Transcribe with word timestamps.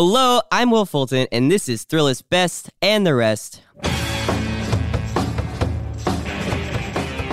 Hello, 0.00 0.40
I'm 0.52 0.70
Will 0.70 0.86
Fulton, 0.86 1.26
and 1.32 1.50
this 1.50 1.68
is 1.68 1.84
Thrillist 1.84 2.28
Best 2.30 2.70
and 2.80 3.04
the 3.04 3.16
Rest. 3.16 3.62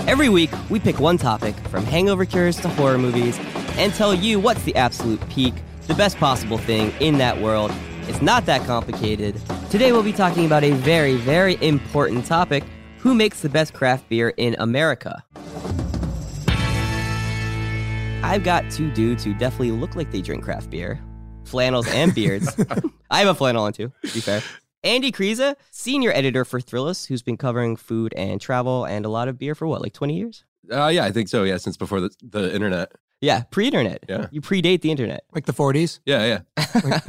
Every 0.08 0.30
week, 0.30 0.50
we 0.72 0.80
pick 0.80 1.00
one 1.00 1.20
topic, 1.20 1.54
from 1.68 1.86
hangover 1.86 2.26
cures 2.26 2.60
to 2.62 2.70
horror 2.70 2.98
movies, 2.98 3.38
and 3.78 3.94
tell 3.94 4.16
you 4.16 4.40
what's 4.40 4.64
the 4.64 4.76
absolute 4.76 5.22
peak, 5.30 5.54
the 5.86 5.94
best 5.94 6.18
possible 6.18 6.58
thing 6.58 6.92
in 7.00 7.20
that 7.20 7.40
world. 7.40 7.72
It's 8.08 8.24
not 8.24 8.48
that 8.48 8.66
complicated. 8.66 9.40
Today, 9.70 9.92
we'll 9.92 10.02
be 10.02 10.12
talking 10.12 10.48
about 10.48 10.64
a 10.64 10.72
very, 10.72 11.18
very 11.18 11.60
important 11.62 12.26
topic 12.26 12.64
who 12.98 13.14
makes 13.14 13.42
the 13.42 13.50
best 13.50 13.76
craft 13.76 14.10
beer 14.10 14.34
in 14.38 14.56
America? 14.58 15.24
I've 18.24 18.44
got 18.44 18.72
two 18.72 18.90
dudes 18.90 19.24
who 19.24 19.36
definitely 19.36 19.70
look 19.70 19.96
like 19.96 20.12
they 20.12 20.24
drink 20.24 20.44
craft 20.44 20.72
beer 20.72 21.00
flannels 21.46 21.88
and 21.88 22.14
beards. 22.14 22.48
I 23.10 23.20
have 23.20 23.28
a 23.28 23.36
flannel 23.36 23.64
on 23.64 23.74
too, 23.74 23.92
to 24.04 24.14
be 24.14 24.20
fair. 24.20 24.42
Andy 24.84 25.12
Kryza, 25.12 25.56
senior 25.72 26.12
editor 26.12 26.46
for 26.46 26.60
Thrillist, 26.60 27.08
who's 27.08 27.24
been 27.24 27.38
covering 27.38 27.76
food 27.76 28.14
and 28.16 28.40
travel 28.40 28.86
and 28.86 29.06
a 29.06 29.10
lot 29.10 29.28
of 29.28 29.40
beer 29.40 29.56
for 29.56 29.66
what, 29.66 29.82
like 29.82 29.94
20 29.94 30.16
years? 30.16 30.46
Uh, 30.72 30.88
yeah, 30.88 31.06
I 31.06 31.12
think 31.12 31.28
so. 31.28 31.44
Yeah, 31.44 31.58
since 31.58 31.76
before 31.76 32.02
the, 32.02 32.12
the 32.22 32.54
internet. 32.54 32.92
Yeah, 33.22 33.44
pre-internet. 33.50 34.04
Yeah. 34.08 34.28
You 34.30 34.42
predate 34.42 34.82
the 34.82 34.92
internet. 34.92 35.24
Like 35.34 35.46
the 35.46 35.54
40s? 35.54 36.00
Yeah, 36.06 36.42
yeah. 36.58 37.00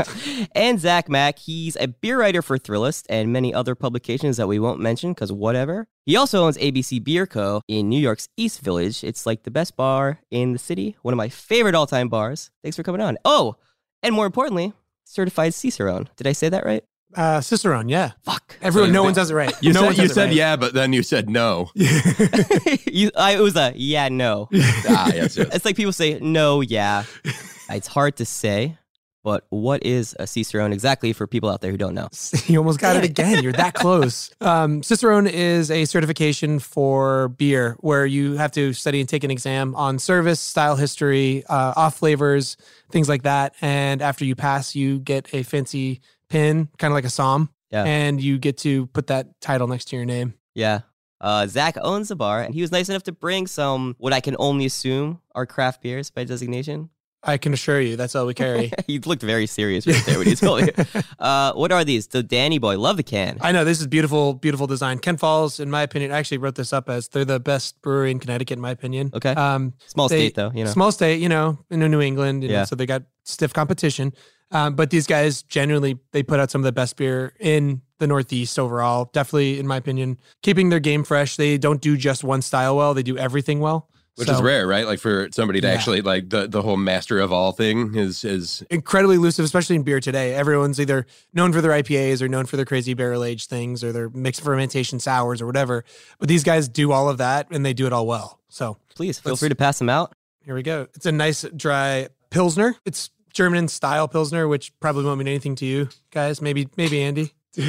and 0.55 0.81
Zach 0.81 1.09
Mack, 1.09 1.39
he's 1.39 1.77
a 1.77 1.89
beer 1.89 2.19
writer 2.19 2.43
for 2.43 2.59
Thrillist 2.59 3.05
and 3.11 3.33
many 3.33 3.53
other 3.53 3.75
publications 3.75 4.37
that 4.37 4.47
we 4.47 4.59
won't 4.59 4.81
mention 4.81 5.13
because 5.13 5.33
whatever. 5.33 5.89
He 6.07 6.17
also 6.17 6.45
owns 6.45 6.57
ABC 6.57 7.03
Beer 7.03 7.27
Co. 7.27 7.61
in 7.69 7.89
New 7.89 8.01
York's 8.01 8.29
East 8.37 8.61
Village. 8.61 9.03
It's 9.03 9.27
like 9.27 9.43
the 9.43 9.51
best 9.51 9.77
bar 9.77 10.21
in 10.31 10.53
the 10.53 10.59
city, 10.59 10.97
one 11.03 11.13
of 11.13 11.19
my 11.19 11.29
favorite 11.29 11.75
all-time 11.75 12.09
bars. 12.09 12.51
Thanks 12.63 12.77
for 12.77 12.83
coming 12.83 13.01
on. 13.01 13.19
Oh, 13.25 13.57
and 14.03 14.15
more 14.15 14.27
importantly, 14.27 14.73
certified 15.05 15.55
Cicerone. 15.55 16.09
Did 16.17 16.27
I 16.27 16.33
say 16.33 16.49
that 16.49 16.65
right? 16.65 16.85
Uh, 17.15 17.41
Cicerone, 17.41 17.89
yeah. 17.89 18.13
Fuck. 18.23 18.59
Everyone, 18.61 18.93
no 18.93 19.03
one 19.03 19.15
says 19.15 19.31
it 19.31 19.35
right. 19.35 19.55
You 19.63 19.73
no 19.73 19.81
said, 19.81 19.91
you 19.91 20.03
does 20.03 20.11
it 20.11 20.15
said 20.15 20.25
right. 20.27 20.35
yeah, 20.35 20.57
but 20.57 20.75
then 20.75 20.93
you 20.93 21.03
said 21.03 21.31
no. 21.31 21.71
you, 21.75 23.11
I, 23.17 23.37
it 23.37 23.41
was 23.41 23.57
a 23.57 23.73
yeah, 23.75 24.09
no. 24.09 24.49
ah, 24.53 25.11
yes, 25.15 25.37
yes. 25.37 25.55
It's 25.55 25.65
like 25.65 25.77
people 25.77 25.93
say 25.93 26.19
no, 26.21 26.61
yeah. 26.61 27.05
It's 27.69 27.89
hard 27.89 28.17
to 28.19 28.25
say, 28.25 28.79
but 29.27 29.45
what 29.49 29.85
is 29.85 30.15
a 30.21 30.27
Cicerone 30.29 30.73
exactly 30.73 31.13
for 31.13 31.27
people 31.27 31.51
out 31.51 31.61
there 31.61 31.73
who 31.73 31.77
don't 31.77 31.95
know? 31.95 32.09
you 32.47 32.59
almost 32.59 32.79
got 32.79 32.95
it 32.95 33.03
again. 33.03 33.43
You're 33.43 33.55
that 33.55 33.75
close. 33.75 34.33
Um, 34.41 34.85
Cicerone 34.85 35.27
is 35.27 35.69
a 35.69 35.85
certification 35.85 36.61
for 36.61 37.27
beer 37.31 37.77
where 37.81 38.07
you 38.07 38.37
have 38.37 38.53
to 38.53 38.73
study 38.73 39.01
and 39.01 39.09
take 39.09 39.25
an 39.25 39.33
exam 39.33 39.75
on 39.75 39.99
service, 39.99 40.39
style 40.39 40.77
history, 40.77 41.43
uh, 41.49 41.73
off 41.75 41.97
flavors, 41.97 42.57
things 42.93 43.09
like 43.09 43.25
that. 43.25 43.57
And 43.61 44.01
after 44.01 44.25
you 44.25 44.37
pass, 44.37 44.77
you 44.77 45.01
get 45.01 45.35
a 45.35 45.43
fancy 45.43 46.03
pin, 46.29 46.69
kind 46.79 46.93
of 46.93 46.95
like 46.95 47.05
a 47.05 47.09
somm. 47.09 47.49
Yeah. 47.73 47.83
And 47.83 48.23
you 48.23 48.39
get 48.39 48.59
to 48.59 48.87
put 48.87 49.09
that 49.09 49.41
title 49.41 49.67
next 49.67 49.87
to 49.87 49.97
your 49.97 50.05
name. 50.05 50.35
Yeah. 50.55 50.83
Uh, 51.21 51.49
Zach 51.49 51.77
owns 51.83 52.09
the 52.09 52.17
bar, 52.17 52.43
and 52.43 52.55
he 52.55 52.61
was 52.61 52.71
nice 52.71 52.89
enough 52.89 53.03
to 53.05 53.13
bring 53.13 53.49
some 53.49 53.97
what 53.99 54.13
I 54.13 54.21
can 54.21 54.37
only 54.39 54.67
assume 54.67 55.21
are 55.35 55.47
craft 55.47 55.83
beers 55.83 56.11
by 56.11 56.23
designation. 56.23 56.91
I 57.23 57.39
can 57.39 57.53
assure 57.53 57.81
you, 57.81 57.97
that's 57.97 58.15
all 58.15 58.25
we 58.27 58.35
carry. 58.35 58.71
he 58.87 58.99
looked 59.01 59.23
very 59.23 59.47
serious 59.47 59.87
right 59.87 60.01
there 60.07 60.19
when 60.19 60.29
he 60.29 60.35
told 60.37 60.63
me. 60.63 60.71
Uh, 61.19 61.53
what 61.55 61.73
are 61.73 61.83
these? 61.85 62.07
The 62.09 62.23
Danny 62.23 62.59
Boy, 62.59 62.79
love 62.79 62.99
the 62.99 63.03
can. 63.03 63.39
I 63.41 63.51
know 63.51 63.65
this 63.65 63.81
is 63.81 63.87
beautiful, 63.87 64.35
beautiful 64.35 64.67
design. 64.67 64.99
Kent 64.99 65.19
Falls, 65.19 65.59
in 65.59 65.71
my 65.71 65.83
opinion, 65.83 66.13
I 66.13 66.19
actually 66.19 66.39
wrote 66.39 66.55
this 66.55 66.73
up 66.73 66.89
as 66.91 67.09
they're 67.09 67.25
the 67.25 67.41
best 67.41 67.81
brewery 67.83 68.11
in 68.11 68.19
Connecticut, 68.21 68.59
in 68.59 68.61
my 68.63 68.71
opinion. 68.71 69.11
Okay. 69.15 69.31
Um, 69.31 69.73
Small 69.87 70.09
they- 70.09 70.27
state 70.27 70.35
though, 70.35 70.53
you 70.55 70.65
know. 70.65 70.71
Small 70.71 70.93
state, 70.93 71.21
you 71.21 71.29
know, 71.29 71.59
in 71.71 71.81
New 71.81 72.01
England, 72.01 72.43
you 72.43 72.51
know, 72.51 72.55
Yeah. 72.57 72.65
so 72.65 72.77
they 72.77 72.87
got 72.87 73.03
stiff 73.25 73.53
competition. 73.53 74.13
Um, 74.53 74.77
but 74.77 74.91
these 74.91 75.07
guys 75.09 75.43
genuinely 75.43 75.99
they 76.13 76.23
put 76.23 76.39
out 76.39 76.51
some 76.53 76.61
of 76.61 76.65
the 76.65 76.73
best 76.73 76.97
beer 76.97 77.33
in 77.41 77.81
the 77.99 78.07
Northeast 78.07 78.59
overall. 78.59 79.11
Definitely, 79.13 79.59
in 79.59 79.67
my 79.67 79.77
opinion, 79.79 80.19
keeping 80.43 80.69
their 80.69 80.79
game 80.81 81.03
fresh. 81.03 81.37
They 81.37 81.59
don't 81.59 81.81
do 81.81 81.97
just 81.97 82.23
one 82.23 82.43
style 82.43 82.77
well; 82.77 82.95
they 82.95 83.03
do 83.03 83.19
everything 83.19 83.59
well. 83.59 83.89
Which 84.17 84.29
So, 84.29 84.35
is 84.37 84.41
rare, 84.43 84.67
right? 84.67 84.87
Like 84.87 84.99
for 84.99 85.29
somebody 85.31 85.61
to 85.61 85.67
Yeah. 85.67 85.75
actually 85.75 86.01
like 86.01 86.31
the, 86.31 86.47
the 86.49 86.63
whole 86.63 86.79
master 86.79 87.19
of 87.21 87.33
all 87.33 87.53
thing 87.53 87.95
is 87.97 88.25
is 88.25 88.65
Incredibly 88.71 89.17
elusive, 89.17 89.45
especially 89.45 89.77
in 89.77 89.83
beer 89.83 90.01
today. 90.01 90.35
Everyone's 90.35 90.81
either 90.81 91.07
known 91.35 91.53
for 91.53 91.61
their 91.61 91.73
IPAs 91.73 92.23
or 92.23 92.29
known 92.29 92.47
for 92.47 92.57
their 92.57 92.65
crazy 92.65 92.95
barrel 92.95 93.23
aged 93.25 93.51
things 93.51 93.85
or 93.85 93.93
their 93.93 94.09
mixed 94.09 94.41
fermentation 94.41 94.99
sours 95.01 95.43
or 95.43 95.47
whatever. 95.47 95.85
But 96.19 96.29
these 96.29 96.45
guys 96.45 96.67
do 96.69 96.93
all 96.93 97.09
of 97.11 97.19
that 97.19 97.49
and 97.51 97.65
they 97.65 97.75
do 97.75 97.87
it 97.87 97.93
all 97.93 98.07
well. 98.07 98.41
So 98.49 98.79
Please 98.95 99.19
feel 99.19 99.37
free 99.37 99.51
to 99.51 99.55
pass 99.55 99.79
them 99.79 99.91
out. 99.91 100.15
Here 100.45 100.55
we 100.55 100.63
go. 100.63 100.87
It's 100.95 101.05
a 101.05 101.13
nice 101.13 101.45
dry 101.55 102.09
pilsner. 102.31 102.75
It's 102.87 103.11
German 103.35 103.69
style 103.69 104.09
pilsner, 104.09 104.49
which 104.49 104.73
probably 104.81 105.05
won't 105.05 105.19
mean 105.19 105.29
anything 105.29 105.57
to 105.57 105.67
you 105.67 105.91
guys. 106.11 106.41
Maybe, 106.41 106.69
maybe 106.79 107.03
Andy. 107.03 107.33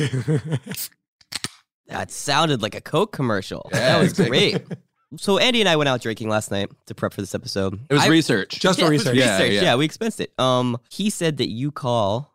That 1.89 2.11
sounded 2.11 2.61
like 2.61 2.75
a 2.75 2.81
Coke 2.81 3.13
commercial. 3.13 3.69
Yeah, 3.71 3.79
that 3.79 3.99
was 3.99 4.09
exactly. 4.11 4.51
great. 4.51 4.65
So 5.15 5.37
Andy 5.37 5.61
and 5.61 5.69
I 5.69 5.77
went 5.77 5.87
out 5.87 6.01
drinking 6.01 6.27
last 6.29 6.51
night 6.51 6.69
to 6.87 6.93
prep 6.95 7.13
for 7.13 7.21
this 7.21 7.33
episode. 7.33 7.79
it 7.89 7.93
was 7.93 8.03
I- 8.03 8.07
research. 8.07 8.59
Just 8.59 8.77
Yeah, 8.79 8.85
for 8.85 8.91
research. 8.91 9.15
Yeah, 9.15 9.37
research. 9.37 9.53
yeah. 9.53 9.61
Yeah, 9.61 9.75
we 9.75 9.87
expensed 9.87 10.19
it. 10.19 10.33
Um, 10.37 10.77
he 10.89 11.09
said 11.09 11.37
that 11.37 11.49
you 11.49 11.71
call, 11.71 12.33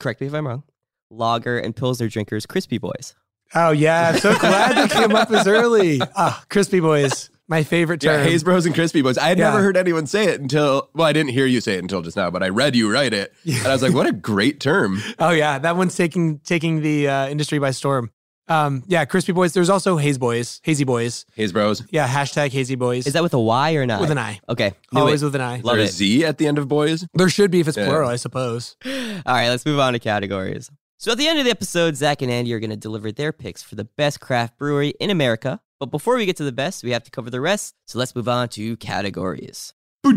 correct 0.00 0.20
me 0.22 0.26
if 0.28 0.34
I'm 0.34 0.46
wrong, 0.46 0.62
lager 1.10 1.58
and 1.58 1.76
pilsner 1.76 2.08
drinkers 2.08 2.46
crispy 2.46 2.78
boys. 2.78 3.14
Oh 3.54 3.70
yeah, 3.72 4.12
I'm 4.14 4.18
so 4.20 4.34
glad 4.38 4.76
they 4.78 4.94
came 4.94 5.14
up 5.14 5.30
as 5.30 5.46
early. 5.46 6.00
Ah, 6.16 6.42
crispy 6.48 6.80
boys, 6.80 7.28
my 7.48 7.62
favorite 7.62 8.02
Yeah, 8.02 8.16
term. 8.16 8.26
Haze 8.26 8.42
Bros 8.42 8.64
and 8.64 8.74
Crispy 8.74 9.02
Boys. 9.02 9.18
I 9.18 9.28
had 9.28 9.36
Yeah. 9.38 9.50
never 9.50 9.60
heard 9.62 9.76
anyone 9.76 10.06
say 10.06 10.24
it 10.24 10.40
until 10.40 10.88
well, 10.94 11.06
I 11.06 11.12
didn't 11.12 11.32
hear 11.32 11.44
you 11.44 11.60
say 11.60 11.74
it 11.74 11.80
until 11.80 12.00
just 12.00 12.16
now, 12.16 12.30
but 12.30 12.42
I 12.42 12.48
read 12.48 12.74
you 12.74 12.90
write 12.90 13.12
it, 13.12 13.34
and 13.44 13.66
I 13.66 13.72
was 13.74 13.82
like, 13.82 13.92
"What 13.92 14.06
a 14.06 14.12
great 14.12 14.58
term!" 14.58 15.02
Oh 15.18 15.28
yeah, 15.32 15.58
that 15.58 15.76
one's 15.76 15.94
taking 15.94 16.38
taking 16.38 16.80
the 16.80 17.08
uh, 17.08 17.28
industry 17.28 17.58
by 17.58 17.72
storm. 17.72 18.10
Um, 18.52 18.82
yeah, 18.86 19.04
crispy 19.04 19.32
boys. 19.32 19.52
There's 19.54 19.70
also 19.70 19.96
haze 19.96 20.18
boys, 20.18 20.60
hazy 20.62 20.84
boys. 20.84 21.24
Haze 21.34 21.52
Bros. 21.52 21.82
Yeah, 21.90 22.06
hashtag 22.06 22.50
hazy 22.50 22.74
boys. 22.74 23.06
Is 23.06 23.14
that 23.14 23.22
with 23.22 23.34
a 23.34 23.40
Y 23.40 23.74
or 23.74 23.86
not? 23.86 24.00
with 24.00 24.10
an 24.10 24.18
I? 24.18 24.40
Okay. 24.48 24.74
knew 24.92 25.00
Always 25.00 25.22
it. 25.22 25.26
with 25.26 25.34
an 25.36 25.40
I. 25.40 25.60
Love 25.60 25.76
There's 25.78 25.90
it. 25.90 25.94
Z 25.94 26.24
at 26.24 26.38
the 26.38 26.46
end 26.46 26.58
of 26.58 26.68
boys. 26.68 27.06
There 27.14 27.28
should 27.30 27.50
be 27.50 27.60
if 27.60 27.68
it's 27.68 27.76
Yeah. 27.76 27.86
plural, 27.86 28.08
I 28.10 28.16
suppose. 28.16 28.76
All 28.84 28.90
right, 29.26 29.48
let's 29.48 29.64
move 29.64 29.78
on 29.80 29.94
to 29.94 29.98
categories. 29.98 30.70
So 30.98 31.12
at 31.12 31.18
the 31.18 31.26
end 31.26 31.38
of 31.38 31.44
the 31.44 31.50
episode, 31.50 31.96
Zach 31.96 32.20
and 32.22 32.30
Andy 32.30 32.52
are 32.52 32.60
going 32.60 32.70
to 32.70 32.76
deliver 32.76 33.10
their 33.10 33.32
picks 33.32 33.62
for 33.62 33.74
the 33.74 33.84
best 33.84 34.20
craft 34.20 34.56
brewery 34.58 34.94
in 35.00 35.10
America. 35.10 35.60
But 35.80 35.86
before 35.86 36.16
we 36.16 36.26
get 36.26 36.36
to 36.36 36.44
the 36.44 36.52
best, 36.52 36.84
we 36.84 36.90
have 36.92 37.02
to 37.04 37.10
cover 37.10 37.28
the 37.30 37.40
rest. 37.40 37.74
So 37.86 37.98
let's 37.98 38.14
move 38.14 38.28
on 38.28 38.48
to 38.50 38.76
categories. 38.76 39.74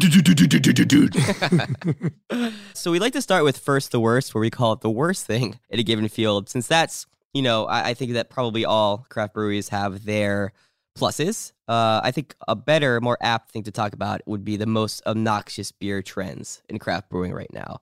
So 2.74 2.92
we 2.92 3.00
like 3.00 3.14
to 3.14 3.22
start 3.22 3.44
with 3.44 3.58
first 3.58 3.92
the 3.92 4.00
worst, 4.00 4.34
where 4.36 4.42
we 4.42 4.50
call 4.50 4.74
it 4.74 4.82
the 4.82 4.90
worst 4.90 5.26
thing 5.26 5.60
in 5.70 5.80
a 5.80 5.84
given 5.84 6.08
field, 6.08 6.50
since 6.50 6.68
that's, 6.68 7.06
you 7.36 7.42
know, 7.42 7.66
I, 7.66 7.90
I 7.90 7.94
think 7.94 8.14
that 8.14 8.30
probably 8.30 8.64
all 8.64 9.06
craft 9.10 9.34
breweries 9.34 9.70
have 9.70 10.06
their 10.06 10.54
pluses. 10.98 11.52
Uh, 11.68 12.00
I 12.02 12.12
think 12.12 12.34
a 12.48 12.56
better, 12.56 13.02
more 13.02 13.18
apt 13.20 13.52
thing 13.52 13.64
to 13.64 13.72
talk 13.72 13.92
about 13.92 14.22
would 14.26 14.46
be 14.46 14.56
the 14.56 14.66
most 14.66 15.06
obnoxious 15.06 15.74
beer 15.74 16.02
trends 16.02 16.64
in 16.70 16.80
craft 16.80 17.10
brewing 17.10 17.34
right 17.34 17.52
now. 17.52 17.82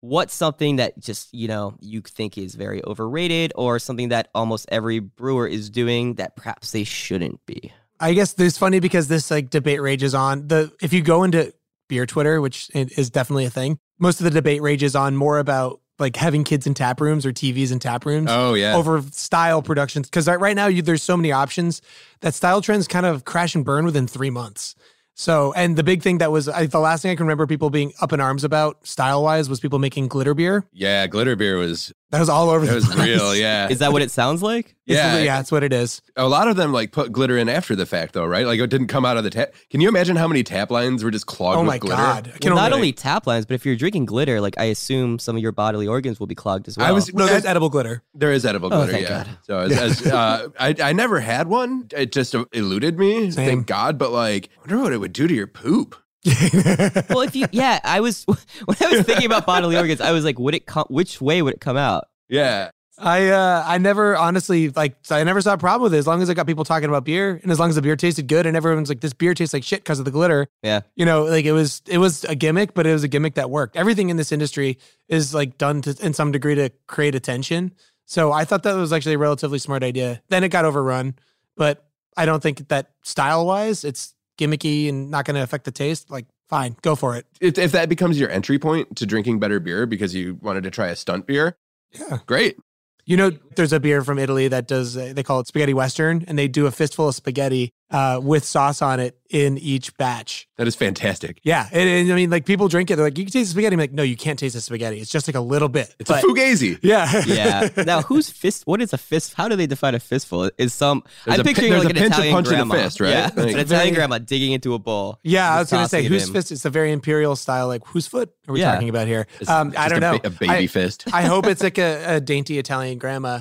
What's 0.00 0.34
something 0.34 0.76
that 0.76 0.98
just, 0.98 1.32
you 1.32 1.46
know, 1.46 1.76
you 1.80 2.00
think 2.00 2.36
is 2.36 2.56
very 2.56 2.84
overrated 2.84 3.52
or 3.54 3.78
something 3.78 4.08
that 4.08 4.28
almost 4.34 4.66
every 4.70 4.98
brewer 4.98 5.46
is 5.46 5.70
doing 5.70 6.14
that 6.14 6.34
perhaps 6.34 6.72
they 6.72 6.82
shouldn't 6.82 7.44
be? 7.46 7.72
I 8.00 8.14
guess 8.14 8.32
this 8.32 8.54
is 8.54 8.58
funny 8.58 8.80
because 8.80 9.06
this 9.06 9.30
like 9.30 9.50
debate 9.50 9.80
rages 9.80 10.14
on 10.14 10.48
the 10.48 10.72
if 10.82 10.92
you 10.92 11.02
go 11.02 11.22
into 11.22 11.52
beer 11.88 12.06
Twitter, 12.06 12.40
which 12.40 12.68
is 12.74 13.10
definitely 13.10 13.44
a 13.44 13.50
thing, 13.50 13.78
most 13.98 14.20
of 14.20 14.24
the 14.24 14.30
debate 14.30 14.62
rages 14.62 14.96
on 14.96 15.16
more 15.16 15.38
about 15.38 15.80
like 15.98 16.16
having 16.16 16.44
kids 16.44 16.66
in 16.66 16.74
tap 16.74 17.00
rooms 17.00 17.26
or 17.26 17.32
TVs 17.32 17.72
in 17.72 17.78
tap 17.78 18.06
rooms 18.06 18.28
Oh 18.30 18.54
yeah. 18.54 18.76
over 18.76 19.02
style 19.12 19.62
productions. 19.62 20.08
Because 20.08 20.28
right 20.28 20.54
now 20.56 20.66
you, 20.66 20.82
there's 20.82 21.02
so 21.02 21.16
many 21.16 21.32
options 21.32 21.82
that 22.20 22.34
style 22.34 22.60
trends 22.60 22.86
kind 22.88 23.06
of 23.06 23.24
crash 23.24 23.54
and 23.54 23.64
burn 23.64 23.84
within 23.84 24.06
three 24.06 24.30
months. 24.30 24.74
So, 25.14 25.52
and 25.54 25.74
the 25.76 25.82
big 25.82 26.02
thing 26.02 26.18
that 26.18 26.30
was 26.30 26.48
I, 26.48 26.66
the 26.66 26.78
last 26.78 27.02
thing 27.02 27.10
I 27.10 27.16
can 27.16 27.26
remember 27.26 27.48
people 27.48 27.70
being 27.70 27.92
up 28.00 28.12
in 28.12 28.20
arms 28.20 28.44
about 28.44 28.86
style 28.86 29.24
wise 29.24 29.48
was 29.48 29.58
people 29.58 29.80
making 29.80 30.06
glitter 30.06 30.32
beer. 30.32 30.64
yeah, 30.72 31.08
glitter 31.08 31.34
beer 31.34 31.56
was 31.56 31.92
That 32.10 32.20
was 32.20 32.30
all 32.30 32.48
over 32.48 32.64
the 32.64 32.72
place. 32.72 32.84
It 32.84 32.86
was 32.88 32.94
place. 32.96 33.08
real, 33.20 33.36
yeah. 33.36 33.68
Is 33.68 33.80
that 33.80 33.92
what 33.92 34.00
it 34.00 34.10
sounds 34.10 34.42
like? 34.42 34.74
It's- 34.86 34.96
Yeah. 34.96 35.22
yeah, 35.22 35.36
that's 35.36 35.52
what 35.52 35.62
it 35.62 35.74
is. 35.74 36.00
A 36.16 36.26
lot 36.26 36.48
of 36.48 36.56
them 36.56 36.72
like 36.72 36.90
put 36.90 37.12
glitter 37.12 37.36
in 37.36 37.50
after 37.50 37.76
the 37.76 37.84
fact, 37.84 38.14
though, 38.14 38.24
right? 38.24 38.46
Like 38.46 38.58
it 38.60 38.70
didn't 38.70 38.86
come 38.86 39.04
out 39.04 39.18
of 39.18 39.24
the 39.24 39.30
tap. 39.30 39.52
Can 39.68 39.82
you 39.82 39.88
imagine 39.88 40.16
how 40.16 40.26
many 40.26 40.42
tap 40.42 40.70
lines 40.70 41.04
were 41.04 41.10
just 41.10 41.26
clogged 41.26 41.58
Oh 41.58 41.60
with 41.60 41.66
my 41.66 41.76
glitter? 41.78 41.96
god! 42.02 42.32
I 42.34 42.38
can 42.38 42.54
Well, 42.54 42.62
not 42.62 42.72
only- 42.72 42.76
only 42.88 42.92
tap 42.92 43.26
lines, 43.26 43.44
but 43.44 43.54
if 43.54 43.66
you're 43.66 43.76
drinking 43.76 44.06
glitter, 44.06 44.40
like 44.40 44.56
I 44.58 44.64
assume 44.64 45.18
some 45.18 45.36
of 45.36 45.42
your 45.42 45.52
bodily 45.52 45.86
organs 45.86 46.18
will 46.18 46.26
be 46.26 46.34
clogged 46.34 46.66
as 46.68 46.78
well. 46.78 46.86
I 46.86 46.92
was 46.92 47.12
no, 47.12 47.26
that's 47.26 47.44
edible 47.44 47.68
glitter. 47.68 48.02
There 48.14 48.32
is 48.32 48.46
edible 48.46 48.68
Oh, 48.72 48.78
glitter, 48.78 48.92
thank 48.92 49.08
yeah. 49.08 49.24
God. 49.24 49.38
So 49.42 49.58
as, 49.58 49.72
as, 50.02 50.06
uh, 50.12 50.48
I, 50.58 50.74
I 50.82 50.92
never 50.94 51.20
had 51.20 51.48
one. 51.48 51.88
It 51.94 52.12
just 52.12 52.34
eluded 52.52 52.98
me. 52.98 53.30
Same. 53.30 53.46
Thank 53.46 53.66
God. 53.66 53.98
But 53.98 54.12
like, 54.12 54.48
I 54.56 54.60
wonder 54.60 54.78
what 54.78 54.94
it 54.94 54.98
would 54.98 55.12
do 55.12 55.28
to 55.28 55.34
your 55.34 55.46
poop. 55.46 55.94
Well, 56.24 57.20
if 57.20 57.36
you, 57.36 57.46
yeah, 57.52 57.80
I 57.84 58.00
was 58.00 58.24
when 58.64 58.76
I 58.80 58.88
was 58.88 59.02
thinking 59.02 59.26
about 59.26 59.46
bodily 59.46 59.76
organs, 59.78 60.00
I 60.00 60.12
was 60.12 60.24
like, 60.24 60.38
would 60.38 60.54
it 60.54 60.66
come? 60.66 60.86
Which 60.88 61.20
way 61.20 61.42
would 61.42 61.54
it 61.54 61.60
come 61.60 61.76
out? 61.76 62.08
Yeah. 62.28 62.70
I 63.00 63.28
uh 63.28 63.62
I 63.64 63.78
never 63.78 64.16
honestly 64.16 64.70
like 64.70 64.96
I 65.10 65.22
never 65.22 65.40
saw 65.40 65.52
a 65.52 65.58
problem 65.58 65.84
with 65.84 65.94
it 65.94 65.98
as 65.98 66.06
long 66.08 66.20
as 66.20 66.28
I 66.28 66.34
got 66.34 66.48
people 66.48 66.64
talking 66.64 66.88
about 66.88 67.04
beer 67.04 67.38
and 67.42 67.52
as 67.52 67.60
long 67.60 67.68
as 67.68 67.76
the 67.76 67.82
beer 67.82 67.94
tasted 67.94 68.26
good 68.26 68.44
and 68.44 68.56
everyone's 68.56 68.88
like 68.88 69.00
this 69.00 69.12
beer 69.12 69.34
tastes 69.34 69.54
like 69.54 69.62
shit 69.62 69.80
because 69.80 70.00
of 70.00 70.04
the 70.04 70.10
glitter. 70.10 70.48
Yeah. 70.64 70.80
You 70.96 71.06
know, 71.06 71.24
like 71.24 71.44
it 71.44 71.52
was 71.52 71.80
it 71.86 71.98
was 71.98 72.24
a 72.24 72.34
gimmick, 72.34 72.74
but 72.74 72.86
it 72.86 72.92
was 72.92 73.04
a 73.04 73.08
gimmick 73.08 73.34
that 73.34 73.50
worked. 73.50 73.76
Everything 73.76 74.08
in 74.08 74.16
this 74.16 74.32
industry 74.32 74.78
is 75.08 75.32
like 75.32 75.58
done 75.58 75.80
to 75.82 75.96
in 76.04 76.12
some 76.12 76.32
degree 76.32 76.56
to 76.56 76.70
create 76.88 77.14
attention. 77.14 77.72
So 78.04 78.32
I 78.32 78.44
thought 78.44 78.64
that 78.64 78.74
was 78.74 78.92
actually 78.92 79.14
a 79.14 79.18
relatively 79.18 79.58
smart 79.58 79.84
idea. 79.84 80.20
Then 80.28 80.42
it 80.42 80.48
got 80.48 80.64
overrun, 80.64 81.14
but 81.56 81.86
I 82.16 82.26
don't 82.26 82.42
think 82.42 82.66
that 82.68 82.90
style 83.02 83.46
wise 83.46 83.84
it's 83.84 84.14
gimmicky 84.38 84.88
and 84.88 85.10
not 85.10 85.24
going 85.24 85.34
to 85.34 85.42
affect 85.42 85.64
the 85.64 85.70
taste. 85.72 86.10
Like 86.10 86.26
fine, 86.48 86.76
go 86.82 86.94
for 86.94 87.16
it. 87.16 87.26
If, 87.40 87.58
if 87.58 87.72
that 87.72 87.88
becomes 87.88 88.18
your 88.18 88.30
entry 88.30 88.58
point 88.58 88.96
to 88.96 89.06
drinking 89.06 89.38
better 89.40 89.60
beer 89.60 89.84
because 89.86 90.14
you 90.14 90.38
wanted 90.40 90.62
to 90.62 90.70
try 90.70 90.88
a 90.88 90.96
stunt 90.96 91.26
beer, 91.26 91.56
Yeah. 91.92 92.18
great. 92.26 92.56
You 93.04 93.16
know, 93.16 93.30
there's 93.56 93.72
a 93.72 93.80
beer 93.80 94.02
from 94.02 94.18
Italy 94.18 94.48
that 94.48 94.68
does, 94.68 94.92
they 94.94 95.22
call 95.22 95.40
it 95.40 95.46
spaghetti 95.46 95.72
western, 95.72 96.24
and 96.28 96.38
they 96.38 96.46
do 96.46 96.66
a 96.66 96.70
fistful 96.70 97.08
of 97.08 97.14
spaghetti 97.14 97.72
uh, 97.90 98.20
with 98.22 98.44
sauce 98.44 98.82
on 98.82 99.00
it 99.00 99.16
in 99.30 99.56
each 99.58 99.94
batch. 99.96 100.46
That 100.56 100.66
is 100.66 100.74
fantastic. 100.74 101.38
Yeah. 101.42 101.68
And, 101.72 101.88
and 101.88 102.12
I 102.12 102.14
mean, 102.14 102.30
like 102.30 102.44
people 102.46 102.68
drink 102.68 102.90
it. 102.90 102.96
They're 102.96 103.04
like, 103.06 103.16
you 103.18 103.24
can 103.24 103.32
taste 103.32 103.48
the 103.50 103.52
spaghetti. 103.52 103.74
I'm 103.74 103.80
like, 103.80 103.92
no, 103.92 104.02
you 104.02 104.16
can't 104.16 104.38
taste 104.38 104.54
the 104.54 104.60
spaghetti. 104.60 104.98
It's 105.00 105.10
just 105.10 105.28
like 105.28 105.34
a 105.34 105.40
little 105.40 105.68
bit. 105.68 105.94
It's 105.98 106.10
But- 106.10 106.22
a 106.22 106.26
fugazi. 106.26 106.78
Yeah. 106.82 107.24
Yeah. 107.26 107.68
now, 107.86 108.02
who's 108.02 108.30
fist? 108.30 108.66
What 108.66 108.80
is 108.82 108.92
a 108.92 108.98
fist? 108.98 109.34
How 109.34 109.48
do 109.48 109.56
they 109.56 109.66
define 109.66 109.94
a 109.94 110.00
fistful? 110.00 110.50
Is 110.58 110.72
some? 110.74 111.02
There's 111.24 111.34
I'm 111.36 111.40
a 111.40 111.44
picturing 111.44 111.70
there's 111.72 111.84
like 111.84 111.94
a 111.94 111.96
an 111.96 112.02
pinch 112.02 112.12
of 112.14 112.18
Italian 112.18 112.34
punch 112.34 112.46
in 112.48 112.52
a 112.52 112.56
grandma. 112.56 112.74
fist, 112.74 113.00
right? 113.00 113.10
Yeah, 113.10 113.22
Like- 113.24 113.36
an 113.36 113.42
Italian 113.48 113.66
Very- 113.66 113.90
grandma 113.92 114.18
digging 114.18 114.52
into 114.52 114.74
a 114.74 114.78
bowl. 114.78 115.18
Yeah, 115.22 115.54
I 115.54 115.58
was 115.60 115.70
going 115.70 115.82
to 115.84 115.88
say, 115.88 115.98
tossing 116.02 116.12
whose 116.12 116.28
fist? 116.30 116.52
It's 116.52 116.64
a 116.64 116.70
very 116.70 116.92
imperial 116.92 117.36
style. 117.36 117.66
Like, 117.68 117.86
whose 117.86 118.06
foot 118.06 118.30
are 118.48 118.52
we 118.54 118.60
Yeah. 118.60 118.72
talking 118.72 118.88
about 118.88 119.06
here? 119.08 119.26
Um, 119.46 119.74
I 119.76 119.88
don't 119.88 119.98
a 119.98 120.12
know. 120.12 120.20
a 120.24 120.30
baby 120.30 120.50
I, 120.52 120.66
fist. 120.68 121.04
I 121.12 121.22
hope 121.22 121.46
it's 121.46 121.62
like 121.68 121.78
a, 121.78 122.16
a 122.16 122.20
dainty 122.20 122.58
Italian 122.58 122.98
grandma 122.98 123.40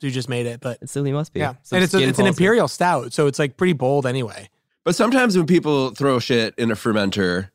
who, 0.00 0.06
who 0.06 0.10
just 0.10 0.28
made 0.28 0.46
it. 0.46 0.60
But 0.60 0.78
It 0.82 0.88
silly 0.90 1.12
must 1.12 1.32
be. 1.32 1.40
yeah. 1.40 1.54
Some 1.62 1.76
And 1.78 1.84
it's, 1.84 1.94
a, 1.94 1.98
it's 1.98 2.06
an 2.06 2.14
falls 2.14 2.18
in. 2.20 2.26
imperial 2.28 2.68
stout. 2.68 3.12
So 3.12 3.26
it's 3.26 3.38
like 3.38 3.56
pretty 3.56 3.72
bold 3.74 4.06
anyway. 4.06 4.48
But 4.84 4.94
sometimes 4.94 5.36
when 5.36 5.46
people 5.46 5.90
throw 5.90 6.18
shit 6.18 6.54
in 6.56 6.70
a 6.70 6.74
fermenter, 6.74 7.50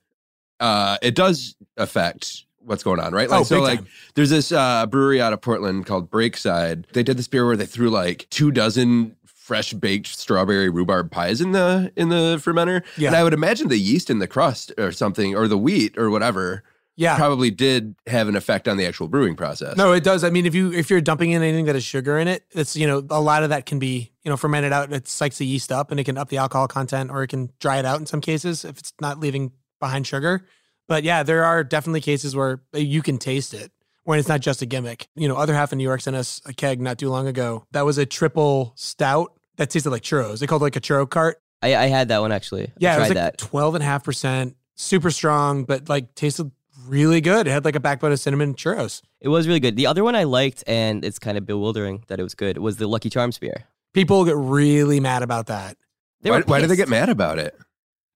uh, 0.59 0.97
it 1.01 1.15
does 1.15 1.55
affect 1.77 2.45
what's 2.59 2.83
going 2.83 2.99
on, 2.99 3.11
right? 3.13 3.29
Like, 3.29 3.41
Oh, 3.41 3.43
so 3.43 3.55
big 3.57 3.63
like, 3.63 3.79
time. 3.79 3.87
there's 4.15 4.29
this 4.29 4.51
uh, 4.51 4.85
brewery 4.85 5.19
out 5.21 5.33
of 5.33 5.41
Portland 5.41 5.85
called 5.85 6.09
Breakside. 6.11 6.85
They 6.93 7.03
did 7.03 7.17
this 7.17 7.27
beer 7.27 7.45
where 7.45 7.57
they 7.57 7.65
threw 7.65 7.89
like 7.89 8.27
two 8.29 8.51
dozen 8.51 9.15
fresh 9.25 9.73
baked 9.73 10.07
strawberry 10.07 10.69
rhubarb 10.69 11.11
pies 11.11 11.41
in 11.41 11.51
the 11.51 11.91
in 11.97 12.07
the 12.09 12.37
fermenter. 12.41 12.81
Yeah. 12.97 13.07
And 13.09 13.15
I 13.17 13.23
would 13.23 13.33
imagine 13.33 13.67
the 13.67 13.77
yeast 13.77 14.09
in 14.09 14.19
the 14.19 14.27
crust 14.27 14.71
or 14.77 14.91
something, 14.93 15.35
or 15.35 15.47
the 15.49 15.57
wheat 15.57 15.97
or 15.97 16.09
whatever, 16.09 16.63
Yeah. 16.95 17.17
probably 17.17 17.49
did 17.51 17.95
have 18.07 18.27
an 18.27 18.35
effect 18.35 18.67
on 18.67 18.77
the 18.77 18.85
actual 18.85 19.07
brewing 19.07 19.35
process. 19.35 19.75
No, 19.77 19.93
it 19.93 20.03
does. 20.03 20.23
I 20.23 20.29
mean, 20.29 20.45
if 20.45 20.53
you 20.53 20.71
if 20.71 20.89
you're 20.89 21.01
dumping 21.01 21.31
in 21.31 21.41
anything 21.41 21.65
that 21.65 21.75
has 21.75 21.83
sugar 21.83 22.19
in 22.19 22.27
it, 22.27 22.43
it's 22.51 22.75
you 22.75 22.85
know 22.87 23.05
a 23.09 23.21
lot 23.21 23.43
of 23.43 23.49
that 23.49 23.65
can 23.65 23.79
be 23.79 24.11
you 24.23 24.29
know 24.29 24.37
fermented 24.37 24.71
out. 24.71 24.91
It 24.93 25.05
psychs 25.05 25.37
the 25.37 25.45
yeast 25.45 25.71
up 25.71 25.91
and 25.91 25.99
it 25.99 26.03
can 26.03 26.17
up 26.17 26.29
the 26.29 26.37
alcohol 26.37 26.67
content, 26.67 27.09
or 27.11 27.23
it 27.23 27.27
can 27.27 27.49
dry 27.59 27.79
it 27.79 27.85
out 27.85 27.99
in 27.99 28.05
some 28.05 28.21
cases 28.21 28.63
if 28.63 28.77
it's 28.77 28.93
not 29.01 29.19
leaving 29.19 29.51
behind 29.79 30.05
sugar. 30.05 30.45
But 30.87 31.03
yeah, 31.03 31.23
there 31.23 31.43
are 31.45 31.63
definitely 31.63 32.01
cases 32.01 32.35
where 32.35 32.61
you 32.73 33.01
can 33.01 33.17
taste 33.17 33.53
it 33.53 33.71
when 34.03 34.19
it's 34.19 34.27
not 34.27 34.41
just 34.41 34.61
a 34.61 34.65
gimmick. 34.65 35.07
You 35.15 35.27
know, 35.27 35.35
other 35.35 35.53
half 35.53 35.71
of 35.71 35.77
New 35.77 35.83
York 35.83 36.01
sent 36.01 36.15
us 36.15 36.41
a 36.45 36.53
keg 36.53 36.81
not 36.81 36.97
too 36.97 37.09
long 37.09 37.27
ago 37.27 37.65
that 37.71 37.85
was 37.85 37.97
a 37.97 38.05
triple 38.05 38.73
stout 38.75 39.33
that 39.55 39.69
tasted 39.69 39.89
like 39.89 40.01
churros. 40.03 40.39
They 40.39 40.47
called 40.47 40.61
it 40.61 40.65
like 40.65 40.75
a 40.75 40.81
churro 40.81 41.09
cart. 41.09 41.39
I, 41.61 41.75
I 41.75 41.85
had 41.87 42.09
that 42.09 42.19
one 42.19 42.31
actually. 42.31 42.65
I 42.67 42.71
Yeah, 42.79 42.95
it 42.95 42.99
was 42.99 43.07
tried 43.07 43.15
like 43.15 43.23
that. 43.23 43.37
twelve 43.37 43.75
and 43.75 43.81
a 43.83 43.85
half 43.85 44.03
percent, 44.03 44.57
super 44.75 45.09
strong, 45.09 45.63
but 45.63 45.87
like 45.89 46.13
tasted 46.15 46.51
really 46.87 47.21
good. 47.21 47.47
It 47.47 47.51
had 47.51 47.65
like 47.65 47.75
a 47.75 47.79
backbone 47.79 48.11
of 48.11 48.19
cinnamon 48.19 48.53
churros. 48.55 49.01
It 49.21 49.29
was 49.29 49.47
really 49.47 49.59
good. 49.59 49.75
The 49.75 49.87
other 49.87 50.03
one 50.03 50.15
I 50.15 50.23
liked, 50.23 50.63
and 50.67 51.03
it's 51.03 51.19
kind 51.19 51.37
of 51.37 51.45
bewildering 51.45 52.03
that 52.07 52.19
it 52.19 52.23
was 52.23 52.35
good, 52.35 52.57
was 52.57 52.77
the 52.77 52.87
Lucky 52.87 53.09
Charms 53.09 53.37
beer. 53.37 53.65
People 53.93 54.25
get 54.25 54.35
really 54.35 54.99
mad 54.99 55.23
about 55.23 55.47
that. 55.47 55.77
They 56.21 56.31
why, 56.31 56.41
why 56.41 56.61
do 56.61 56.67
they 56.67 56.75
get 56.75 56.89
mad 56.89 57.09
about 57.09 57.39
it? 57.39 57.57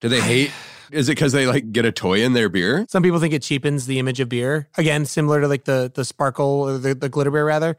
Do 0.02 0.10
they 0.10 0.22
hate? 0.22 0.52
Is 0.92 1.10
it 1.10 1.14
because 1.14 1.34
they 1.34 1.46
like 1.46 1.72
get 1.72 1.86
a 1.86 1.92
toy 1.92 2.24
in 2.24 2.34
their 2.34 2.50
beer? 2.50 2.86
Some 2.90 3.04
people 3.04 3.20
think 3.20 3.34
it 3.34 3.42
cheapens 3.42 3.86
the 3.86 4.00
image 4.00 4.20
of 4.20 4.30
beer. 4.30 4.70
Again, 4.78 5.06
similar 5.06 5.42
to 5.42 5.48
like 5.48 5.66
the 5.66 5.92
the 5.94 6.06
sparkle 6.06 6.46
or 6.46 6.78
the, 6.78 6.96
the 6.96 7.10
glitter 7.10 7.32
beer 7.32 7.46
rather. 7.46 7.78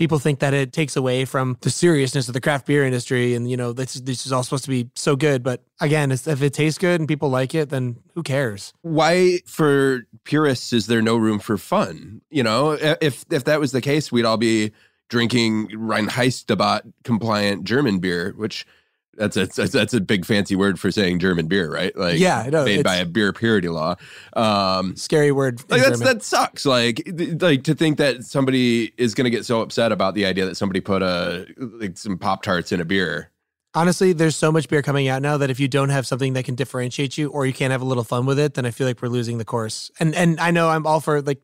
People 0.00 0.18
think 0.18 0.38
that 0.38 0.54
it 0.54 0.72
takes 0.72 0.96
away 0.96 1.26
from 1.26 1.58
the 1.60 1.68
seriousness 1.68 2.26
of 2.26 2.32
the 2.32 2.40
craft 2.40 2.64
beer 2.66 2.86
industry, 2.86 3.34
and 3.34 3.50
you 3.50 3.56
know 3.56 3.74
this 3.74 3.94
this 3.94 4.24
is 4.24 4.32
all 4.32 4.42
supposed 4.42 4.64
to 4.64 4.70
be 4.70 4.88
so 4.94 5.14
good. 5.14 5.42
But 5.42 5.62
again, 5.78 6.10
if 6.10 6.26
it 6.42 6.54
tastes 6.54 6.78
good 6.78 7.00
and 7.00 7.06
people 7.06 7.28
like 7.28 7.54
it, 7.54 7.68
then 7.68 7.96
who 8.14 8.22
cares? 8.22 8.72
why 8.80 9.40
for 9.46 10.06
purists 10.24 10.72
is 10.72 10.86
there 10.86 11.02
no 11.02 11.16
room 11.16 11.38
for 11.38 11.56
fun 11.58 12.20
you 12.30 12.42
know 12.42 12.72
if 13.00 13.24
if 13.30 13.44
that 13.44 13.60
was 13.60 13.72
the 13.72 13.80
case 13.80 14.10
we'd 14.10 14.24
all 14.24 14.36
be 14.36 14.72
drinking 15.08 15.68
reinheitsgebot 15.68 16.80
compliant 17.04 17.64
german 17.64 17.98
beer 17.98 18.32
which 18.36 18.66
that's 19.14 19.36
a 19.36 19.46
that's, 19.46 19.92
a 19.94 20.00
big 20.00 20.24
fancy 20.24 20.56
word 20.56 20.78
for 20.78 20.90
saying 20.90 21.18
german 21.18 21.46
beer 21.46 21.70
right 21.70 21.96
like 21.96 22.18
Yeah, 22.18 22.48
know, 22.50 22.64
made 22.64 22.84
by 22.84 22.96
a 22.96 23.06
beer 23.06 23.32
purity 23.32 23.68
law 23.68 23.96
um 24.34 24.96
Scary 24.96 25.32
word. 25.32 25.60
like 25.68 25.82
that's 25.82 25.98
German. 25.98 26.16
that 26.16 26.22
sucks 26.22 26.64
like 26.64 27.02
th- 27.04 27.40
like 27.42 27.64
to 27.64 27.74
think 27.74 27.98
that 27.98 28.24
somebody 28.24 28.92
is 28.96 29.14
going 29.14 29.24
to 29.24 29.30
get 29.30 29.44
so 29.44 29.60
upset 29.60 29.92
about 29.92 30.14
the 30.14 30.24
idea 30.26 30.46
that 30.46 30.56
somebody 30.56 30.80
put 30.80 31.02
a 31.02 31.46
like 31.58 31.98
some 31.98 32.18
pop 32.18 32.42
tarts 32.42 32.72
in 32.72 32.80
a 32.80 32.84
beer 32.84 33.30
Honestly, 33.72 34.12
there's 34.12 34.34
so 34.34 34.50
much 34.50 34.68
beer 34.68 34.82
coming 34.82 35.06
out 35.06 35.22
now 35.22 35.36
that 35.36 35.48
if 35.48 35.60
you 35.60 35.68
don't 35.68 35.90
have 35.90 36.04
something 36.04 36.32
that 36.32 36.44
can 36.44 36.56
differentiate 36.56 37.16
you 37.16 37.30
or 37.30 37.46
you 37.46 37.52
can't 37.52 37.70
have 37.70 37.80
a 37.80 37.84
little 37.84 38.02
fun 38.02 38.26
with 38.26 38.36
it, 38.36 38.54
then 38.54 38.66
I 38.66 38.72
feel 38.72 38.84
like 38.84 39.00
we're 39.00 39.06
losing 39.08 39.38
the 39.38 39.44
course. 39.44 39.92
And 40.00 40.12
and 40.16 40.40
I 40.40 40.50
know 40.50 40.68
I'm 40.68 40.88
all 40.88 40.98
for 40.98 41.22
like 41.22 41.40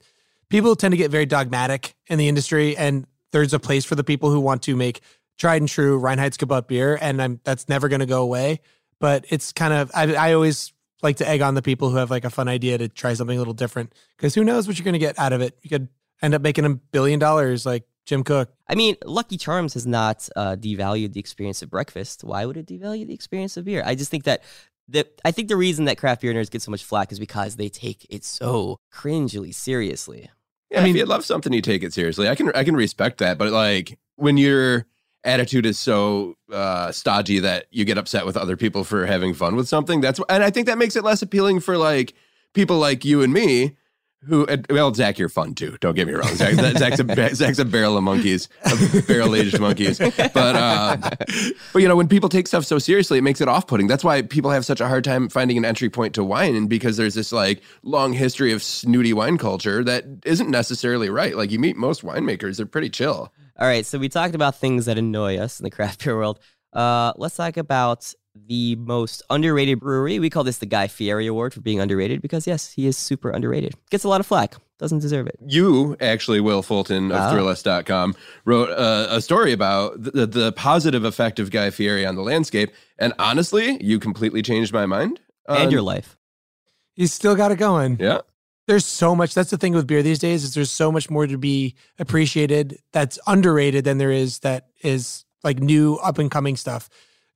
people 0.48 0.74
tend 0.74 0.90
to 0.90 0.98
get 0.98 1.12
very 1.12 1.24
dogmatic 1.24 1.94
in 2.08 2.18
the 2.18 2.26
industry 2.26 2.76
and 2.76 3.06
there's 3.30 3.54
a 3.54 3.60
place 3.60 3.84
for 3.84 3.94
the 3.94 4.02
people 4.02 4.30
who 4.32 4.40
want 4.40 4.62
to 4.62 4.74
make 4.74 5.02
tried 5.38 5.62
and 5.62 5.68
true 5.68 6.00
Reinheitsgebot 6.00 6.66
beer 6.66 6.98
and 7.00 7.20
I'm 7.20 7.40
that's 7.44 7.68
never 7.68 7.88
going 7.88 8.00
to 8.00 8.06
go 8.06 8.22
away, 8.22 8.60
but 9.00 9.24
it's 9.28 9.52
kind 9.52 9.72
of 9.72 9.90
I 9.94 10.14
I 10.14 10.32
always 10.32 10.72
like 11.02 11.16
to 11.16 11.28
egg 11.28 11.42
on 11.42 11.54
the 11.54 11.62
people 11.62 11.90
who 11.90 11.96
have 11.96 12.10
like 12.10 12.24
a 12.24 12.30
fun 12.30 12.48
idea 12.48 12.78
to 12.78 12.88
try 12.88 13.12
something 13.14 13.36
a 13.36 13.40
little 13.40 13.54
different 13.54 13.94
because 14.16 14.34
who 14.34 14.44
knows 14.44 14.66
what 14.66 14.78
you're 14.78 14.84
going 14.84 14.94
to 14.94 14.98
get 14.98 15.18
out 15.18 15.32
of 15.32 15.40
it. 15.40 15.58
You 15.62 15.70
could 15.70 15.88
end 16.22 16.34
up 16.34 16.42
making 16.42 16.64
a 16.64 16.70
billion 16.70 17.18
dollars 17.18 17.66
like 17.66 17.84
Jim 18.06 18.24
Koch. 18.24 18.48
I 18.68 18.74
mean, 18.74 18.96
Lucky 19.04 19.36
Charms 19.36 19.74
has 19.74 19.86
not 19.86 20.28
uh, 20.36 20.56
devalued 20.56 21.12
the 21.12 21.20
experience 21.20 21.60
of 21.62 21.70
breakfast. 21.70 22.24
Why 22.24 22.46
would 22.46 22.56
it 22.56 22.66
devalue 22.66 23.06
the 23.06 23.14
experience 23.14 23.56
of 23.56 23.64
beer? 23.64 23.82
I 23.84 23.94
just 23.94 24.10
think 24.10 24.24
that 24.24 24.42
the 24.88 25.06
I 25.24 25.32
think 25.32 25.48
the 25.48 25.56
reason 25.56 25.84
that 25.86 25.98
craft 25.98 26.22
beer 26.22 26.32
nerds 26.32 26.50
get 26.50 26.62
so 26.62 26.70
much 26.70 26.84
flack 26.84 27.12
is 27.12 27.18
because 27.18 27.56
they 27.56 27.68
take 27.68 28.06
it 28.08 28.24
so 28.24 28.78
cringily 28.92 29.54
seriously. 29.54 30.30
Yeah, 30.70 30.80
I 30.80 30.84
mean- 30.84 30.96
if 30.96 31.00
you 31.00 31.06
love 31.06 31.24
something, 31.24 31.52
you 31.52 31.60
take 31.60 31.82
it 31.82 31.92
seriously. 31.92 32.28
I 32.28 32.34
can 32.34 32.50
I 32.54 32.64
can 32.64 32.76
respect 32.76 33.18
that, 33.18 33.38
but 33.38 33.52
like 33.52 33.98
when 34.14 34.36
your 34.36 34.86
attitude 35.24 35.66
is 35.66 35.78
so 35.78 36.36
uh, 36.52 36.92
stodgy 36.92 37.40
that 37.40 37.66
you 37.70 37.84
get 37.84 37.98
upset 37.98 38.26
with 38.26 38.36
other 38.36 38.56
people 38.56 38.84
for 38.84 39.06
having 39.06 39.34
fun 39.34 39.56
with 39.56 39.68
something, 39.68 40.00
that's 40.00 40.20
and 40.28 40.42
I 40.42 40.50
think 40.50 40.66
that 40.66 40.78
makes 40.78 40.96
it 40.96 41.04
less 41.04 41.22
appealing 41.22 41.60
for 41.60 41.76
like 41.76 42.14
people 42.54 42.78
like 42.78 43.04
you 43.04 43.22
and 43.22 43.32
me. 43.32 43.76
Who 44.28 44.44
well, 44.70 44.92
Zach, 44.92 45.18
you're 45.18 45.28
fun 45.28 45.54
too. 45.54 45.76
Don't 45.80 45.94
get 45.94 46.08
me 46.08 46.14
wrong. 46.14 46.34
Zach, 46.34 46.54
Zach's, 46.54 46.98
a, 46.98 47.34
Zach's 47.34 47.58
a 47.60 47.64
barrel 47.64 47.96
of 47.96 48.02
monkeys, 48.02 48.48
barrel 49.06 49.36
aged 49.36 49.60
monkeys. 49.60 49.98
But 49.98 50.36
uh, 50.36 50.96
but 51.72 51.82
you 51.82 51.86
know, 51.86 51.94
when 51.94 52.08
people 52.08 52.28
take 52.28 52.48
stuff 52.48 52.64
so 52.64 52.78
seriously, 52.78 53.18
it 53.18 53.22
makes 53.22 53.40
it 53.40 53.46
off 53.46 53.68
putting. 53.68 53.86
That's 53.86 54.02
why 54.02 54.22
people 54.22 54.50
have 54.50 54.64
such 54.64 54.80
a 54.80 54.88
hard 54.88 55.04
time 55.04 55.28
finding 55.28 55.58
an 55.58 55.64
entry 55.64 55.90
point 55.90 56.14
to 56.14 56.24
wine, 56.24 56.56
and 56.56 56.68
because 56.68 56.96
there's 56.96 57.14
this 57.14 57.30
like 57.30 57.62
long 57.82 58.14
history 58.14 58.52
of 58.52 58.64
snooty 58.64 59.12
wine 59.12 59.38
culture 59.38 59.84
that 59.84 60.04
isn't 60.24 60.50
necessarily 60.50 61.08
right. 61.08 61.36
Like 61.36 61.52
you 61.52 61.60
meet 61.60 61.76
most 61.76 62.02
winemakers, 62.02 62.56
they're 62.56 62.66
pretty 62.66 62.90
chill. 62.90 63.32
All 63.58 63.66
right, 63.66 63.86
so 63.86 63.98
we 63.98 64.08
talked 64.08 64.34
about 64.34 64.56
things 64.56 64.84
that 64.86 64.98
annoy 64.98 65.38
us 65.38 65.58
in 65.60 65.64
the 65.64 65.70
craft 65.70 66.04
beer 66.04 66.16
world. 66.16 66.38
Uh, 66.72 67.12
let's 67.16 67.36
talk 67.36 67.56
about 67.56 68.12
the 68.34 68.76
most 68.76 69.22
underrated 69.30 69.80
brewery. 69.80 70.18
We 70.18 70.28
call 70.28 70.44
this 70.44 70.58
the 70.58 70.66
Guy 70.66 70.88
Fieri 70.88 71.26
Award 71.26 71.54
for 71.54 71.60
being 71.62 71.80
underrated 71.80 72.20
because 72.20 72.46
yes, 72.46 72.70
he 72.72 72.86
is 72.86 72.98
super 72.98 73.30
underrated. 73.30 73.72
Gets 73.90 74.04
a 74.04 74.08
lot 74.08 74.20
of 74.20 74.26
flack. 74.26 74.56
Doesn't 74.78 74.98
deserve 74.98 75.26
it. 75.26 75.38
You 75.46 75.96
actually, 76.02 76.38
Will 76.40 76.62
Fulton 76.62 77.10
of 77.10 77.16
Ah. 77.16 77.32
Thrillist.com, 77.32 78.14
wrote 78.44 78.68
uh, 78.72 79.06
a 79.08 79.22
story 79.22 79.52
about 79.52 80.02
the, 80.02 80.26
the 80.26 80.52
positive 80.52 81.02
effect 81.02 81.38
of 81.38 81.50
Guy 81.50 81.70
Fieri 81.70 82.04
on 82.04 82.14
the 82.14 82.20
landscape, 82.20 82.72
and 82.98 83.14
honestly, 83.18 83.82
you 83.82 83.98
completely 83.98 84.42
changed 84.42 84.74
my 84.74 84.84
mind. 84.84 85.18
and 85.48 85.72
your 85.72 85.80
life. 85.80 86.18
He's 86.92 87.10
still 87.14 87.34
got 87.36 87.52
it 87.52 87.56
going. 87.56 87.96
yeah. 88.00 88.18
There's 88.66 88.84
so 88.84 89.14
much. 89.14 89.34
That's 89.34 89.50
the 89.50 89.56
thing 89.56 89.74
with 89.74 89.86
beer 89.86 90.02
these 90.02 90.18
days 90.18 90.44
is 90.44 90.54
there's 90.54 90.70
so 90.70 90.90
much 90.90 91.08
more 91.08 91.26
to 91.26 91.38
be 91.38 91.74
appreciated 91.98 92.78
that's 92.92 93.18
underrated 93.26 93.84
than 93.84 93.98
there 93.98 94.10
is 94.10 94.40
that 94.40 94.68
is 94.82 95.24
like 95.44 95.60
new 95.60 95.96
up 95.96 96.18
and 96.18 96.30
coming 96.30 96.56
stuff. 96.56 96.88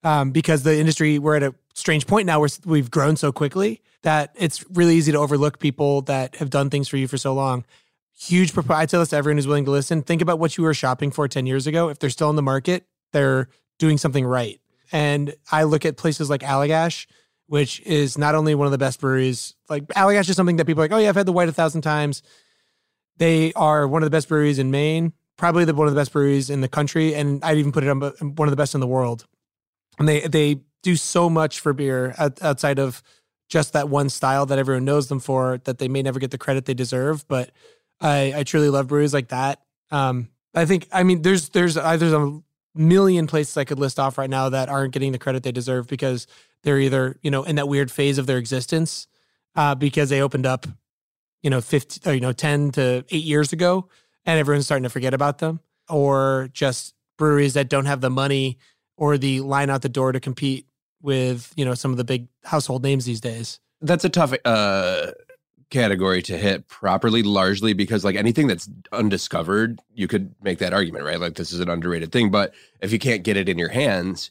Um, 0.02 0.30
because 0.30 0.62
the 0.62 0.78
industry 0.78 1.18
we're 1.18 1.36
at 1.36 1.42
a 1.42 1.54
strange 1.74 2.06
point 2.06 2.26
now 2.26 2.40
where 2.40 2.48
we've 2.64 2.90
grown 2.90 3.16
so 3.16 3.32
quickly 3.32 3.82
that 4.02 4.34
it's 4.36 4.64
really 4.70 4.96
easy 4.96 5.12
to 5.12 5.18
overlook 5.18 5.58
people 5.58 6.02
that 6.02 6.36
have 6.36 6.50
done 6.50 6.70
things 6.70 6.88
for 6.88 6.96
you 6.96 7.06
for 7.06 7.18
so 7.18 7.34
long. 7.34 7.64
Huge. 8.18 8.52
I 8.68 8.86
tell 8.86 9.00
this 9.00 9.10
to 9.10 9.16
everyone 9.16 9.36
who's 9.36 9.46
willing 9.46 9.66
to 9.66 9.70
listen. 9.70 10.02
Think 10.02 10.22
about 10.22 10.38
what 10.38 10.56
you 10.56 10.64
were 10.64 10.74
shopping 10.74 11.10
for 11.10 11.28
ten 11.28 11.46
years 11.46 11.66
ago. 11.66 11.88
If 11.88 11.98
they're 11.98 12.10
still 12.10 12.30
in 12.30 12.36
the 12.36 12.42
market, 12.42 12.86
they're 13.12 13.48
doing 13.78 13.98
something 13.98 14.24
right. 14.24 14.60
And 14.92 15.34
I 15.52 15.64
look 15.64 15.84
at 15.84 15.96
places 15.96 16.28
like 16.28 16.40
Allagash 16.40 17.06
which 17.50 17.80
is 17.80 18.16
not 18.16 18.36
only 18.36 18.54
one 18.54 18.68
of 18.68 18.70
the 18.70 18.78
best 18.78 19.00
breweries. 19.00 19.56
Like 19.68 19.84
Allagash 19.88 20.28
is 20.28 20.36
something 20.36 20.54
that 20.54 20.66
people 20.66 20.82
are 20.82 20.84
like, 20.84 20.92
oh 20.92 20.98
yeah, 20.98 21.08
I've 21.08 21.16
had 21.16 21.26
the 21.26 21.32
white 21.32 21.48
a 21.48 21.52
thousand 21.52 21.80
times. 21.80 22.22
They 23.16 23.52
are 23.54 23.88
one 23.88 24.04
of 24.04 24.06
the 24.06 24.16
best 24.16 24.28
breweries 24.28 24.60
in 24.60 24.70
Maine, 24.70 25.12
probably 25.36 25.64
the 25.64 25.74
one 25.74 25.88
of 25.88 25.92
the 25.92 26.00
best 26.00 26.12
breweries 26.12 26.48
in 26.48 26.60
the 26.60 26.68
country, 26.68 27.12
and 27.12 27.44
I'd 27.44 27.58
even 27.58 27.72
put 27.72 27.82
it 27.82 27.88
on 27.88 28.02
one 28.36 28.46
of 28.46 28.52
the 28.52 28.56
best 28.56 28.76
in 28.76 28.80
the 28.80 28.86
world. 28.86 29.26
And 29.98 30.06
they 30.06 30.20
they 30.28 30.60
do 30.84 30.94
so 30.94 31.28
much 31.28 31.58
for 31.58 31.72
beer 31.72 32.14
outside 32.18 32.78
of 32.78 33.02
just 33.48 33.72
that 33.72 33.88
one 33.88 34.10
style 34.10 34.46
that 34.46 34.60
everyone 34.60 34.84
knows 34.84 35.08
them 35.08 35.18
for 35.18 35.58
that 35.64 35.78
they 35.78 35.88
may 35.88 36.02
never 36.02 36.20
get 36.20 36.30
the 36.30 36.38
credit 36.38 36.66
they 36.66 36.74
deserve. 36.74 37.26
But 37.26 37.50
I 38.00 38.32
I 38.36 38.42
truly 38.44 38.70
love 38.70 38.86
breweries 38.86 39.12
like 39.12 39.30
that. 39.30 39.60
Um, 39.90 40.28
I 40.54 40.66
think 40.66 40.86
I 40.92 41.02
mean 41.02 41.22
there's 41.22 41.48
there's 41.48 41.74
there's 41.74 42.12
a 42.12 42.40
million 42.76 43.26
places 43.26 43.56
I 43.56 43.64
could 43.64 43.80
list 43.80 43.98
off 43.98 44.18
right 44.18 44.30
now 44.30 44.50
that 44.50 44.68
aren't 44.68 44.92
getting 44.92 45.10
the 45.10 45.18
credit 45.18 45.42
they 45.42 45.50
deserve 45.50 45.88
because 45.88 46.28
they're 46.62 46.78
either 46.78 47.16
you 47.22 47.30
know 47.30 47.42
in 47.44 47.56
that 47.56 47.68
weird 47.68 47.90
phase 47.90 48.18
of 48.18 48.26
their 48.26 48.38
existence 48.38 49.06
uh, 49.56 49.74
because 49.74 50.10
they 50.10 50.20
opened 50.20 50.46
up 50.46 50.66
you 51.42 51.50
know 51.50 51.60
50 51.60 52.08
or, 52.08 52.14
you 52.14 52.20
know 52.20 52.32
10 52.32 52.72
to 52.72 53.04
8 53.10 53.24
years 53.24 53.52
ago 53.52 53.88
and 54.26 54.38
everyone's 54.38 54.66
starting 54.66 54.84
to 54.84 54.90
forget 54.90 55.14
about 55.14 55.38
them 55.38 55.60
or 55.88 56.48
just 56.52 56.94
breweries 57.18 57.54
that 57.54 57.68
don't 57.68 57.86
have 57.86 58.00
the 58.00 58.10
money 58.10 58.58
or 58.96 59.18
the 59.18 59.40
line 59.40 59.70
out 59.70 59.82
the 59.82 59.88
door 59.88 60.12
to 60.12 60.20
compete 60.20 60.66
with 61.02 61.52
you 61.56 61.64
know 61.64 61.74
some 61.74 61.90
of 61.90 61.96
the 61.96 62.04
big 62.04 62.28
household 62.44 62.82
names 62.82 63.04
these 63.04 63.20
days. 63.20 63.60
That's 63.80 64.04
a 64.04 64.10
tough 64.10 64.34
uh 64.44 65.12
category 65.70 66.20
to 66.20 66.36
hit 66.36 66.66
properly 66.66 67.22
largely 67.22 67.72
because 67.72 68.04
like 68.04 68.16
anything 68.16 68.48
that's 68.48 68.68
undiscovered 68.90 69.80
you 69.94 70.08
could 70.08 70.34
make 70.42 70.58
that 70.58 70.72
argument 70.72 71.04
right? 71.04 71.20
Like 71.20 71.34
this 71.34 71.52
is 71.52 71.60
an 71.60 71.70
underrated 71.70 72.12
thing 72.12 72.30
but 72.30 72.52
if 72.80 72.92
you 72.92 72.98
can't 72.98 73.22
get 73.22 73.36
it 73.36 73.48
in 73.48 73.56
your 73.56 73.68
hands 73.68 74.30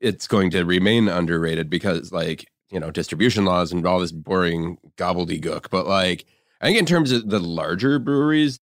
it's 0.00 0.26
going 0.26 0.50
to 0.50 0.64
remain 0.64 1.08
underrated 1.08 1.70
because 1.70 2.12
like 2.12 2.46
you 2.70 2.80
know 2.80 2.90
distribution 2.90 3.44
laws 3.44 3.72
and 3.72 3.86
all 3.86 4.00
this 4.00 4.12
boring 4.12 4.78
gobbledygook. 4.96 5.70
But 5.70 5.86
like 5.86 6.24
i 6.60 6.66
think 6.66 6.78
in 6.78 6.86
terms 6.86 7.12
of 7.12 7.28
the 7.28 7.38
larger 7.38 7.98
breweries 7.98 8.58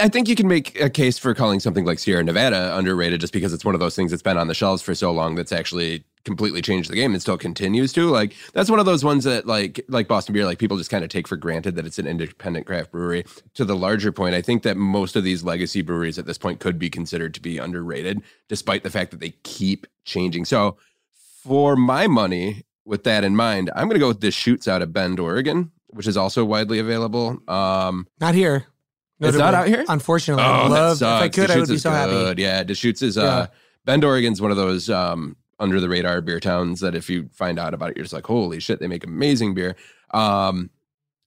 i 0.00 0.08
think 0.08 0.28
you 0.28 0.36
can 0.36 0.48
make 0.48 0.80
a 0.80 0.90
case 0.90 1.18
for 1.18 1.34
calling 1.34 1.60
something 1.60 1.84
like 1.84 1.98
sierra 1.98 2.24
nevada 2.24 2.76
underrated 2.76 3.20
just 3.20 3.32
because 3.32 3.52
it's 3.52 3.64
one 3.64 3.74
of 3.74 3.80
those 3.80 3.94
things 3.96 4.10
that's 4.10 4.22
been 4.22 4.38
on 4.38 4.48
the 4.48 4.54
shelves 4.54 4.82
for 4.82 4.94
so 4.94 5.12
long 5.12 5.34
that's 5.34 5.52
actually 5.52 6.04
completely 6.24 6.62
changed 6.62 6.90
the 6.90 6.96
game 6.96 7.12
and 7.12 7.20
still 7.20 7.36
continues 7.36 7.92
to 7.92 8.08
like 8.08 8.34
that's 8.54 8.70
one 8.70 8.78
of 8.78 8.86
those 8.86 9.04
ones 9.04 9.24
that 9.24 9.46
like 9.46 9.84
like 9.88 10.08
boston 10.08 10.32
beer 10.32 10.44
like 10.44 10.58
people 10.58 10.76
just 10.78 10.90
kind 10.90 11.04
of 11.04 11.10
take 11.10 11.28
for 11.28 11.36
granted 11.36 11.76
that 11.76 11.86
it's 11.86 11.98
an 11.98 12.06
independent 12.06 12.66
craft 12.66 12.90
brewery. 12.90 13.24
To 13.54 13.64
the 13.64 13.76
larger 13.76 14.10
point 14.12 14.34
i 14.34 14.40
think 14.42 14.62
that 14.62 14.76
most 14.76 15.16
of 15.16 15.24
these 15.24 15.44
legacy 15.44 15.82
breweries 15.82 16.18
at 16.18 16.26
this 16.26 16.38
point 16.38 16.60
could 16.60 16.78
be 16.78 16.88
considered 16.90 17.34
to 17.34 17.40
be 17.40 17.58
underrated 17.58 18.22
despite 18.48 18.82
the 18.82 18.90
fact 18.90 19.10
that 19.10 19.20
they 19.20 19.34
keep 19.42 19.86
changing. 20.04 20.44
So 20.44 20.76
for 21.42 21.76
my 21.76 22.06
money 22.06 22.64
with 22.86 23.04
that 23.04 23.24
in 23.24 23.36
mind 23.36 23.70
i'm 23.76 23.84
going 23.84 23.94
to 23.94 23.98
go 24.00 24.08
with 24.08 24.20
Deschutes 24.20 24.66
out 24.66 24.82
of 24.82 24.92
bend 24.92 25.20
oregon 25.20 25.70
which 25.88 26.06
is 26.06 26.16
also 26.16 26.44
widely 26.44 26.78
available. 26.78 27.38
Um 27.48 28.06
not 28.20 28.34
here. 28.34 28.66
It's 29.20 29.36
not 29.38 29.54
out 29.54 29.68
here? 29.68 29.84
Unfortunately. 29.88 30.42
Oh, 30.42 30.46
I 30.46 30.68
love, 30.68 30.96
if 31.00 31.06
i 31.06 31.28
could 31.28 31.46
Deschutes 31.48 31.50
i 31.54 31.58
would 31.58 31.68
be 31.68 31.78
so 31.78 31.90
good. 31.90 32.28
happy 32.28 32.42
yeah 32.42 32.62
Deschutes 32.64 33.02
is 33.02 33.16
uh 33.18 33.22
yeah. 33.50 33.56
bend 33.84 34.04
oregon's 34.04 34.40
one 34.40 34.50
of 34.50 34.56
those 34.56 34.88
um 34.90 35.36
under 35.58 35.80
the 35.80 35.88
radar 35.88 36.20
beer 36.20 36.40
towns 36.40 36.80
that 36.80 36.94
if 36.94 37.08
you 37.08 37.28
find 37.32 37.58
out 37.58 37.74
about 37.74 37.90
it, 37.90 37.96
you're 37.96 38.04
just 38.04 38.14
like, 38.14 38.26
holy 38.26 38.60
shit, 38.60 38.80
they 38.80 38.86
make 38.86 39.04
amazing 39.04 39.54
beer. 39.54 39.76
Um, 40.12 40.70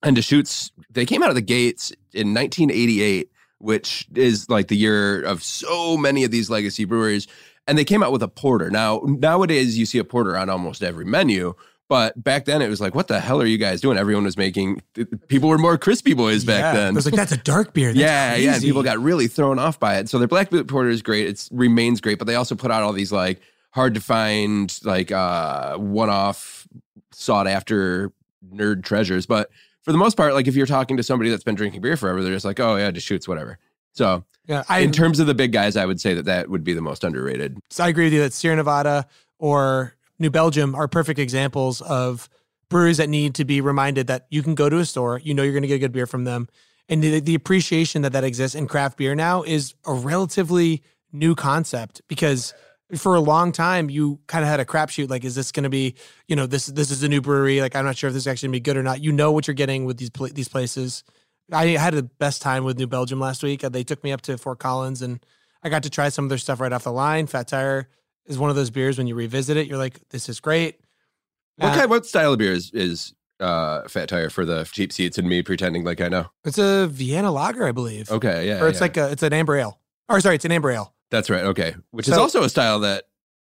and 0.03 0.15
Deschutes, 0.15 0.71
they 0.89 1.05
came 1.05 1.23
out 1.23 1.29
of 1.29 1.35
the 1.35 1.41
gates 1.41 1.91
in 2.13 2.33
1988, 2.33 3.31
which 3.59 4.07
is 4.15 4.49
like 4.49 4.67
the 4.67 4.77
year 4.77 5.21
of 5.23 5.43
so 5.43 5.97
many 5.97 6.23
of 6.23 6.31
these 6.31 6.49
legacy 6.49 6.85
breweries. 6.85 7.27
And 7.67 7.77
they 7.77 7.85
came 7.85 8.03
out 8.03 8.11
with 8.11 8.23
a 8.23 8.27
porter. 8.27 8.69
Now, 8.69 9.01
nowadays, 9.03 9.77
you 9.77 9.85
see 9.85 9.97
a 9.97 10.03
porter 10.03 10.37
on 10.37 10.49
almost 10.49 10.83
every 10.83 11.05
menu. 11.05 11.53
But 11.89 12.21
back 12.21 12.45
then, 12.45 12.61
it 12.61 12.67
was 12.67 12.81
like, 12.81 12.95
what 12.95 13.07
the 13.07 13.19
hell 13.19 13.41
are 13.41 13.45
you 13.45 13.57
guys 13.57 13.79
doing? 13.79 13.97
Everyone 13.97 14.25
was 14.25 14.37
making, 14.37 14.81
people 15.29 15.47
were 15.47 15.57
more 15.57 15.77
crispy 15.77 16.13
boys 16.13 16.43
back 16.43 16.59
yeah. 16.59 16.73
then. 16.73 16.93
It 16.93 16.95
was 16.95 17.05
like, 17.05 17.15
that's 17.15 17.31
a 17.31 17.37
dark 17.37 17.73
beer. 17.73 17.89
That's 17.89 17.99
yeah, 17.99 18.31
crazy. 18.31 18.45
yeah. 18.45 18.53
And 18.55 18.63
people 18.63 18.83
got 18.83 18.99
really 18.99 19.27
thrown 19.27 19.57
off 19.57 19.79
by 19.79 19.97
it. 19.97 20.09
So 20.09 20.19
their 20.19 20.27
Black 20.27 20.49
Butte 20.49 20.67
Porter 20.67 20.89
is 20.89 21.01
great. 21.01 21.27
It 21.27 21.47
remains 21.51 22.01
great, 22.01 22.19
but 22.19 22.27
they 22.27 22.35
also 22.35 22.55
put 22.55 22.71
out 22.71 22.83
all 22.83 22.91
these 22.91 23.13
like 23.13 23.39
hard 23.77 23.93
to 23.93 24.01
find 24.01 24.79
like 24.83 25.11
uh 25.11 25.77
one-off 25.77 26.67
sought 27.11 27.45
after 27.45 28.11
nerd 28.51 28.83
treasures 28.83 29.27
but 29.27 29.51
for 29.83 29.91
the 29.91 29.99
most 29.99 30.17
part 30.17 30.33
like 30.33 30.47
if 30.47 30.55
you're 30.55 30.65
talking 30.65 30.97
to 30.97 31.03
somebody 31.03 31.29
that's 31.29 31.43
been 31.43 31.53
drinking 31.53 31.79
beer 31.79 31.95
forever 31.95 32.23
they're 32.23 32.33
just 32.33 32.43
like 32.43 32.59
oh 32.59 32.75
yeah 32.75 32.89
Deschutes 32.89 33.27
whatever. 33.27 33.59
So 33.93 34.23
yeah 34.47 34.63
I, 34.67 34.79
in 34.79 34.91
terms 34.91 35.19
of 35.19 35.27
the 35.27 35.35
big 35.35 35.51
guys 35.51 35.77
i 35.77 35.85
would 35.85 36.01
say 36.01 36.15
that 36.15 36.25
that 36.25 36.49
would 36.49 36.63
be 36.63 36.73
the 36.73 36.81
most 36.81 37.03
underrated. 37.03 37.59
So 37.69 37.83
i 37.83 37.89
agree 37.89 38.05
with 38.05 38.13
you 38.13 38.21
that 38.21 38.33
sierra 38.33 38.55
nevada 38.55 39.05
or 39.37 39.93
new 40.17 40.31
belgium 40.31 40.73
are 40.73 40.87
perfect 40.87 41.19
examples 41.19 41.79
of 41.81 42.29
breweries 42.69 42.97
that 42.97 43.09
need 43.09 43.35
to 43.35 43.45
be 43.45 43.61
reminded 43.61 44.07
that 44.07 44.25
you 44.31 44.41
can 44.41 44.55
go 44.55 44.69
to 44.69 44.79
a 44.79 44.85
store 44.85 45.21
you 45.23 45.35
know 45.35 45.43
you're 45.43 45.53
going 45.53 45.61
to 45.61 45.67
get 45.67 45.75
a 45.75 45.79
good 45.79 45.91
beer 45.91 46.07
from 46.07 46.23
them 46.23 46.47
and 46.89 47.03
the, 47.03 47.19
the 47.19 47.35
appreciation 47.35 48.01
that 48.01 48.13
that 48.13 48.23
exists 48.23 48.55
in 48.55 48.65
craft 48.65 48.97
beer 48.97 49.13
now 49.13 49.43
is 49.43 49.75
a 49.85 49.93
relatively 49.93 50.81
new 51.11 51.35
concept 51.35 52.01
because 52.07 52.55
for 52.95 53.15
a 53.15 53.19
long 53.19 53.51
time 53.51 53.89
you 53.89 54.19
kind 54.27 54.43
of 54.43 54.49
had 54.49 54.59
a 54.59 54.65
crapshoot 54.65 55.09
like 55.09 55.25
is 55.25 55.35
this 55.35 55.51
going 55.51 55.63
to 55.63 55.69
be 55.69 55.95
you 56.27 56.35
know 56.35 56.45
this 56.45 56.67
this 56.67 56.89
is 56.89 57.03
a 57.03 57.09
new 57.09 57.19
brewery 57.19 57.59
like 57.59 57.75
i'm 57.75 57.83
not 57.83 57.97
sure 57.97 58.07
if 58.07 58.13
this 58.13 58.23
is 58.23 58.27
actually 58.27 58.47
going 58.47 58.53
to 58.53 58.59
be 58.59 58.63
good 58.63 58.77
or 58.77 58.83
not. 58.83 59.01
You 59.01 59.11
know 59.11 59.31
what 59.31 59.47
you're 59.47 59.55
getting 59.55 59.85
with 59.85 59.97
these 59.97 60.11
these 60.33 60.47
places. 60.47 61.03
I 61.51 61.67
had 61.67 61.93
the 61.93 62.03
best 62.03 62.41
time 62.41 62.63
with 62.63 62.77
new 62.77 62.87
belgium 62.87 63.19
last 63.19 63.43
week 63.43 63.61
they 63.61 63.83
took 63.83 64.03
me 64.03 64.11
up 64.11 64.21
to 64.21 64.37
fort 64.37 64.59
collins 64.59 65.01
and 65.01 65.25
i 65.63 65.69
got 65.69 65.83
to 65.83 65.89
try 65.89 66.09
some 66.09 66.25
of 66.25 66.29
their 66.29 66.37
stuff 66.37 66.59
right 66.59 66.71
off 66.71 66.83
the 66.83 66.91
line. 66.91 67.27
Fat 67.27 67.47
tire 67.47 67.89
is 68.25 68.39
one 68.39 68.49
of 68.49 68.55
those 68.55 68.69
beers 68.69 68.97
when 68.97 69.07
you 69.07 69.15
revisit 69.15 69.57
it 69.57 69.67
you're 69.67 69.77
like 69.77 69.99
this 70.09 70.29
is 70.29 70.39
great. 70.39 70.79
What 71.57 71.73
uh, 71.73 71.75
kind 71.75 71.89
what 71.89 72.05
style 72.05 72.33
of 72.33 72.39
beer 72.39 72.53
is 72.53 72.71
is 72.71 73.13
uh, 73.39 73.87
fat 73.87 74.09
tire 74.09 74.29
for 74.29 74.45
the 74.45 74.63
cheap 74.63 74.91
seats 74.91 75.17
and 75.17 75.27
me 75.27 75.43
pretending 75.43 75.83
like 75.83 75.99
i 75.99 76.07
know? 76.07 76.27
It's 76.45 76.57
a 76.57 76.87
vienna 76.87 77.31
lager 77.31 77.67
i 77.67 77.73
believe. 77.73 78.09
Okay 78.09 78.47
yeah 78.47 78.61
or 78.61 78.69
it's 78.69 78.77
yeah. 78.77 78.83
like 78.83 78.97
a 78.97 79.11
it's 79.11 79.23
an 79.23 79.33
amber 79.33 79.57
ale. 79.57 79.79
Or 80.09 80.21
sorry 80.21 80.35
it's 80.35 80.45
an 80.45 80.53
amber 80.53 80.71
ale 80.71 80.93
that's 81.09 81.29
right. 81.29 81.45
Okay. 81.45 81.75
Which 81.91 82.05
so, 82.05 82.13
is 82.13 82.17
also 82.17 82.43
a 82.43 82.49
style 82.49 82.79
that 82.81 83.05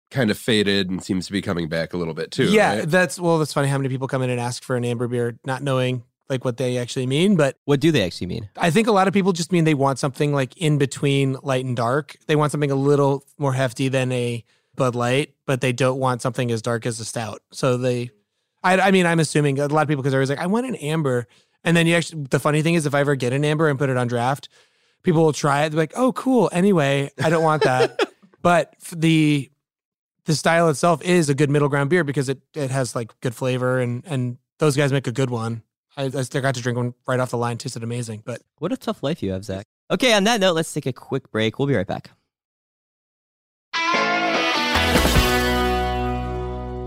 kind 0.10 0.30
of 0.30 0.38
faded 0.38 0.90
and 0.90 1.04
seems 1.04 1.26
to 1.28 1.32
be 1.32 1.42
coming 1.42 1.70
back 1.70 1.94
a 1.94 1.98
little 1.98 2.14
bit 2.14 2.32
too. 2.32 2.46
Yeah, 2.46 2.80
right? 2.80 2.90
that's 2.90 3.20
well, 3.20 3.40
that's 3.40 3.54
funny 3.54 3.68
how 3.68 3.78
many 3.78 3.90
people 3.90 4.08
come 4.08 4.22
in 4.22 4.30
and 4.30 4.40
ask 4.40 4.64
for 4.64 4.76
an 4.76 4.86
amber 4.86 5.08
beer 5.08 5.40
not 5.46 5.64
knowing 5.64 6.04
like 6.30 6.46
what 6.46 6.58
they 6.58 6.78
actually 6.78 7.08
mean, 7.08 7.36
but 7.36 7.58
what 7.66 7.80
do 7.80 7.92
they 7.92 8.04
actually 8.04 8.28
mean? 8.28 8.50
I 8.56 8.72
think 8.72 8.88
a 8.88 8.92
lot 8.92 9.08
of 9.08 9.14
people 9.14 9.34
just 9.34 9.52
mean 9.52 9.66
they 9.66 9.74
want 9.74 10.00
something 10.00 10.34
like 10.34 10.56
in 10.58 10.78
between 10.78 11.38
light 11.44 11.66
and 11.66 11.76
dark. 11.76 12.18
They 12.28 12.38
want 12.38 12.52
something 12.52 12.72
a 12.72 12.76
little 12.76 13.26
more 13.38 13.54
hefty 13.54 13.90
than 13.90 14.12
a 14.12 14.44
Bud 14.76 14.96
Light, 14.96 15.34
but 15.46 15.60
they 15.60 15.74
don't 15.74 16.00
want 16.00 16.22
something 16.22 16.50
as 16.50 16.62
dark 16.62 16.86
as 16.86 17.00
a 17.02 17.06
stout. 17.06 17.42
So 17.52 17.76
they 17.78 18.12
I, 18.64 18.80
I 18.80 18.92
mean, 18.92 19.06
I'm 19.06 19.20
assuming 19.20 19.60
a 19.60 19.68
lot 19.68 19.82
of 19.82 19.88
people 19.88 20.04
because 20.04 20.12
they're 20.12 20.20
always 20.20 20.30
like, 20.30 20.40
I 20.40 20.48
want 20.48 20.66
an 20.68 20.76
amber. 20.76 21.28
And 21.64 21.76
then 21.76 21.88
you 21.88 21.96
actually, 21.96 22.24
the 22.30 22.40
funny 22.40 22.62
thing 22.62 22.76
is, 22.76 22.86
if 22.86 22.96
I 22.96 23.02
ever 23.02 23.16
get 23.16 23.34
an 23.34 23.46
amber 23.46 23.68
and 23.70 23.78
put 23.78 23.90
it 23.90 23.98
on 23.98 24.08
draft, 24.08 24.50
people 25.04 25.24
will 25.24 25.34
try 25.34 25.64
it. 25.64 25.70
They're 25.70 25.78
like, 25.78 25.94
oh, 25.96 26.12
cool. 26.14 26.50
Anyway, 26.52 27.12
I 27.22 27.30
don't 27.30 27.44
want 27.44 27.64
that. 27.64 28.00
but 28.42 28.76
the 28.96 29.50
the 30.26 30.36
style 30.36 30.70
itself 30.70 31.02
is 31.04 31.30
a 31.30 31.34
good 31.34 31.50
middle 31.50 31.70
ground 31.70 31.90
beer 31.90 32.04
because 32.04 32.30
it 32.30 32.42
it 32.54 32.72
has 32.72 32.96
like 32.96 33.12
good 33.22 33.36
flavor 33.36 33.80
and 33.80 34.04
and 34.06 34.38
those 34.60 34.78
guys 34.78 34.92
make 34.92 35.08
a 35.08 35.12
good 35.12 35.30
one. 35.30 35.64
I, 35.98 36.06
I 36.06 36.24
got 36.40 36.56
to 36.56 36.62
drink 36.62 36.78
one 36.78 36.94
right 37.06 37.20
off 37.20 37.32
the 37.32 37.38
line, 37.38 37.58
tasted 37.58 37.84
amazing. 37.84 38.24
But 38.26 38.42
what 38.60 38.72
a 38.72 38.78
tough 38.78 39.04
life 39.04 39.22
you 39.22 39.32
have, 39.34 39.44
Zach. 39.44 39.66
Okay, 39.90 40.14
on 40.14 40.24
that 40.24 40.40
note, 40.40 40.54
let's 40.54 40.72
take 40.74 40.86
a 40.86 40.94
quick 40.94 41.30
break. 41.32 41.60
We'll 41.60 41.68
be 41.68 41.76
right 41.76 41.88
back. 41.88 42.12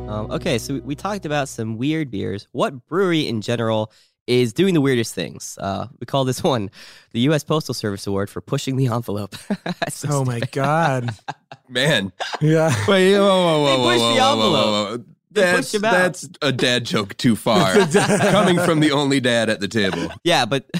Um, 0.09 0.30
okay, 0.30 0.59
so 0.59 0.78
we 0.78 0.94
talked 0.94 1.26
about 1.26 1.49
some 1.49 1.76
weird 1.76 2.11
beers. 2.11 2.47
What 2.52 2.87
brewery 2.87 3.26
in 3.26 3.40
general 3.40 3.90
is 4.26 4.52
doing 4.52 4.75
the 4.75 4.81
weirdest 4.81 5.14
things. 5.14 5.59
Uh, 5.61 5.88
we 6.00 6.07
call 6.07 6.25
this 6.25 6.43
one 6.43 6.71
the 7.12 7.21
U.S. 7.21 7.45
Postal 7.45 7.75
Service 7.75 8.07
Award 8.07 8.31
for 8.31 8.40
pushing 8.40 8.76
the 8.76 8.87
envelope. 8.87 9.35
so 9.88 10.09
oh 10.11 10.25
my 10.25 10.40
god, 10.52 11.11
man! 11.69 12.12
Yeah, 12.40 12.75
wait, 12.88 13.16
whoa, 13.16 13.26
whoa, 13.26 13.62
whoa, 13.62 13.64
they 13.64 13.76
whoa, 13.76 13.90
push 13.90 14.00
whoa, 14.00 14.14
the 14.14 14.23
envelope. 14.23 14.66
Whoa, 14.66 14.97
whoa, 14.97 15.04
That's, 15.31 15.73
that's 15.73 16.28
a 16.43 16.52
dad 16.52 16.85
joke 16.85 17.16
too 17.16 17.37
far. 17.37 17.75
Coming 17.75 18.59
from 18.59 18.81
the 18.81 18.93
only 18.93 19.21
dad 19.21 19.50
at 19.50 19.61
the 19.61 19.69
table. 19.69 20.09
Yeah, 20.23 20.47
but 20.47 20.71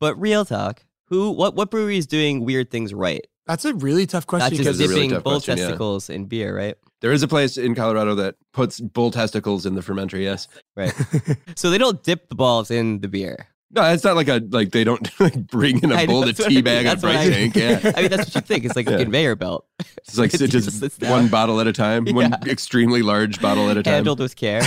but 0.00 0.20
real 0.20 0.44
talk. 0.44 0.84
Who 1.06 1.30
what 1.30 1.54
what 1.54 1.70
brewery 1.70 1.96
is 1.96 2.06
doing 2.06 2.44
weird 2.44 2.70
things 2.70 2.92
right? 2.92 3.26
That's 3.46 3.64
a 3.64 3.72
really 3.74 4.06
tough 4.06 4.26
question. 4.26 4.62
That's 4.62 4.76
just 4.76 4.78
dipping 4.78 5.10
really 5.10 5.22
bull 5.22 5.40
testicles 5.40 6.10
yeah. 6.10 6.16
in 6.16 6.26
beer, 6.26 6.54
right? 6.54 6.76
There 7.00 7.12
is 7.12 7.22
a 7.22 7.28
place 7.28 7.56
in 7.56 7.74
Colorado 7.74 8.14
that 8.16 8.34
puts 8.52 8.80
bull 8.80 9.10
testicles 9.10 9.66
in 9.66 9.74
the 9.74 9.80
fermenter. 9.82 10.20
Yes, 10.20 10.48
right. 10.76 10.92
so 11.56 11.70
they 11.70 11.78
don't 11.78 12.02
dip 12.02 12.28
the 12.28 12.34
balls 12.34 12.70
in 12.70 13.00
the 13.00 13.08
beer. 13.08 13.46
No, 13.70 13.82
it's 13.84 14.02
not 14.02 14.16
like 14.16 14.28
a 14.28 14.40
like 14.50 14.70
they 14.72 14.82
don't 14.82 15.08
like 15.20 15.46
bring 15.46 15.82
in 15.82 15.92
I 15.92 16.02
a 16.02 16.06
know, 16.06 16.12
bowl 16.14 16.22
to 16.24 16.32
that's 16.32 16.38
bag 16.38 16.48
I 16.48 16.54
mean. 16.54 16.64
teabag 16.64 16.92
a 16.92 16.96
bright 17.00 17.16
I- 17.16 17.28
tank. 17.30 17.54
Yeah. 17.54 17.92
I 17.96 18.00
mean, 18.00 18.10
that's 18.10 18.26
what 18.26 18.34
you 18.34 18.40
think. 18.40 18.64
It's 18.64 18.74
like 18.76 18.88
a 18.88 18.96
conveyor 18.96 19.36
belt. 19.36 19.66
It's 19.98 20.16
like 20.18 20.32
It 20.40 20.46
just 20.48 20.80
just 20.80 21.02
one 21.02 21.28
bottle 21.28 21.60
at 21.60 21.66
a 21.66 21.72
time, 21.72 22.06
one 22.06 22.32
extremely 22.46 23.02
large 23.02 23.40
bottle 23.42 23.68
at 23.70 23.76
a 23.76 23.82
time. 23.82 23.92
Handled 23.92 24.20
with 24.20 24.36
care. 24.36 24.62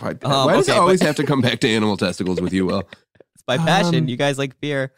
Why, 0.00 0.10
Um, 0.22 0.46
why 0.46 0.54
does 0.54 0.68
it 0.68 0.76
always 0.76 0.98
but- 1.00 1.06
have 1.06 1.16
to 1.16 1.24
come 1.24 1.40
back 1.40 1.60
to 1.60 1.68
animal 1.68 1.96
testicles 1.96 2.40
with 2.40 2.52
you, 2.52 2.66
Will? 2.66 2.80
It's 3.36 3.44
my 3.46 3.56
passion. 3.56 3.94
Um, 3.94 4.08
you 4.08 4.16
guys 4.16 4.36
like 4.36 4.60
beer. 4.60 4.92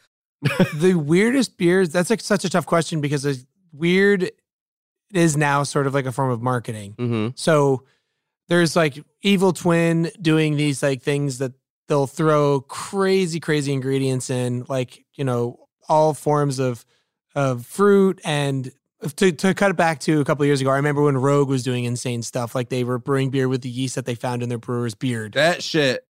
the 0.75 0.95
weirdest 0.95 1.59
beers, 1.59 1.90
that's 1.90 2.09
like 2.09 2.23
such 2.23 2.47
a 2.47 2.49
tough 2.49 2.64
question 2.64 3.02
because 3.02 3.26
it's 3.26 3.45
weird 3.73 4.30
is 5.12 5.36
now 5.36 5.62
sort 5.62 5.86
of 5.86 5.94
like 5.94 6.06
a 6.06 6.12
form 6.12 6.30
of 6.30 6.42
marketing. 6.42 6.94
hmm 6.98 7.28
So 7.34 7.84
there's 8.48 8.76
like 8.76 9.02
Evil 9.22 9.52
Twin 9.52 10.10
doing 10.20 10.56
these 10.56 10.82
like 10.82 11.02
things 11.02 11.38
that 11.38 11.52
they'll 11.88 12.06
throw 12.06 12.60
crazy, 12.62 13.40
crazy 13.40 13.72
ingredients 13.72 14.30
in, 14.30 14.64
like, 14.68 15.04
you 15.14 15.24
know, 15.24 15.66
all 15.88 16.14
forms 16.14 16.58
of 16.58 16.84
of 17.34 17.64
fruit 17.66 18.20
and 18.24 18.72
to, 19.16 19.32
to 19.32 19.54
cut 19.54 19.70
it 19.70 19.76
back 19.76 20.00
to 20.00 20.20
a 20.20 20.24
couple 20.24 20.42
of 20.42 20.46
years 20.46 20.60
ago, 20.60 20.70
I 20.70 20.76
remember 20.76 21.02
when 21.02 21.16
Rogue 21.16 21.48
was 21.48 21.62
doing 21.62 21.84
insane 21.84 22.22
stuff. 22.22 22.54
Like 22.54 22.68
they 22.68 22.84
were 22.84 22.98
brewing 22.98 23.30
beer 23.30 23.48
with 23.48 23.62
the 23.62 23.70
yeast 23.70 23.94
that 23.94 24.04
they 24.04 24.14
found 24.14 24.42
in 24.42 24.48
their 24.48 24.58
brewer's 24.58 24.94
beard. 24.94 25.32
That 25.32 25.62
shit 25.62 26.04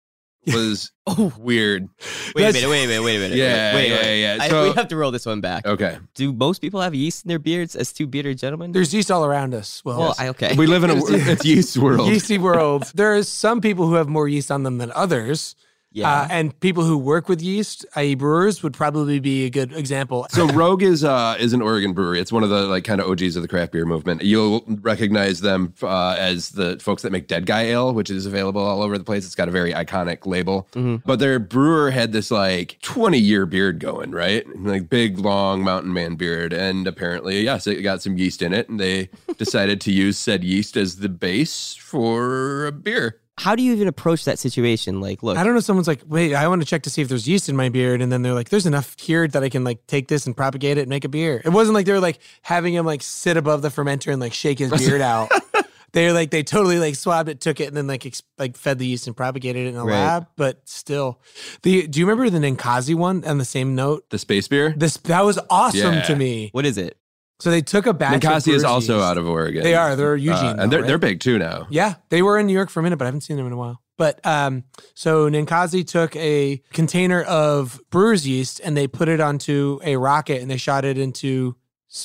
was 0.46 0.92
Oh, 1.06 1.32
weird. 1.38 1.88
wait 2.34 2.42
a 2.42 2.52
That's- 2.52 2.54
minute. 2.54 2.70
Wait 2.70 2.84
a 2.84 2.86
minute. 2.86 3.02
Wait 3.04 3.16
a 3.16 3.18
minute. 3.20 3.36
Yeah, 3.36 3.74
wait, 3.74 3.88
yeah, 3.88 3.96
wait. 4.02 4.20
yeah. 4.22 4.38
I- 4.40 4.48
So- 4.48 4.68
we 4.68 4.74
have 4.74 4.88
to 4.88 4.96
roll 4.96 5.10
this 5.10 5.26
one 5.26 5.40
back. 5.40 5.66
Okay. 5.66 5.98
Do 6.14 6.32
most 6.32 6.60
people 6.60 6.80
have 6.80 6.94
yeast 6.94 7.24
in 7.24 7.28
their 7.28 7.38
beards 7.38 7.74
as 7.76 7.92
two 7.92 8.06
bearded 8.06 8.38
gentlemen? 8.38 8.72
There's 8.72 8.94
yeast 8.94 9.10
all 9.10 9.24
around 9.24 9.54
us. 9.54 9.82
Well, 9.84 9.98
well, 9.98 10.14
I, 10.18 10.28
okay. 10.28 10.54
We 10.56 10.66
live 10.66 10.84
in 10.84 10.90
a 10.90 10.94
it's 10.96 11.44
yeast 11.44 11.76
world. 11.84 12.08
yeasty 12.08 12.38
world. 12.38 12.90
There 12.94 13.14
is 13.16 13.28
some 13.28 13.60
people 13.60 13.86
who 13.88 13.94
have 13.94 14.08
more 14.08 14.28
yeast 14.28 14.50
on 14.50 14.62
them 14.62 14.78
than 14.78 14.92
others. 14.92 15.56
Yeah. 15.92 16.22
Uh, 16.22 16.28
and 16.30 16.58
people 16.60 16.84
who 16.84 16.96
work 16.96 17.28
with 17.28 17.42
yeast, 17.42 17.84
i.e., 17.96 18.14
brewers, 18.14 18.62
would 18.62 18.72
probably 18.74 19.18
be 19.18 19.44
a 19.44 19.50
good 19.50 19.72
example. 19.72 20.26
So 20.30 20.46
Rogue 20.48 20.82
is 20.82 21.02
uh 21.02 21.36
is 21.38 21.52
an 21.52 21.62
Oregon 21.62 21.92
brewery. 21.92 22.20
It's 22.20 22.30
one 22.32 22.42
of 22.44 22.50
the 22.50 22.66
like 22.66 22.84
kind 22.84 23.00
of 23.00 23.08
OGs 23.10 23.34
of 23.36 23.42
the 23.42 23.48
craft 23.48 23.72
beer 23.72 23.84
movement. 23.84 24.22
You'll 24.22 24.64
recognize 24.66 25.40
them 25.40 25.74
uh, 25.82 26.16
as 26.18 26.50
the 26.50 26.78
folks 26.78 27.02
that 27.02 27.10
make 27.10 27.26
Dead 27.26 27.46
Guy 27.46 27.62
Ale, 27.64 27.92
which 27.92 28.10
is 28.10 28.26
available 28.26 28.60
all 28.60 28.82
over 28.82 28.96
the 28.96 29.04
place. 29.04 29.26
It's 29.26 29.34
got 29.34 29.48
a 29.48 29.52
very 29.52 29.72
iconic 29.72 30.26
label. 30.26 30.68
Mhm. 30.72 31.02
But 31.04 31.18
their 31.18 31.38
brewer 31.38 31.90
had 31.90 32.12
this 32.12 32.30
like 32.30 32.78
20 32.82 33.18
year 33.18 33.46
beard 33.46 33.80
going, 33.80 34.12
right? 34.12 34.46
Like 34.58 34.88
big 34.88 35.18
long 35.18 35.64
mountain 35.64 35.92
man 35.92 36.14
beard, 36.14 36.52
and 36.52 36.86
apparently 36.86 37.42
yes, 37.42 37.66
it 37.66 37.82
got 37.82 38.00
some 38.02 38.16
yeast 38.16 38.42
in 38.42 38.52
it, 38.52 38.68
and 38.68 38.78
they 38.78 39.08
decided 39.38 39.80
to 39.82 39.92
use 39.92 40.18
said 40.18 40.44
yeast 40.44 40.76
as 40.76 40.96
the 40.96 41.08
base 41.08 41.74
for 41.74 42.66
a 42.66 42.72
beer. 42.72 43.20
How 43.40 43.56
do 43.56 43.62
you 43.62 43.72
even 43.72 43.88
approach 43.88 44.24
that 44.26 44.38
situation? 44.38 45.00
Like, 45.00 45.22
look, 45.22 45.38
I 45.38 45.44
don't 45.44 45.54
know. 45.54 45.60
Someone's 45.60 45.88
like, 45.88 46.02
wait, 46.06 46.34
I 46.34 46.46
want 46.48 46.60
to 46.60 46.66
check 46.66 46.82
to 46.82 46.90
see 46.90 47.00
if 47.00 47.08
there's 47.08 47.26
yeast 47.26 47.48
in 47.48 47.56
my 47.56 47.70
beard. 47.70 48.02
And 48.02 48.12
then 48.12 48.20
they're 48.22 48.34
like, 48.34 48.50
there's 48.50 48.66
enough 48.66 48.94
here 49.00 49.26
that 49.28 49.42
I 49.42 49.48
can 49.48 49.64
like 49.64 49.86
take 49.86 50.08
this 50.08 50.26
and 50.26 50.36
propagate 50.36 50.76
it 50.76 50.82
and 50.82 50.90
make 50.90 51.04
a 51.04 51.08
beer. 51.08 51.40
It 51.44 51.48
wasn't 51.48 51.74
like 51.74 51.86
they 51.86 51.92
were 51.92 52.00
like 52.00 52.18
having 52.42 52.74
him 52.74 52.84
like 52.84 53.02
sit 53.02 53.38
above 53.38 53.62
the 53.62 53.68
fermenter 53.70 54.12
and 54.12 54.20
like 54.20 54.34
shake 54.34 54.58
his 54.58 54.70
beard 54.70 55.00
out. 55.00 55.30
They're 55.92 56.12
like, 56.12 56.30
they 56.30 56.44
totally 56.44 56.78
like 56.78 56.94
swabbed 56.94 57.28
it, 57.28 57.40
took 57.40 57.58
it, 57.58 57.66
and 57.66 57.76
then 57.76 57.88
like 57.88 58.06
ex- 58.06 58.22
like 58.38 58.56
fed 58.56 58.78
the 58.78 58.86
yeast 58.86 59.08
and 59.08 59.16
propagated 59.16 59.66
it 59.66 59.70
in 59.70 59.76
a 59.76 59.84
Right. 59.84 59.94
lab. 59.94 60.28
But 60.36 60.60
still, 60.68 61.18
the 61.62 61.88
do 61.88 61.98
you 61.98 62.06
remember 62.06 62.30
the 62.30 62.38
Ninkasi 62.38 62.94
one 62.94 63.24
on 63.24 63.38
the 63.38 63.44
same 63.44 63.74
note? 63.74 64.08
The 64.10 64.18
space 64.18 64.46
beer. 64.46 64.72
This 64.76 64.98
that 64.98 65.24
was 65.24 65.40
awesome 65.50 65.94
Yeah. 65.94 66.02
to 66.02 66.14
me. 66.14 66.50
what 66.52 66.64
is 66.64 66.78
it? 66.78 66.96
So 67.40 67.50
they 67.50 67.62
took 67.62 67.86
a 67.86 67.94
batch. 67.94 68.20
Ninkasi 68.22 68.48
of 68.48 68.54
is 68.56 68.64
also 68.64 68.96
yeast. 68.96 69.04
out 69.06 69.18
of 69.18 69.26
Oregon. 69.28 69.62
They 69.62 69.74
are. 69.74 69.96
They're 69.96 70.12
Uh, 70.12 70.16
Eugene, 70.16 70.46
and 70.46 70.58
though, 70.60 70.66
they're 70.68 70.80
right? 70.80 70.86
they're 70.88 70.98
big 70.98 71.20
too 71.20 71.38
now. 71.38 71.66
Yeah, 71.70 71.94
they 72.10 72.22
were 72.22 72.38
in 72.38 72.46
New 72.46 72.52
York 72.52 72.70
for 72.70 72.80
a 72.80 72.82
minute, 72.82 72.96
but 72.98 73.04
I 73.04 73.08
haven't 73.08 73.22
seen 73.22 73.36
them 73.36 73.46
in 73.46 73.52
a 73.52 73.56
while. 73.56 73.80
But 73.96 74.24
um, 74.24 74.64
so 74.94 75.28
Ninkasi 75.30 75.86
took 75.86 76.16
a 76.16 76.62
container 76.72 77.22
of 77.22 77.80
brewer's 77.90 78.26
yeast 78.26 78.60
and 78.64 78.74
they 78.76 78.86
put 78.86 79.08
it 79.08 79.20
onto 79.20 79.78
a 79.84 79.96
rocket 79.96 80.40
and 80.40 80.50
they 80.50 80.56
shot 80.56 80.84
it 80.86 80.96
into 80.96 81.54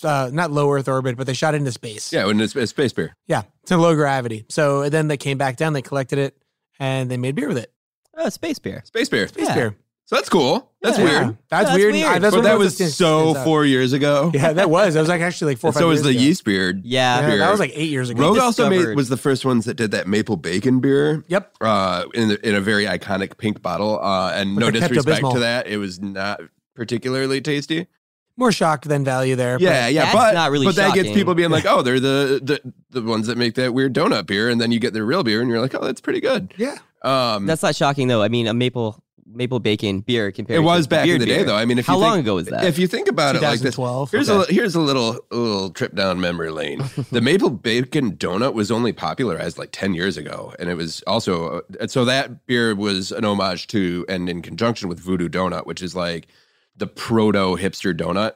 uh, 0.04 0.30
not 0.34 0.51
low 0.51 0.72
Earth 0.74 0.88
orbit, 0.89 1.15
but 1.15 1.25
they 1.27 1.34
shot 1.34 1.54
it 1.54 1.58
into 1.58 1.72
space. 1.72 2.12
Yeah, 2.12 2.25
when 2.25 2.42
it's, 2.42 2.56
it's 2.56 2.72
space 2.72 2.92
beer. 2.92 3.13
yeah, 3.27 3.44
to 3.68 3.77
low 3.77 3.96
gravity. 3.96 4.46
So 4.50 4.89
then 4.89 5.08
they 5.08 5.15
came 5.18 5.38
back 5.38 5.56
down, 5.58 5.72
they 5.74 5.82
collected 5.82 6.20
it, 6.20 6.38
and 6.80 7.10
they 7.10 7.18
made 7.18 7.36
beer 7.36 7.48
with 7.48 7.58
it. 7.60 7.72
Oh, 8.18 8.27
space 8.30 8.60
beer. 8.60 8.82
Space 8.86 9.08
beer. 9.10 9.27
Space 9.27 9.48
Yeah. 9.48 9.56
beer. 9.56 9.75
So 10.07 10.15
that's 10.17 10.29
cool. 10.29 10.71
That's 10.83 11.00
Yeah. 11.00 11.03
weird. 11.03 11.38
That's, 11.50 11.65
That's 11.65 11.77
weird. 11.77 11.93
weird. 11.93 12.05
I- 12.07 12.19
that's 12.19 12.31
but 12.35 12.38
one 12.38 12.43
that 12.43 12.53
of 12.53 12.59
was 12.59 12.77
that 12.77 12.89
so 12.91 13.21
stands 13.24 13.38
out. 13.39 13.43
four 13.43 13.65
years 13.65 13.91
ago. 13.91 14.29
Yeah, 14.35 14.53
that 14.53 14.69
was. 14.69 14.93
That 14.93 15.00
was 15.00 15.09
like 15.09 15.21
actually 15.21 15.53
like 15.53 15.57
four 15.57 15.69
or 15.69 15.71
And 15.71 15.74
five 15.75 15.81
so 15.81 15.85
it 15.88 15.89
was 15.89 15.97
years 16.01 16.03
the 16.03 16.19
ago. 16.19 16.19
yeast 16.27 16.43
beard. 16.45 16.81
Yeah. 16.85 17.21
Yeah, 17.21 17.27
beer. 17.27 17.38
that 17.39 17.49
was 17.49 17.60
like 17.60 17.71
eight 17.73 17.89
years 17.89 18.12
ago. 18.12 18.21
Rogue 18.21 18.38
also 18.38 18.69
made 18.69 18.75
discovered- 18.77 18.95
was 18.97 19.10
the 19.10 19.17
first 19.17 19.45
ones 19.45 19.65
that 19.65 19.73
did 19.73 19.89
that 19.91 20.08
maple 20.08 20.38
bacon 20.38 20.80
beer. 20.80 21.23
Yep. 21.27 21.56
Uh, 21.60 22.03
in 22.13 22.27
the, 22.30 22.47
in 22.47 22.53
a 22.53 22.62
very 22.62 22.86
iconic 22.86 23.38
pink 23.39 23.63
bottle. 23.63 23.99
Uh, 23.99 24.32
and 24.34 24.56
With 24.56 24.60
no 24.65 24.71
the 24.71 24.80
disrespect 24.80 25.23
Pepto-Bismol. 25.23 25.34
to 25.34 25.39
that, 25.39 25.65
it 25.67 25.77
was 25.77 25.99
not 25.99 26.39
particularly 26.75 27.41
tasty. 27.41 27.88
More 28.38 28.51
shock 28.51 28.84
than 28.84 29.03
value 29.06 29.36
there. 29.36 29.58
but- 29.58 29.63
Yeah, 29.63 29.88
yeah, 29.88 30.01
that's 30.03 30.15
but 30.15 30.34
not 30.34 30.51
really 30.51 30.65
but 30.67 30.75
that 30.75 30.93
gets 30.93 31.08
shocking. 31.08 31.13
people 31.15 31.34
being 31.34 31.49
like, 31.49 31.65
oh, 31.65 31.82
they're 31.82 32.01
the, 32.01 32.41
the 32.43 32.73
the 32.91 33.01
ones 33.01 33.25
that 33.27 33.38
make 33.38 33.56
that 33.56 33.73
weird 33.73 33.93
donut 33.95 34.27
beer, 34.27 34.49
and 34.49 34.60
then 34.62 34.71
you 34.73 34.80
get 34.80 34.93
their 34.93 35.06
real 35.06 35.23
beer, 35.23 35.41
and 35.41 35.49
you're 35.49 35.62
like, 35.62 35.73
oh, 35.73 35.84
that's 35.84 36.01
pretty 36.01 36.19
good. 36.19 36.53
Yeah. 36.58 36.77
Um, 37.01 37.45
That's 37.45 37.63
not 37.63 37.75
shocking 37.75 38.08
though. 38.08 38.21
I 38.23 38.27
mean, 38.30 38.47
a 38.47 38.53
maple 38.53 39.01
maple 39.27 39.59
bacon 39.59 40.01
beer 40.01 40.31
compared. 40.31 40.57
To 40.57 40.61
it 40.61 40.65
was 40.65 40.85
to 40.85 40.89
back 40.89 41.01
in 41.03 41.09
beard 41.09 41.21
the 41.21 41.25
day, 41.25 41.43
though. 41.43 41.55
I 41.55 41.65
mean, 41.65 41.79
if 41.79 41.85
How 41.88 41.95
you 41.95 42.01
long 42.01 42.13
think, 42.17 42.25
ago 42.25 42.35
was 42.35 42.47
that? 42.47 42.63
If 42.65 42.77
you 42.77 42.88
think 42.88 43.07
about 43.07 43.35
it 43.35 43.41
like 43.41 43.59
this, 43.59 43.75
2012. 43.75 44.11
Here's 44.11 44.29
Okay. 44.29 44.51
a 44.51 44.53
here's 44.53 44.75
a 44.75 44.79
little 44.81 45.19
a 45.31 45.35
little 45.35 45.69
trip 45.71 45.95
down 45.95 46.19
memory 46.21 46.51
lane. 46.51 46.83
the 47.11 47.21
maple 47.21 47.49
bacon 47.49 48.15
donut 48.17 48.53
was 48.53 48.71
only 48.71 48.93
popularized 48.93 49.57
like 49.57 49.69
ten 49.71 49.93
years 49.93 50.17
ago, 50.17 50.53
and 50.59 50.69
it 50.69 50.75
was 50.75 51.01
also 51.07 51.61
uh, 51.79 51.88
so 51.88 52.05
that 52.05 52.45
beer 52.45 52.75
was 52.75 53.11
an 53.11 53.25
homage 53.25 53.67
to 53.67 54.05
and 54.07 54.29
in 54.29 54.41
conjunction 54.41 54.89
with 54.89 54.99
Voodoo 54.99 55.27
Donut, 55.29 55.65
which 55.65 55.81
is 55.81 55.95
like 55.95 56.27
the 56.77 56.88
proto 56.88 57.55
hipster 57.57 57.97
donut 57.97 58.33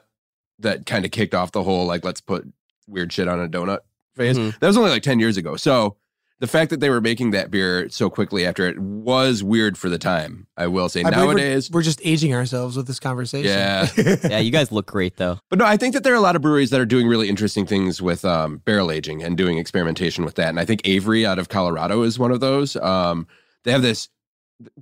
that 0.58 0.86
kind 0.86 1.04
of 1.04 1.10
kicked 1.10 1.34
off 1.34 1.52
the 1.52 1.62
whole 1.62 1.86
like 1.86 2.04
let's 2.04 2.20
put 2.20 2.46
weird 2.86 3.12
shit 3.12 3.28
on 3.28 3.38
a 3.40 3.48
donut 3.48 3.78
phase. 4.16 4.36
Mhm. 4.36 4.58
That 4.58 4.66
was 4.66 4.76
only 4.76 4.90
like 4.90 5.02
ten 5.02 5.20
years 5.20 5.36
ago. 5.36 5.56
So 5.56 5.96
the 6.40 6.46
fact 6.46 6.70
that 6.70 6.80
they 6.80 6.88
were 6.90 7.00
making 7.00 7.30
that 7.30 7.50
beer 7.50 7.88
so 7.90 8.08
quickly 8.10 8.46
after 8.46 8.66
it 8.66 8.78
was 8.78 9.42
weird 9.42 9.76
for 9.76 9.88
the 9.88 9.98
time. 9.98 10.46
I 10.56 10.66
will 10.66 10.88
say 10.88 11.00
I 11.00 11.10
believe 11.10 11.16
we're- 11.16 11.40
nowadays. 11.40 11.70
we're, 11.70 11.82
just 11.82 12.00
aging 12.02 12.34
ourselves 12.34 12.76
with 12.76 12.86
this 12.86 12.98
conversation. 12.98 13.50
Yeah. 13.50 13.88
yeah, 14.24 14.38
you 14.38 14.50
guys 14.50 14.72
look 14.72 14.86
great 14.86 15.16
though. 15.16 15.38
But 15.50 15.58
no, 15.58 15.66
I 15.66 15.76
think 15.76 15.94
that 15.94 16.02
there 16.02 16.12
are 16.12 16.16
a 16.16 16.20
lot 16.20 16.36
of 16.36 16.42
breweries 16.42 16.70
that 16.70 16.80
are 16.80 16.86
doing 16.86 17.06
really 17.06 17.28
interesting 17.28 17.66
things 17.66 18.00
with 18.02 18.24
um, 18.24 18.58
barrel 18.58 18.90
aging 18.90 19.22
and 19.22 19.36
doing 19.36 19.58
experimentation 19.58 20.24
with 20.24 20.34
that. 20.36 20.48
And 20.48 20.58
I 20.58 20.64
think 20.64 20.80
Avery 20.84 21.26
out 21.26 21.38
of 21.38 21.48
Colorado 21.48 22.02
is 22.02 22.18
one 22.18 22.30
of 22.32 22.40
those. 22.40 22.74
Um, 22.76 23.26
they 23.64 23.72
have 23.72 23.82
this 23.82 24.08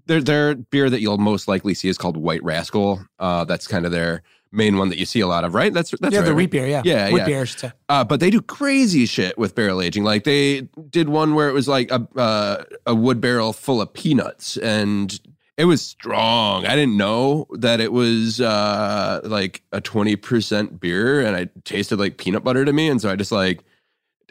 their 0.07 0.21
their 0.21 0.55
beer 0.55 0.91
that 0.91 1.01
you'll 1.01 1.19
most 1.19 1.49
likely 1.49 1.75
see 1.75 1.89
is 1.89 1.99
called 1.99 2.17
White 2.17 2.43
Rascal. 2.43 3.05
Uh, 3.19 3.45
that's 3.45 3.67
kind 3.67 3.85
of 3.85 3.93
their 3.93 4.23
main 4.51 4.77
one 4.79 4.89
that 4.89 4.99
you 4.99 5.07
see 5.07 5.21
a 5.21 5.27
lot 5.27 5.45
of, 5.45 5.55
right? 5.55 5.73
That's 5.73 5.91
that's 6.01 6.13
yeah, 6.13 6.21
right, 6.21 6.27
the 6.27 6.35
wheat 6.35 6.51
beer. 6.51 6.67
Yeah, 6.67 6.83
Yeah, 6.85 7.11
wheat 7.11 7.19
yeah. 7.19 7.27
beer. 7.27 7.41
I 7.43 7.45
should 7.45 7.61
say. 7.61 7.73
Uh, 7.89 8.05
but 8.05 8.21
they 8.21 8.31
do 8.31 8.41
crazy 8.41 9.07
shit 9.07 9.37
with 9.39 9.55
barrel 9.55 9.81
aging. 9.83 10.05
Like 10.05 10.25
they 10.25 10.63
did 10.91 11.09
one 11.09 11.35
where 11.35 11.49
it 11.49 11.53
was 11.53 11.69
like 11.69 11.91
a 11.91 12.07
uh, 12.17 12.65
a 12.87 12.95
wood 12.95 13.21
barrel 13.21 13.53
full 13.53 13.81
of 13.81 13.93
peanuts, 13.93 14.57
and 14.59 15.19
it 15.57 15.65
was 15.65 15.83
strong. 15.83 16.67
I 16.67 16.77
didn't 16.77 16.97
know 16.97 17.47
that 17.53 17.81
it 17.81 17.93
was 17.93 18.41
uh, 18.41 19.21
like 19.25 19.63
a 19.73 19.81
twenty 19.81 20.17
percent 20.17 20.81
beer, 20.81 21.21
and 21.21 21.37
I 21.37 21.49
tasted 21.65 21.99
like 21.99 22.17
peanut 22.17 22.45
butter 22.45 22.65
to 22.65 22.73
me, 22.73 22.89
and 22.89 23.01
so 23.01 23.11
I 23.11 23.17
just 23.17 23.33
like. 23.33 23.61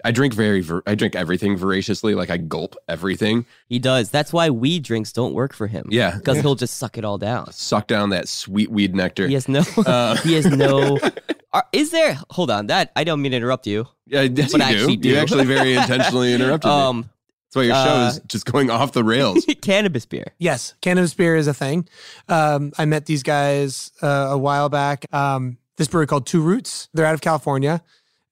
I 0.06 0.12
drink 0.12 0.34
very, 0.34 0.62
ver- 0.62 0.84
I 0.86 0.96
drink 0.96 1.16
everything 1.16 1.58
voraciously. 1.58 2.14
Like 2.16 2.30
I 2.30 2.38
gulp 2.38 2.76
everything. 2.88 3.46
He 3.68 3.80
does. 3.80 4.10
That's 4.10 4.32
why 4.32 4.50
weed 4.50 4.84
drinks 4.84 5.12
don't 5.12 5.34
work 5.34 5.54
for 5.54 5.68
him. 5.68 5.88
Yeah, 5.90 6.16
because 6.18 6.40
he'll 6.42 6.56
just 6.56 6.78
suck 6.78 6.98
it 6.98 7.04
all 7.06 7.18
down. 7.18 7.52
suck 7.52 7.88
down 7.88 8.10
that 8.12 8.28
sweet 8.28 8.70
weed 8.72 8.96
nectar. 8.96 9.28
He 9.28 9.34
has 9.34 9.48
no. 9.48 9.64
Uh, 9.78 10.16
he 10.24 10.34
has 10.34 10.46
no. 10.46 11.00
Are, 11.54 11.64
is 11.72 11.92
there? 11.92 12.20
Hold 12.32 12.52
on. 12.52 12.68
That 12.68 12.92
I 12.96 13.04
don't 13.04 13.22
mean 13.22 13.32
to 13.32 13.38
interrupt 13.38 13.66
you. 13.68 13.88
yeah, 14.06 14.22
yes, 14.22 14.52
But 14.52 14.62
I 14.62 14.72
you 14.72 14.76
do. 14.76 14.80
actually 14.82 14.96
do. 14.98 15.10
You 15.10 15.18
actually 15.18 15.46
very 15.46 15.74
intentionally 15.76 16.34
interrupted 16.34 16.70
me. 16.70 16.76
Um, 16.76 17.10
That's 17.48 17.56
why 17.56 17.62
your 17.64 17.76
show 17.76 17.80
uh, 18.04 18.08
is 18.10 18.20
just 18.28 18.46
going 18.46 18.70
off 18.70 18.92
the 18.92 19.04
rails. 19.04 19.46
cannabis 19.62 20.06
beer. 20.06 20.34
Yes, 20.38 20.74
cannabis 20.82 21.14
beer 21.14 21.36
is 21.38 21.48
a 21.48 21.54
thing. 21.54 21.88
Um, 22.28 22.74
I 22.78 22.86
met 22.86 23.06
these 23.06 23.24
guys 23.24 23.92
uh, 24.02 24.28
a 24.32 24.38
while 24.38 24.70
back. 24.70 25.06
Um, 25.14 25.58
this 25.78 25.88
brewery 25.88 26.06
called 26.08 26.28
Two 26.28 26.42
Roots. 26.42 26.90
They're 26.94 27.06
out 27.06 27.14
of 27.14 27.22
California, 27.22 27.82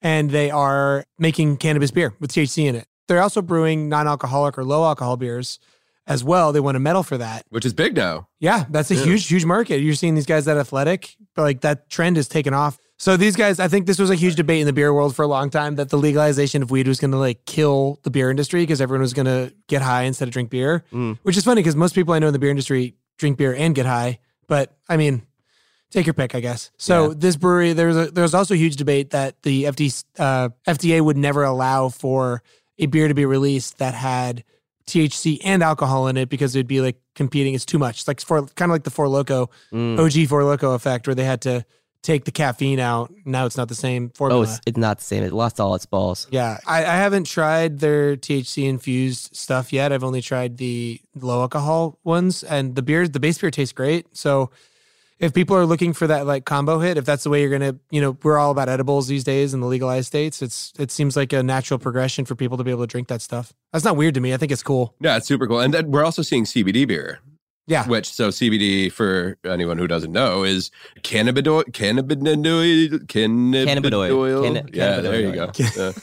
and 0.05 0.29
they 0.29 0.51
are 0.51 1.03
making 1.17 1.57
cannabis 1.57 1.89
beer 1.89 2.13
with 2.19 2.31
THC 2.31 2.67
in 2.67 2.75
it. 2.75 2.87
They're 3.07 3.21
also 3.21 3.41
brewing 3.41 3.89
non-alcoholic 3.89 4.55
or 4.57 4.63
low 4.63 4.83
alcohol 4.85 5.17
beers 5.17 5.57
as 6.05 6.23
well. 6.23 6.51
They 6.53 6.59
won 6.59 6.75
a 6.75 6.79
medal 6.79 7.01
for 7.01 7.17
that. 7.17 7.43
which 7.49 7.65
is 7.65 7.73
big 7.73 7.95
now. 7.95 8.27
Yeah, 8.39 8.65
that's 8.69 8.91
a 8.91 8.95
Yeah. 8.95 9.03
huge, 9.03 9.27
huge 9.27 9.45
market. 9.45 9.79
You're 9.81 9.95
seeing 9.95 10.13
these 10.13 10.27
guys 10.27 10.45
that 10.45 10.57
athletic, 10.57 11.15
but 11.35 11.41
like 11.41 11.61
that 11.61 11.89
trend 11.89 12.17
is 12.19 12.27
taken 12.27 12.53
off. 12.53 12.77
So 12.97 13.17
these 13.17 13.35
guys, 13.35 13.59
I 13.59 13.67
think 13.67 13.87
this 13.87 13.97
was 13.99 14.09
a 14.11 14.15
huge 14.15 14.35
debate 14.35 14.61
in 14.61 14.67
the 14.67 14.73
beer 14.73 14.93
world 14.93 15.15
for 15.15 15.23
a 15.23 15.27
long 15.27 15.49
time 15.49 15.75
that 15.75 15.89
the 15.89 15.97
legalization 15.97 16.61
of 16.61 16.69
weed 16.71 16.87
was 16.87 16.99
going 16.99 17.11
to 17.11 17.17
like 17.17 17.45
kill 17.45 17.99
the 18.03 18.11
beer 18.11 18.29
industry 18.29 18.61
because 18.61 18.79
everyone 18.81 19.01
was 19.01 19.13
going 19.13 19.25
to 19.25 19.53
get 19.67 19.81
high 19.81 20.03
instead 20.03 20.27
of 20.27 20.33
drink 20.33 20.49
beer, 20.51 20.83
Mm. 20.93 21.17
which 21.23 21.35
is 21.35 21.43
funny 21.43 21.61
because 21.61 21.75
most 21.75 21.95
people 21.95 22.13
I 22.13 22.19
know 22.19 22.27
in 22.27 22.33
the 22.33 22.39
beer 22.39 22.51
industry 22.51 22.95
drink 23.17 23.37
beer 23.37 23.53
and 23.55 23.73
get 23.73 23.85
high. 23.87 24.19
But 24.47 24.77
I 24.87 24.97
mean, 24.97 25.23
take 25.91 26.05
your 26.05 26.13
pick, 26.13 26.35
I 26.35 26.39
guess. 26.39 26.71
So 26.77 27.09
Yeah. 27.09 27.13
this 27.17 27.35
brewery, 27.35 27.73
there's 27.73 27.95
a, 27.97 28.11
there's 28.11 28.33
also 28.33 28.53
a 28.53 28.57
huge 28.57 28.75
debate 28.75 29.11
that 29.11 29.41
the 29.43 29.63
FD, 29.65 30.03
uh, 30.19 30.49
FDA 30.67 31.01
would 31.01 31.17
never 31.17 31.43
allow 31.43 31.89
for 31.89 32.41
a 32.77 32.85
beer 32.87 33.07
to 33.07 33.13
be 33.13 33.25
released 33.25 33.77
that 33.77 33.93
had 33.93 34.43
THC 34.87 35.39
and 35.43 35.63
alcohol 35.63 36.07
in 36.07 36.17
it 36.17 36.29
because 36.29 36.55
it'd 36.55 36.67
be 36.67 36.81
like 36.81 36.97
competing. 37.15 37.53
It's 37.53 37.65
too 37.65 37.79
much. 37.79 37.99
It's 38.01 38.07
like 38.07 38.21
for 38.21 38.45
kind 38.47 38.69
of 38.69 38.73
like 38.75 38.83
the 38.83 38.91
Four 38.91 39.07
Loco 39.07 39.49
Mm. 39.73 39.97
OG 39.99 40.27
Four 40.27 40.43
Loco 40.43 40.73
effect, 40.73 41.07
where 41.07 41.15
they 41.15 41.23
had 41.23 41.41
to 41.41 41.65
take 42.03 42.25
the 42.25 42.31
caffeine 42.31 42.79
out. 42.79 43.11
Now 43.25 43.47
it's 43.47 43.57
not 43.57 43.67
the 43.67 43.73
same 43.73 44.11
Oh, 44.13 44.17
formula. 44.17 44.43
it's, 44.43 44.59
it's 44.67 44.77
not 44.77 44.99
the 44.99 45.03
same. 45.03 45.23
It 45.23 45.33
lost 45.33 45.59
all 45.59 45.73
its 45.73 45.87
balls. 45.87 46.27
yeah, 46.29 46.59
I, 46.67 46.79
I 46.85 46.97
haven't 46.97 47.25
tried 47.25 47.79
their 47.79 48.15
THC 48.15 48.67
infused 48.69 49.35
stuff 49.35 49.73
yet. 49.73 49.91
I've 49.91 50.03
only 50.03 50.21
tried 50.21 50.57
the 50.57 51.01
low 51.19 51.41
alcohol 51.41 51.97
ones, 52.03 52.43
and 52.43 52.75
the 52.75 52.83
beers, 52.83 53.09
the 53.09 53.19
base 53.19 53.39
beer 53.39 53.49
tastes 53.49 53.73
great. 53.73 54.05
So 54.15 54.51
if 55.19 55.33
people 55.33 55.55
are 55.55 55.65
looking 55.65 55.93
for 55.93 56.07
that 56.07 56.25
like 56.25 56.45
combo 56.45 56.79
hit, 56.79 56.97
if 56.97 57.05
that's 57.05 57.23
the 57.23 57.29
way 57.29 57.41
you're 57.41 57.49
gonna, 57.51 57.77
you 57.89 58.01
know, 58.01 58.17
we're 58.23 58.37
all 58.37 58.51
about 58.51 58.67
edibles 58.69 59.07
these 59.07 59.23
days 59.23 59.53
in 59.53 59.61
the 59.61 59.67
legalized 59.67 60.07
states. 60.07 60.41
It's 60.41 60.73
it 60.77 60.91
seems 60.91 61.15
like 61.15 61.31
a 61.33 61.41
natural 61.41 61.79
progression 61.79 62.25
for 62.25 62.35
people 62.35 62.57
to 62.57 62.63
be 62.63 62.71
able 62.71 62.83
to 62.83 62.87
drink 62.87 63.07
that 63.07 63.21
stuff. 63.21 63.53
That's 63.71 63.85
not 63.85 63.95
weird 63.95 64.13
to 64.15 64.19
me. 64.21 64.33
I 64.33 64.37
think 64.37 64.51
it's 64.51 64.63
cool. 64.63 64.93
Yeah, 64.99 65.17
it's 65.17 65.27
super 65.27 65.47
cool. 65.47 65.59
And 65.59 65.73
then 65.73 65.91
we're 65.91 66.03
also 66.03 66.21
seeing 66.21 66.43
CBD 66.43 66.85
beer, 66.87 67.19
Yeah, 67.67 67.87
which 67.87 68.11
so 68.11 68.29
CBD 68.29 68.91
for 68.91 69.37
anyone 69.45 69.77
who 69.77 69.87
doesn't 69.87 70.11
know 70.11 70.43
is 70.43 70.69
cannabinoid 71.01 71.71
cannabinoid 71.71 73.05
cannabinoid. 73.07 74.43
Canna- 74.43 74.65
yeah, 74.73 74.99
there 74.99 75.21
you 75.21 75.31
go. 75.31 75.45
Uh, 75.45 75.93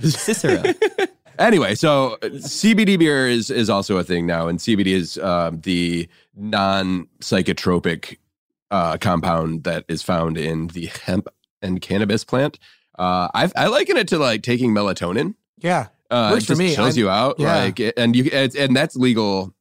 Cicero. 0.08 0.62
anyway, 1.38 1.74
so 1.74 2.14
uh, 2.22 2.28
CBD 2.28 2.98
beer 2.98 3.28
is 3.28 3.50
is 3.50 3.68
also 3.68 3.96
a 3.96 4.04
thing 4.04 4.26
now, 4.26 4.46
and 4.46 4.58
CBD 4.60 4.88
is 4.88 5.18
um, 5.18 5.60
the 5.62 6.08
non 6.36 7.08
psychotropic 7.20 8.18
uh, 8.70 8.96
compound 8.98 9.64
that 9.64 9.84
is 9.88 10.02
found 10.02 10.36
in 10.38 10.68
the 10.68 10.86
hemp 10.86 11.28
and 11.62 11.80
cannabis 11.80 12.24
plant. 12.24 12.58
Uh, 12.98 13.28
I've, 13.34 13.52
I 13.56 13.66
liken 13.66 13.96
it 13.96 14.08
to 14.08 14.18
like 14.18 14.42
taking 14.42 14.72
melatonin. 14.72 15.34
yeah. 15.58 15.88
Uh, 16.08 16.30
Works 16.34 16.44
it 16.44 16.46
for 16.46 16.56
me. 16.56 16.68
chills 16.74 16.96
I'm- 16.96 16.98
you 16.98 17.10
out, 17.10 17.34
yeah. 17.40 17.56
like, 17.64 17.80
and 17.96 18.14
you 18.14 18.30
it's, 18.32 18.54
and 18.54 18.76
that's 18.76 18.94
legal. 18.94 19.52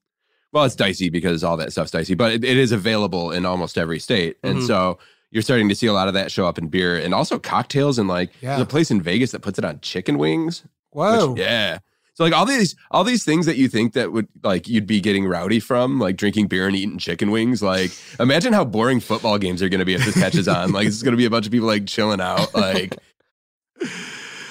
Well, 0.54 0.64
it's 0.64 0.76
dicey 0.76 1.10
because 1.10 1.44
all 1.44 1.58
that 1.58 1.72
stuff's 1.72 1.90
dicey, 1.90 2.14
but 2.14 2.32
it, 2.34 2.44
it 2.44 2.56
is 2.58 2.72
available 2.72 3.32
in 3.32 3.46
almost 3.48 3.78
every 3.80 3.98
state, 4.00 4.38
and 4.44 4.60
Mhm. 4.60 4.68
so 4.68 5.00
you're 5.32 5.42
starting 5.42 5.68
to 5.70 5.76
see 5.76 5.88
a 5.88 5.92
lot 5.94 6.08
of 6.08 6.14
that 6.14 6.32
show 6.32 6.46
up 6.48 6.60
in 6.60 6.68
beer 6.68 6.98
and 6.98 7.14
also 7.16 7.40
cocktails. 7.40 7.98
And 7.98 8.08
like, 8.08 8.30
Yeah. 8.42 8.52
there's 8.52 8.62
a 8.62 8.66
place 8.68 8.92
in 8.92 9.02
Vegas 9.02 9.32
that 9.32 9.42
puts 9.42 9.58
it 9.60 9.66
on 9.66 9.80
chicken 9.82 10.18
wings. 10.20 10.62
which- 10.62 10.70
Whoa. 11.02 11.36
yeah. 11.36 11.80
So 12.16 12.24
like 12.24 12.34
all 12.34 12.46
these 12.46 12.76
all 12.92 13.04
these 13.04 13.26
things 13.26 13.46
that 13.46 13.58
you 13.58 13.68
think 13.68 13.94
that 13.94 14.14
would 14.14 14.28
like 14.42 14.70
you'd 14.70 14.88
be 14.88 15.02
getting 15.02 15.28
rowdy 15.28 15.60
from, 15.60 16.00
like 16.00 16.16
drinking 16.16 16.48
beer 16.48 16.66
and 16.66 16.76
eating 16.76 16.98
chicken 16.98 17.30
wings. 17.30 17.62
Like 17.62 17.92
imagine 18.20 18.54
how 18.54 18.64
boring 18.64 19.02
football 19.02 19.38
games 19.38 19.62
are 19.62 19.68
going 19.68 19.80
to 19.80 19.86
be 19.86 19.96
if 19.96 20.06
this 20.06 20.16
catches 20.16 20.48
on. 20.48 20.72
Like 20.72 20.88
it's 20.88 21.04
going 21.04 21.12
to 21.12 21.18
be 21.18 21.26
a 21.26 21.30
bunch 21.30 21.46
of 21.46 21.52
people 21.52 21.68
like 21.68 21.86
chilling 21.88 22.22
out, 22.22 22.56
like 22.56 22.96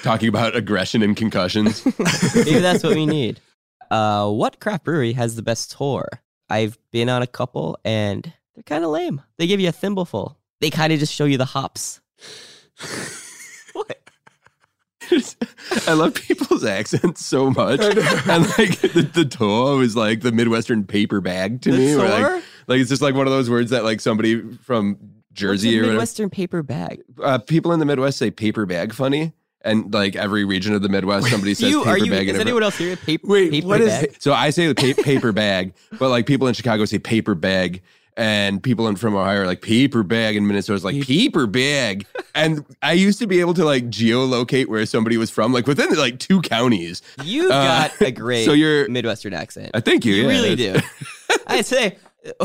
talking 0.03 0.29
about 0.29 0.55
aggression 0.55 1.01
and 1.01 1.17
concussions. 1.17 1.83
Maybe 2.35 2.59
that's 2.59 2.83
what 2.83 2.95
we 2.95 3.07
need. 3.07 3.41
Uh, 3.89 4.29
what 4.29 4.59
craft 4.59 4.83
brewery 4.83 5.13
has 5.13 5.35
the 5.35 5.41
best 5.41 5.75
tour? 5.75 6.07
I've 6.49 6.77
been 6.91 7.09
on 7.09 7.23
a 7.23 7.27
couple 7.27 7.79
and 7.83 8.31
they're 8.53 8.63
kind 8.63 8.83
of 8.83 8.91
lame. 8.91 9.23
They 9.37 9.47
give 9.47 9.59
you 9.59 9.69
a 9.69 9.73
thimbleful. 9.73 10.37
They 10.61 10.69
kind 10.69 10.93
of 10.93 10.99
just 10.99 11.13
show 11.13 11.25
you 11.25 11.39
the 11.39 11.45
hops. 11.45 11.99
what? 15.11 15.35
I 15.87 15.93
love 15.93 16.13
people's 16.15 16.63
accents 16.63 17.25
so 17.25 17.49
much. 17.49 17.79
And 17.81 18.43
like 18.57 18.79
the, 18.81 19.09
the 19.13 19.25
tour 19.25 19.77
was 19.77 19.95
like 19.95 20.21
the 20.21 20.31
Midwestern 20.31 20.85
paper 20.85 21.21
bag 21.21 21.61
to 21.61 21.71
The 21.71 21.77
me. 21.77 21.95
where, 21.95 22.07
like, 22.33 22.43
like 22.67 22.79
it's 22.79 22.89
just 22.89 23.01
like 23.01 23.15
one 23.15 23.27
of 23.27 23.33
those 23.33 23.49
words 23.49 23.71
that 23.71 23.83
like 23.83 24.01
somebody 24.01 24.41
from 24.57 24.97
Jersey 25.33 25.67
What's 25.69 25.73
a 25.73 25.77
or 25.77 25.81
whatever. 25.81 25.91
Midwestern 25.93 26.29
paper 26.29 26.63
bag. 26.63 27.03
Uh, 27.21 27.37
people 27.39 27.71
in 27.73 27.79
the 27.79 27.85
Midwest 27.85 28.17
say 28.17 28.31
paper 28.31 28.65
bag 28.65 28.93
funny. 28.93 29.33
And 29.61 29.91
like 29.91 30.15
every 30.15 30.45
region 30.45 30.75
of 30.75 30.83
the 30.83 30.89
Midwest, 30.89 31.27
somebody 31.27 31.55
says 31.55 31.71
you 31.71 31.79
paper 31.83 31.89
are 31.89 31.97
you? 31.97 32.11
bag. 32.11 32.27
Is 32.27 32.35
in 32.35 32.41
every- 32.41 32.41
anyone 32.51 32.61
else 32.63 32.77
here? 32.77 32.95
Paper, 32.95 33.25
Wait, 33.27 33.49
paper 33.51 33.67
what 33.67 33.81
is 33.81 33.87
bag? 33.89 34.15
so 34.19 34.31
I 34.31 34.51
say 34.51 34.71
the 34.71 34.75
pa- 34.75 35.01
paper 35.03 35.31
bag, 35.31 35.73
but 35.97 36.09
like 36.09 36.27
people 36.27 36.47
in 36.47 36.53
Chicago 36.53 36.85
say 36.85 36.99
paper 36.99 37.33
bag, 37.33 37.81
and 38.17 38.61
people 38.63 38.87
in 38.87 38.95
from 38.95 39.15
Ohio 39.15 39.41
are 39.41 39.45
like 39.45 39.61
paper 39.61 40.03
bag, 40.03 40.35
and 40.35 40.47
Minnesota's 40.47 40.83
like 40.85 41.01
paper 41.05 41.47
bag. 41.47 42.05
And 42.33 42.65
I 42.81 42.93
used 42.93 43.19
to 43.19 43.27
be 43.27 43.39
able 43.39 43.53
to 43.55 43.65
like 43.65 43.85
geolocate 43.89 44.67
where 44.67 44.85
somebody 44.85 45.17
was 45.17 45.29
from, 45.29 45.53
like 45.53 45.67
within 45.67 45.93
like 45.95 46.19
two 46.19 46.41
counties. 46.41 47.01
You 47.23 47.45
Uh, 47.47 47.49
got 47.89 48.01
a 48.01 48.11
great 48.23 48.45
so 48.45 48.53
you're- 48.53 48.87
Midwestern 48.87 49.33
accent. 49.33 49.71
I 49.73 49.79
think 49.79 50.05
you, 50.05 50.15
You 50.15 50.23
yeah, 50.23 50.27
really 50.29 50.55
do. 50.55 50.75
I 51.47 51.61
say 51.61 51.97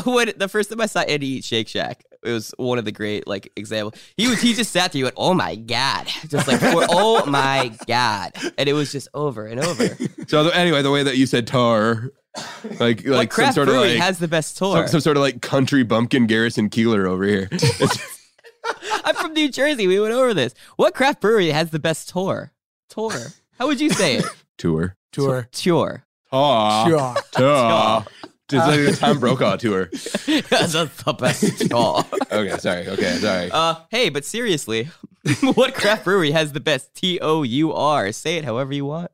when 0.05 0.33
the 0.37 0.49
first 0.49 0.71
time 0.71 0.81
I 0.81 0.87
saw 0.87 1.01
Andy 1.01 1.27
eat 1.27 1.45
Shake 1.45 1.67
Shack, 1.69 2.05
it 2.23 2.31
was 2.31 2.53
one 2.59 2.79
of 2.79 2.85
the 2.85 2.93
great 2.93 3.27
like 3.27 3.51
examples. 3.57 3.95
He 4.17 4.29
was 4.29 4.41
he 4.43 4.53
just 4.53 4.71
sat 4.73 4.93
there, 4.93 4.99
he 4.99 5.03
went, 5.05 5.15
"Oh 5.17 5.33
my 5.33 5.55
god," 5.57 6.07
just 6.29 6.47
like, 6.47 6.61
for, 6.61 6.85
"Oh 6.91 7.25
my 7.25 7.73
god," 7.87 8.33
and 8.59 8.69
it 8.69 8.75
was 8.75 8.93
just 8.93 9.09
over 9.15 9.47
and 9.47 9.59
over. 9.59 9.89
So 10.29 10.45
the, 10.45 10.55
anyway, 10.55 10.83
the 10.83 10.91
way 10.91 11.03
that 11.03 11.17
you 11.17 11.25
said 11.25 11.47
tar, 11.47 12.11
like 12.79 13.03
what 13.05 13.07
like 13.07 13.33
some 13.33 13.53
sort 13.53 13.69
of 13.69 13.75
brewery 13.75 13.91
like 13.91 14.01
has 14.01 14.19
the 14.19 14.29
best 14.29 14.57
tour? 14.57 14.77
some, 14.77 14.89
some 14.89 15.01
sort 15.01 15.17
of 15.17 15.23
like 15.23 15.43
country 15.43 15.83
bumpkin 15.83 16.27
Garrison 16.27 16.71
Keillor 16.71 17.07
over 17.07 17.25
here. 17.25 17.49
I'm 19.05 19.15
from 19.15 19.33
New 19.33 19.51
Jersey. 19.51 19.87
We 19.87 20.01
went 20.01 20.15
over 20.15 20.35
this. 20.35 20.55
What 20.77 20.95
craft 20.95 21.21
brewery 21.21 21.51
has 21.51 21.71
the 21.71 21.79
best 21.79 22.09
tour? 22.09 22.53
Tour. 22.89 23.13
How 23.59 23.67
would 23.67 23.81
you 23.81 23.91
say 23.91 24.17
it? 24.17 24.25
tour. 24.59 24.97
Tour. 25.13 25.49
Tour. 25.53 26.05
Tar. 26.31 26.89
Sure. 26.89 27.15
Tar. 27.33 28.07
It's 28.53 28.67
like 28.67 28.81
a 28.81 28.97
Tom 28.97 29.21
Brokaw 29.21 29.57
tour. 29.57 29.91
That's 29.93 30.73
the 30.73 31.17
best 31.19 31.71
tour. 31.71 32.05
Okay, 32.33 32.59
sorry. 32.59 32.89
Okay, 32.89 33.17
sorry. 33.19 33.51
Uh, 33.53 33.77
hey, 33.91 34.09
but 34.09 34.25
seriously, 34.25 34.89
what 35.55 35.75
craft 35.75 36.05
brewery 36.05 36.33
has 36.33 36.53
the 36.53 36.61
best 36.61 36.93
T 36.95 37.21
O 37.21 37.43
U 37.45 37.73
R? 37.73 38.11
Say 38.11 38.39
it 38.39 38.45
however 38.45 38.73
you 38.73 38.87
want. 38.87 39.13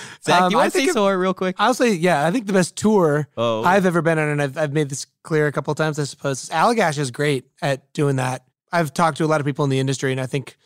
Zach, 0.24 0.42
Um, 0.42 0.52
you 0.52 0.58
I 0.58 0.62
want 0.62 0.72
to 0.72 0.78
say 0.78 0.84
if- 0.86 0.94
tour 0.94 1.18
real 1.18 1.34
quick? 1.34 1.56
I'll 1.58 1.74
say, 1.74 1.92
yeah, 1.92 2.26
I 2.26 2.30
think 2.30 2.46
the 2.46 2.52
best 2.52 2.76
tour 2.76 3.28
Oh. 3.36 3.62
I've 3.64 3.86
ever 3.86 4.02
been 4.02 4.18
on, 4.18 4.28
and 4.28 4.42
I've, 4.42 4.56
I've 4.58 4.72
made 4.72 4.88
this 4.88 5.06
clear 5.22 5.46
a 5.46 5.52
couple 5.52 5.70
of 5.72 5.76
times, 5.78 5.98
I 5.98 6.04
suppose, 6.04 6.44
is 6.44 6.50
Allagash 6.50 6.98
is 6.98 7.10
great 7.10 7.46
at 7.60 7.92
doing 7.92 8.16
that. 8.16 8.44
I've 8.72 8.92
talked 8.94 9.18
to 9.18 9.24
a 9.24 9.26
lot 9.26 9.40
of 9.40 9.46
people 9.46 9.64
in 9.64 9.70
the 9.70 9.78
industry, 9.78 10.12
and 10.12 10.20
I 10.20 10.26
think 10.26 10.56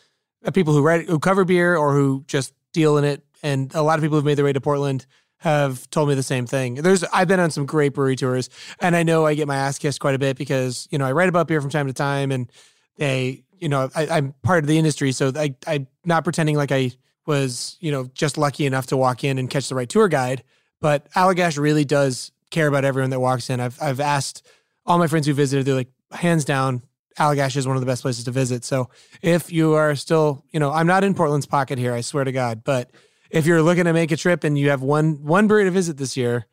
uh, 0.44 0.50
people 0.50 0.72
who 0.72 0.82
write, 0.82 1.08
who 1.08 1.18
cover 1.18 1.44
beer 1.44 1.76
or 1.76 1.92
who 1.94 2.24
just 2.26 2.52
deal 2.72 2.96
in 2.98 3.04
it, 3.04 3.24
and 3.42 3.74
a 3.74 3.82
lot 3.82 3.98
of 3.98 4.02
people 4.02 4.16
who've 4.16 4.24
made 4.24 4.36
their 4.38 4.44
way 4.44 4.52
to 4.52 4.60
Portland 4.60 5.06
have 5.38 5.88
told 5.90 6.08
me 6.08 6.14
the 6.14 6.22
same 6.22 6.46
thing. 6.46 6.74
There's, 6.76 7.04
I've 7.04 7.28
been 7.28 7.40
on 7.40 7.50
some 7.50 7.66
great 7.66 7.92
brewery 7.94 8.16
tours, 8.16 8.48
and 8.80 8.96
I 8.96 9.02
know 9.02 9.26
I 9.26 9.34
get 9.34 9.46
my 9.46 9.56
ass 9.56 9.78
kissed 9.78 10.00
quite 10.00 10.14
a 10.14 10.18
bit 10.18 10.36
because 10.38 10.88
you 10.90 10.98
know 10.98 11.04
I 11.06 11.12
write 11.12 11.28
about 11.28 11.46
beer 11.48 11.60
from 11.60 11.70
time 11.70 11.86
to 11.88 11.92
time, 11.92 12.32
and 12.32 12.50
they, 12.96 13.44
you 13.58 13.68
know, 13.68 13.90
I, 13.94 14.06
I'm 14.08 14.34
part 14.42 14.64
of 14.64 14.68
the 14.68 14.78
industry, 14.78 15.12
so 15.12 15.32
I, 15.36 15.54
I'm 15.66 15.86
not 16.04 16.24
pretending 16.24 16.56
like 16.56 16.72
I 16.72 16.92
was, 17.26 17.76
you 17.80 17.90
know, 17.90 18.04
just 18.14 18.38
lucky 18.38 18.66
enough 18.66 18.86
to 18.86 18.96
walk 18.96 19.24
in 19.24 19.38
and 19.38 19.50
catch 19.50 19.68
the 19.68 19.74
right 19.74 19.88
tour 19.88 20.08
guide. 20.08 20.42
But 20.80 21.10
Allagash 21.12 21.58
really 21.58 21.84
does 21.84 22.32
care 22.50 22.68
about 22.68 22.84
everyone 22.84 23.10
that 23.10 23.20
walks 23.20 23.50
in. 23.50 23.60
I've 23.60 23.80
I've 23.82 24.00
asked 24.00 24.46
all 24.84 24.98
my 24.98 25.08
friends 25.08 25.26
who 25.26 25.34
visited, 25.34 25.66
they're 25.66 25.74
like, 25.74 25.90
hands 26.12 26.44
down, 26.44 26.82
Allagash 27.18 27.56
is 27.56 27.66
one 27.66 27.76
of 27.76 27.80
the 27.80 27.86
best 27.86 28.02
places 28.02 28.24
to 28.24 28.30
visit. 28.30 28.64
So 28.64 28.90
if 29.22 29.50
you 29.50 29.74
are 29.74 29.94
still, 29.96 30.44
you 30.52 30.60
know, 30.60 30.70
I'm 30.70 30.86
not 30.86 31.02
in 31.02 31.14
Portland's 31.14 31.46
pocket 31.46 31.78
here, 31.78 31.92
I 31.92 32.02
swear 32.02 32.24
to 32.24 32.32
God, 32.32 32.62
but 32.62 32.90
if 33.30 33.46
you're 33.46 33.62
looking 33.62 33.84
to 33.84 33.92
make 33.92 34.12
a 34.12 34.16
trip 34.16 34.44
and 34.44 34.58
you 34.58 34.70
have 34.70 34.82
one 34.82 35.24
one 35.24 35.48
brewery 35.48 35.64
to 35.64 35.70
visit 35.70 35.96
this 35.96 36.16
year, 36.16 36.46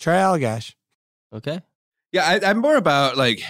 try 0.00 0.16
Allagash. 0.16 0.74
Okay. 1.32 1.60
Yeah, 2.12 2.24
I, 2.24 2.50
I'm 2.50 2.58
more 2.58 2.76
about 2.76 3.16
like 3.16 3.42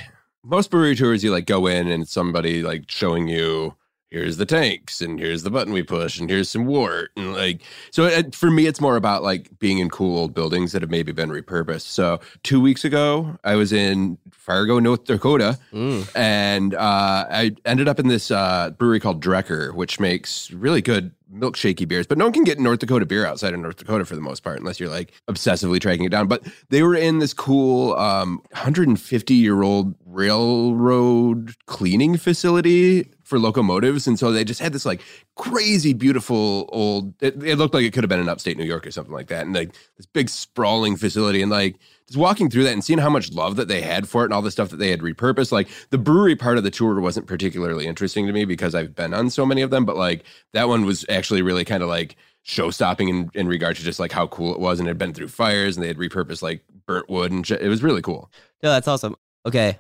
most 0.45 0.71
brewery 0.71 0.97
tours. 0.97 1.23
You 1.23 1.31
like 1.31 1.47
go 1.47 1.67
in 1.67 1.89
and 1.89 2.07
somebody 2.09 2.63
like 2.63 2.91
showing 2.91 3.29
you 3.29 3.77
here's 4.11 4.37
the 4.39 4.47
tanks 4.47 5.01
and 5.01 5.19
here's 5.19 5.43
the 5.43 5.51
button 5.51 5.73
we 5.73 5.83
push 5.83 6.19
and 6.19 6.31
here's 6.31 6.49
some 6.49 6.65
wort 6.65 7.11
and 7.17 7.35
like 7.35 7.61
so 7.91 8.05
it, 8.05 8.35
for 8.35 8.51
me 8.51 8.67
it's 8.67 8.81
more 8.81 8.97
about 8.97 9.23
like 9.23 9.51
being 9.59 9.79
in 9.79 9.91
cool 9.91 10.17
old 10.19 10.33
buildings 10.35 10.73
that 10.73 10.81
have 10.83 10.91
maybe 10.91 11.13
been 11.13 11.29
repurposed. 11.31 11.83
So 11.83 12.19
two 12.43 12.61
weeks 12.61 12.85
ago 12.85 13.39
I 13.45 13.55
was 13.57 13.73
in 13.73 14.17
Fargo, 14.33 14.79
North 14.79 15.05
Dakota, 15.05 15.59
Mm. 15.73 16.09
and 16.17 16.75
uh, 16.75 17.27
I 17.31 17.55
ended 17.67 17.87
up 17.89 17.99
in 17.99 18.09
this 18.09 18.31
uh, 18.31 18.71
brewery 18.79 18.99
called 19.01 19.23
Drekker, 19.23 19.75
which 19.75 20.01
makes 20.01 20.51
really 20.53 20.81
good 20.81 21.13
milkshakey 21.31 21.87
beers. 21.87 22.07
But 22.07 22.17
no 22.17 22.25
one 22.25 22.33
can 22.33 22.45
get 22.45 22.59
North 22.59 22.79
Dakota 22.79 23.05
beer 23.05 23.27
outside 23.27 23.53
of 23.53 23.61
North 23.61 23.77
Dakota 23.77 24.07
for 24.07 24.15
the 24.15 24.23
most 24.23 24.43
part, 24.43 24.59
unless 24.59 24.81
you're 24.81 24.89
like 24.89 25.13
obsessively 25.29 25.79
tracking 25.79 26.07
it 26.07 26.09
down. 26.11 26.27
But 26.29 26.47
they 26.71 26.83
were 26.83 26.95
in 26.95 27.19
this 27.19 27.35
cool 27.35 27.95
um, 27.97 28.39
150 28.53 29.35
year 29.35 29.63
old 29.63 29.95
railroad 30.07 31.55
cleaning 31.67 32.17
facility 32.17 33.11
for 33.29 33.39
locomotives, 33.39 34.07
and 34.07 34.19
so 34.19 34.33
they 34.33 34.43
just 34.43 34.61
had 34.61 34.73
this 34.73 34.87
like 34.87 35.03
crazy 35.37 35.93
beautiful 35.93 36.69
old. 36.73 37.13
It, 37.23 37.43
it 37.43 37.57
looked 37.57 37.75
like 37.75 37.85
it 37.85 37.93
could 37.93 38.03
have 38.03 38.09
been 38.09 38.21
in 38.21 38.29
upstate 38.29 38.57
New 38.57 38.65
York 38.65 38.87
or 38.87 38.91
something 38.91 39.13
like 39.13 39.29
that, 39.29 39.45
and 39.45 39.55
like 39.55 39.75
this 39.97 40.07
big 40.07 40.29
sprawling 40.29 40.97
facility, 40.97 41.43
and 41.43 41.51
like 41.51 41.79
just 42.07 42.19
walking 42.19 42.49
through 42.49 42.65
that 42.65 42.73
and 42.73 42.83
seeing 42.83 42.99
how 42.99 43.11
much 43.11 43.31
love 43.33 43.57
that 43.57 43.69
they 43.69 43.83
had 43.83 44.09
for 44.09 44.23
it 44.23 44.27
and 44.27 44.35
all 44.35 44.41
the 44.41 44.51
stuff 44.51 44.71
that 44.71 44.79
they 44.79 44.91
had 44.91 45.01
repurposed. 45.01 45.53
Like 45.53 45.69
the 45.91 45.99
brewery 45.99 46.37
part 46.37 46.57
of 46.57 46.65
the 46.65 46.71
tour 46.71 46.99
wasn't 47.01 47.27
particularly 47.27 47.87
interesting 47.87 48.27
to 48.27 48.33
me 48.33 48.47
because 48.47 48.75
I've 48.75 48.95
been 48.95 49.13
on 49.13 49.29
so 49.29 49.45
many 49.45 49.61
of 49.61 49.71
them, 49.71 49.85
but 49.85 49.97
like 49.97 50.25
that 50.55 50.69
one 50.69 50.87
was 50.87 51.05
actually 51.11 51.43
really 51.43 51.67
kind 51.67 51.83
of 51.83 51.89
like 51.91 52.17
show 52.45 52.71
stopping 52.71 53.09
in, 53.09 53.31
in 53.35 53.47
regard 53.47 53.77
to 53.77 53.83
just 53.83 54.01
like 54.01 54.11
how 54.11 54.27
cool 54.29 54.55
it 54.55 54.59
was 54.59 54.81
and 54.81 54.89
it 54.89 54.91
had 54.91 54.99
been 54.99 55.13
through 55.13 55.29
fires 55.29 55.77
and 55.77 55.85
they 55.85 55.89
had 55.89 55.99
repurposed 55.99 56.41
like 56.43 56.65
burnt 56.87 57.11
wood 57.11 57.31
and 57.31 57.47
shit. 57.47 57.61
It 57.61 57.69
was 57.69 57.83
really 57.83 58.01
cool. 58.01 58.31
No, 58.63 58.71
that's 58.71 58.89
awesome. 58.89 59.15
Okay. 59.45 59.79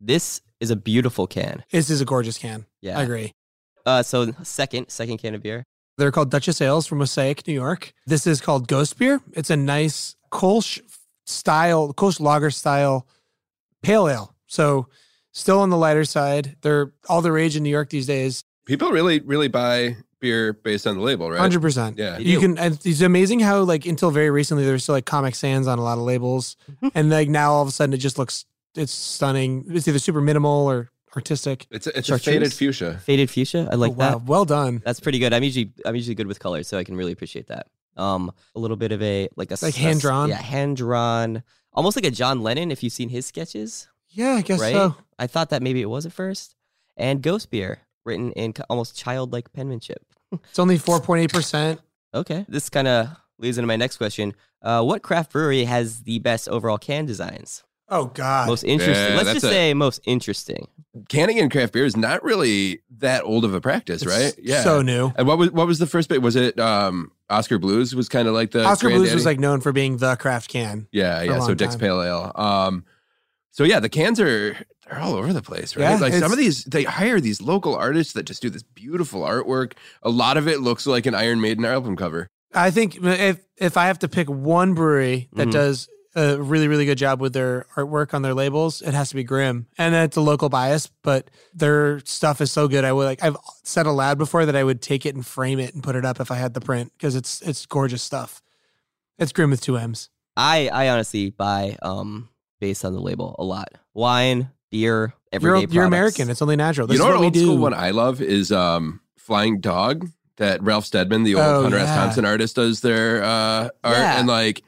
This 0.00 0.40
is 0.58 0.70
a 0.70 0.76
beautiful 0.76 1.26
can. 1.26 1.62
This 1.70 1.88
is 1.88 2.00
a 2.00 2.04
gorgeous 2.04 2.36
can. 2.36 2.66
Yeah. 2.80 2.98
I 2.98 3.02
agree. 3.02 3.32
Uh, 3.84 4.02
so 4.02 4.32
second, 4.42 4.90
second 4.90 5.18
can 5.18 5.34
of 5.34 5.42
beer. 5.42 5.64
They're 5.98 6.12
called 6.12 6.30
Dutchess 6.30 6.60
Ales 6.60 6.86
from 6.86 6.98
Wassaic, 6.98 7.46
New 7.46 7.52
York. 7.52 7.92
This 8.06 8.26
is 8.26 8.40
called 8.40 8.68
Ghost 8.68 8.98
Beer. 8.98 9.20
It's 9.32 9.50
a 9.50 9.56
nice 9.56 10.16
Kolsch 10.32 10.80
style, 11.26 11.92
Kolsch 11.92 12.20
lager 12.20 12.50
style 12.50 13.06
pale 13.82 14.08
ale. 14.08 14.34
So 14.46 14.88
still 15.32 15.60
on 15.60 15.70
the 15.70 15.76
lighter 15.76 16.04
side. 16.04 16.56
They're 16.62 16.92
all 17.08 17.22
the 17.22 17.32
rage 17.32 17.56
in 17.56 17.62
New 17.62 17.70
York 17.70 17.90
these 17.90 18.06
days. 18.06 18.44
People 18.66 18.90
really, 18.90 19.20
really 19.20 19.48
buy 19.48 19.96
beer 20.20 20.52
based 20.52 20.86
on 20.86 20.96
the 20.96 21.02
label, 21.02 21.30
right? 21.30 21.40
Hundred 21.40 21.62
percent. 21.62 21.98
Yeah. 21.98 22.18
They 22.18 22.24
You 22.24 22.38
can. 22.38 22.58
And 22.58 22.78
it's 22.84 23.00
amazing 23.00 23.40
how 23.40 23.62
like 23.62 23.86
until 23.86 24.10
very 24.10 24.30
recently 24.30 24.64
there 24.64 24.74
was 24.74 24.82
still 24.84 24.94
like 24.94 25.06
Comic 25.06 25.34
Sans 25.34 25.66
on 25.66 25.78
a 25.78 25.82
lot 25.82 25.98
of 25.98 26.04
labels, 26.04 26.56
and 26.94 27.10
like 27.10 27.28
now 27.28 27.52
all 27.52 27.62
of 27.62 27.68
a 27.68 27.72
sudden 27.72 27.92
it 27.92 27.98
just 27.98 28.18
looks 28.18 28.44
it's 28.74 28.92
stunning. 28.92 29.64
It's 29.68 29.88
either 29.88 29.98
super 29.98 30.20
minimal 30.20 30.70
or 30.70 30.90
artistic. 31.16 31.66
It's 31.70 31.86
a, 31.86 31.90
it's 31.98 32.08
a 32.08 32.12
Chartreuse? 32.12 32.34
faded 32.34 32.52
fuchsia. 32.52 32.98
Faded 33.04 33.30
fuchsia. 33.30 33.68
I 33.70 33.74
like 33.76 33.92
Oh, 33.92 33.94
wow, 33.94 34.10
that. 34.18 34.22
well 34.24 34.44
done. 34.44 34.82
That's 34.84 35.00
pretty 35.00 35.18
good. 35.18 35.32
I'm 35.32 35.42
usually 35.42 35.72
I'm 35.84 35.94
usually 35.96 36.14
good 36.14 36.26
with 36.26 36.40
colors, 36.40 36.68
so 36.68 36.78
I 36.78 36.84
can 36.84 36.96
really 36.96 37.12
appreciate 37.12 37.48
that. 37.48 37.66
Um, 37.96 38.32
a 38.54 38.60
little 38.60 38.76
bit 38.76 38.92
of 38.92 39.02
a 39.02 39.28
like 39.36 39.50
a 39.50 39.54
Like 39.60 39.74
s- 39.74 39.76
hand 39.76 40.00
drawn? 40.00 40.28
Yeah, 40.28 40.36
hand 40.40 40.76
drawn. 40.76 41.42
Almost 41.72 41.96
like 41.96 42.04
a 42.06 42.10
John 42.10 42.42
Lennon. 42.42 42.70
If 42.70 42.82
you've 42.82 42.92
seen 42.92 43.08
his 43.10 43.26
sketches, 43.26 43.88
Yeah, 44.08 44.32
I 44.34 44.42
guess 44.42 44.60
right? 44.60 44.72
so. 44.74 44.96
I 45.18 45.26
thought 45.26 45.50
that 45.50 45.62
maybe 45.62 45.80
it 45.82 45.88
was 45.90 46.06
at 46.06 46.12
first. 46.12 46.56
And 46.96 47.22
Ghost 47.22 47.50
Beer, 47.50 47.80
written 48.04 48.32
in 48.32 48.54
almost 48.68 48.96
childlike 48.96 49.52
penmanship. 49.52 50.04
It's 50.50 50.58
only 50.58 50.78
four 50.78 51.00
point 51.00 51.22
eight 51.24 51.32
percent. 51.32 51.80
Okay, 52.14 52.44
this 52.48 52.68
kind 52.70 52.86
of 52.88 53.08
leads 53.38 53.58
into 53.58 53.66
my 53.66 53.76
next 53.76 53.96
question. 53.96 54.34
Uh, 54.62 54.82
what 54.82 55.02
craft 55.02 55.32
brewery 55.32 55.64
has 55.64 56.02
the 56.02 56.18
best 56.20 56.48
overall 56.48 56.78
can 56.78 57.06
designs? 57.06 57.62
Oh 57.90 58.06
God. 58.06 58.46
Most 58.48 58.62
interesting. 58.64 58.94
Yeah, 59.10 59.16
Let's 59.16 59.32
just 59.34 59.44
a- 59.46 59.48
say 59.48 59.74
most 59.74 60.00
interesting. 60.04 60.68
Canning 61.08 61.38
and 61.38 61.50
craft 61.50 61.72
beer 61.72 61.84
is 61.84 61.96
not 61.96 62.22
really 62.22 62.80
that 62.98 63.22
old 63.24 63.44
of 63.44 63.54
a 63.54 63.60
practice, 63.60 64.02
It's 64.02 64.10
right? 64.10 64.34
Yeah. 64.42 64.62
So 64.62 64.82
new. 64.82 65.12
and 65.16 65.26
what 65.26 65.38
was 65.38 65.50
what 65.50 65.66
was 65.66 65.78
the 65.78 65.86
first 65.86 66.08
bit? 66.08 66.22
Was 66.22 66.36
it 66.36 66.58
um 66.60 67.12
Oskar 67.28 67.58
Blues 67.58 67.94
was 67.94 68.08
kind 68.08 68.26
of 68.28 68.34
like 68.34 68.50
the 68.52 68.64
Oskar 68.64 68.90
Blues 68.90 69.12
was 69.14 69.24
like 69.26 69.38
known 69.38 69.60
for 69.60 69.72
being 69.72 69.96
the 69.98 70.16
craft 70.16 70.48
can. 70.50 70.86
Yeah, 70.92 71.22
yeah. 71.22 71.38
So 71.40 71.46
long 71.48 71.56
Dick's 71.56 71.74
time. 71.74 71.80
Pale 71.80 72.02
Ale. 72.02 72.32
Um, 72.34 72.84
so 73.52 73.64
yeah, 73.64 73.80
the 73.80 73.88
cans 73.88 74.20
are 74.20 74.56
they're 74.86 74.98
all 75.00 75.14
over 75.14 75.32
the 75.32 75.42
place, 75.42 75.76
right? 75.76 75.90
Yeah, 75.90 75.96
like 75.98 76.12
some 76.14 76.32
of 76.32 76.38
these, 76.38 76.64
they 76.64 76.82
hire 76.82 77.20
these 77.20 77.40
local 77.40 77.76
artists 77.76 78.12
that 78.14 78.24
just 78.24 78.42
do 78.42 78.50
this 78.50 78.64
beautiful 78.64 79.20
artwork. 79.22 79.74
A 80.02 80.10
lot 80.10 80.36
of 80.36 80.48
it 80.48 80.60
looks 80.60 80.84
like 80.86 81.06
an 81.06 81.14
Iron 81.14 81.40
Maiden 81.40 81.64
album 81.64 81.96
cover. 81.96 82.26
I 82.52 82.72
think 82.72 82.96
if 83.00 83.38
if 83.56 83.76
I 83.76 83.86
have 83.86 84.00
to 84.00 84.08
pick 84.08 84.28
one 84.28 84.74
brewery 84.74 85.28
that 85.34 85.48
Mhm. 85.48 85.52
does 85.52 85.88
a 86.16 86.40
really 86.40 86.66
really 86.68 86.84
good 86.86 86.98
job 86.98 87.20
with 87.20 87.32
their 87.32 87.66
artwork 87.76 88.14
on 88.14 88.22
their 88.22 88.34
labels, 88.34 88.82
it 88.82 88.94
has 88.94 89.10
to 89.10 89.14
be 89.14 89.22
Grimm, 89.24 89.66
and 89.78 89.94
it's 89.94 90.16
a 90.16 90.20
local 90.20 90.48
bias, 90.48 90.90
but 91.02 91.30
their 91.54 92.00
stuff 92.00 92.40
is 92.40 92.50
so 92.50 92.66
good. 92.68 92.84
I 92.84 92.92
would 92.92 93.04
like 93.04 93.22
I've 93.22 93.36
said 93.62 93.86
aloud 93.86 94.18
before 94.18 94.46
that 94.46 94.56
I 94.56 94.64
would 94.64 94.82
take 94.82 95.06
it 95.06 95.14
and 95.14 95.24
frame 95.24 95.58
it 95.58 95.74
and 95.74 95.82
put 95.82 95.94
it 95.96 96.04
up 96.04 96.20
if 96.20 96.30
I 96.30 96.36
had 96.36 96.54
the 96.54 96.60
print 96.60 96.92
because 96.96 97.14
it's 97.14 97.40
it's 97.42 97.64
gorgeous 97.66 98.02
stuff. 98.02 98.42
It's 99.18 99.32
Grimm 99.32 99.50
with 99.50 99.60
two 99.60 99.76
M's. 99.76 100.08
I 100.36 100.68
I 100.72 100.88
honestly 100.88 101.30
buy 101.30 101.76
um 101.82 102.28
based 102.60 102.84
on 102.84 102.92
the 102.92 103.00
label 103.00 103.36
a 103.38 103.44
lot. 103.44 103.68
Wine, 103.94 104.50
beer, 104.70 105.14
You're, 105.32 105.54
everyday 105.56 105.72
you're. 105.72 105.84
American. 105.84 106.28
It's 106.30 106.42
only 106.42 106.56
natural. 106.56 106.86
This 106.86 106.94
you 106.94 107.04
know 107.04 107.04
is 107.04 107.08
what 107.10 107.14
what 107.16 107.20
we 107.20 107.26
old 107.26 107.34
do. 107.34 107.40
school 107.44 107.58
one 107.58 107.74
I 107.74 107.90
love 107.90 108.20
is 108.20 108.50
um 108.52 109.00
Flying 109.16 109.60
Dog 109.60 110.08
that 110.38 110.62
Ralph 110.62 110.86
Steadman, 110.86 111.22
the 111.22 111.34
old 111.34 111.44
Oh, 111.44 111.62
Hunter 111.64 111.76
S. 111.78 111.94
Thompson 111.94 112.24
artist, 112.24 112.56
does 112.56 112.80
their 112.80 113.22
uh 113.22 113.68
art, 113.84 113.96
Yeah. 113.96 114.18
and 114.18 114.26
like 114.28 114.62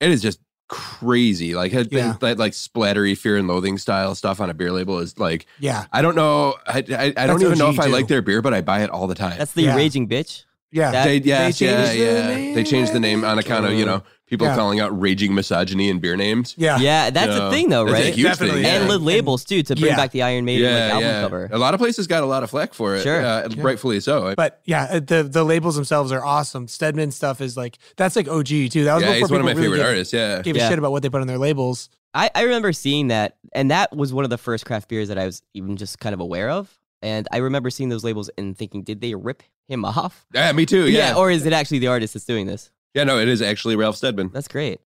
it 0.00 0.10
is 0.10 0.22
just 0.22 0.40
crazy. 0.68 1.54
Like 1.54 1.72
had 1.72 1.92
Yeah. 1.92 2.16
that 2.20 2.38
like 2.38 2.52
splattery 2.52 3.16
fear 3.16 3.36
and 3.36 3.48
loathing 3.48 3.78
style 3.78 4.14
stuff 4.14 4.40
on 4.40 4.50
a 4.50 4.54
beer 4.54 4.72
label 4.72 4.98
is 4.98 5.18
like 5.18 5.46
yeah, 5.58 5.86
I 5.92 6.02
don't 6.02 6.14
know. 6.14 6.54
I 6.66 6.78
I, 6.78 6.80
I 6.82 7.26
don't 7.26 7.38
That's 7.38 7.42
even 7.42 7.58
know 7.58 7.68
OG 7.68 7.74
if 7.74 7.80
I 7.80 7.86
like 7.86 8.08
their 8.08 8.22
beer, 8.22 8.40
but 8.42 8.54
I 8.54 8.60
buy 8.60 8.82
it 8.82 8.90
all 8.90 9.06
the 9.06 9.14
time. 9.14 9.38
That's 9.38 9.52
the 9.52 9.62
Yeah. 9.62 9.76
raging 9.76 10.08
bitch. 10.08 10.44
yeah. 10.70 10.90
That- 10.92 11.04
they, 11.04 11.16
yes, 11.18 11.58
they 11.58 11.66
yeah, 11.66 11.76
changed 11.86 11.92
the 11.92 12.04
yeah. 12.04 12.26
name, 12.28 12.54
They 12.54 12.64
changed 12.64 12.92
the 12.92 13.00
name 13.00 13.24
on 13.24 13.38
account 13.38 13.66
of 13.66 13.72
you 13.72 13.84
know 13.86 14.02
people 14.28 14.46
Yeah. 14.46 14.54
calling 14.56 14.78
out 14.80 14.98
raging 15.00 15.34
misogyny 15.34 15.90
and 15.90 16.00
beer 16.00 16.16
names. 16.16 16.54
yeah, 16.56 16.78
Yeah, 16.78 17.10
that's 17.10 17.34
Yeah. 17.36 17.48
a 17.48 17.50
thing 17.50 17.68
though, 17.70 17.84
That's 17.86 17.98
a 17.98 18.04
right? 18.04 18.14
huge 18.14 18.26
Definitely, 18.26 18.62
thing. 18.62 18.72
yeah. 18.72 18.80
and 18.80 18.88
lid 18.88 19.00
labels 19.00 19.44
too 19.44 19.62
to 19.62 19.74
bring 19.74 19.86
Yeah. 19.90 19.96
back 19.96 20.12
the 20.12 20.22
Iron 20.22 20.44
Maiden 20.44 20.70
like, 20.72 20.92
album 20.92 21.02
yeah. 21.08 21.20
cover. 21.22 21.48
A 21.52 21.58
lot 21.58 21.74
of 21.74 21.80
places 21.80 22.06
got 22.06 22.22
a 22.22 22.26
lot 22.26 22.42
of 22.42 22.50
flack 22.50 22.74
for 22.74 22.94
it. 22.96 23.02
Sure. 23.02 23.24
uh, 23.24 23.48
rightfully 23.56 24.00
so. 24.00 24.34
But 24.36 24.60
yeah, 24.64 24.88
uh, 24.90 25.00
the 25.00 25.22
the 25.22 25.44
labels 25.44 25.74
themselves 25.76 26.12
are 26.12 26.24
awesome. 26.24 26.68
Steadman 26.68 27.10
stuff 27.10 27.40
is 27.40 27.56
like 27.56 27.78
that's 27.96 28.16
like 28.16 28.28
OG 28.28 28.68
too. 28.70 28.84
That 28.84 28.94
was 28.94 29.02
yeah, 29.04 29.08
before 29.14 29.14
he's 29.26 29.30
one 29.30 29.40
of 29.40 29.44
my 29.46 29.52
people 29.52 29.62
really 29.64 29.64
favorite 29.64 29.76
gave- 29.78 29.86
artists. 29.86 30.12
Yeah, 30.12 30.42
Gave 30.42 30.56
Yeah. 30.56 30.66
a 30.66 30.68
shit 30.70 30.78
about 30.78 30.92
what 30.92 31.02
they 31.02 31.08
put 31.08 31.20
on 31.20 31.26
their 31.26 31.38
labels. 31.38 31.88
I, 32.14 32.30
I 32.34 32.42
remember 32.42 32.72
seeing 32.72 33.08
that, 33.08 33.36
and 33.52 33.70
that 33.70 33.94
was 33.94 34.12
one 34.14 34.24
of 34.24 34.30
the 34.30 34.38
first 34.38 34.64
craft 34.64 34.88
beers 34.88 35.08
that 35.08 35.18
I 35.18 35.26
was 35.26 35.42
even 35.54 35.76
just 35.76 35.98
kind 36.00 36.14
of 36.14 36.20
aware 36.20 36.48
of. 36.50 36.72
And 37.02 37.28
I 37.30 37.36
remember 37.36 37.70
seeing 37.70 37.90
those 37.90 38.02
labels 38.02 38.28
and 38.38 38.56
thinking, 38.56 38.82
did 38.82 39.00
they 39.00 39.14
rip 39.14 39.42
him 39.68 39.84
off? 39.84 40.26
yeah, 40.34 40.50
me 40.52 40.64
too. 40.66 40.88
Yeah. 40.90 41.14
or 41.14 41.30
is 41.30 41.44
it 41.46 41.52
actually 41.52 41.78
the 41.80 41.86
artist 41.88 42.14
that's 42.14 42.24
doing 42.24 42.46
this? 42.46 42.70
Yeah, 42.94 43.04
no, 43.04 43.18
it 43.18 43.28
is 43.28 43.40
actually 43.42 43.76
Ralph 43.76 43.96
Steadman. 43.96 44.30
That's 44.32 44.48
great. 44.48 44.80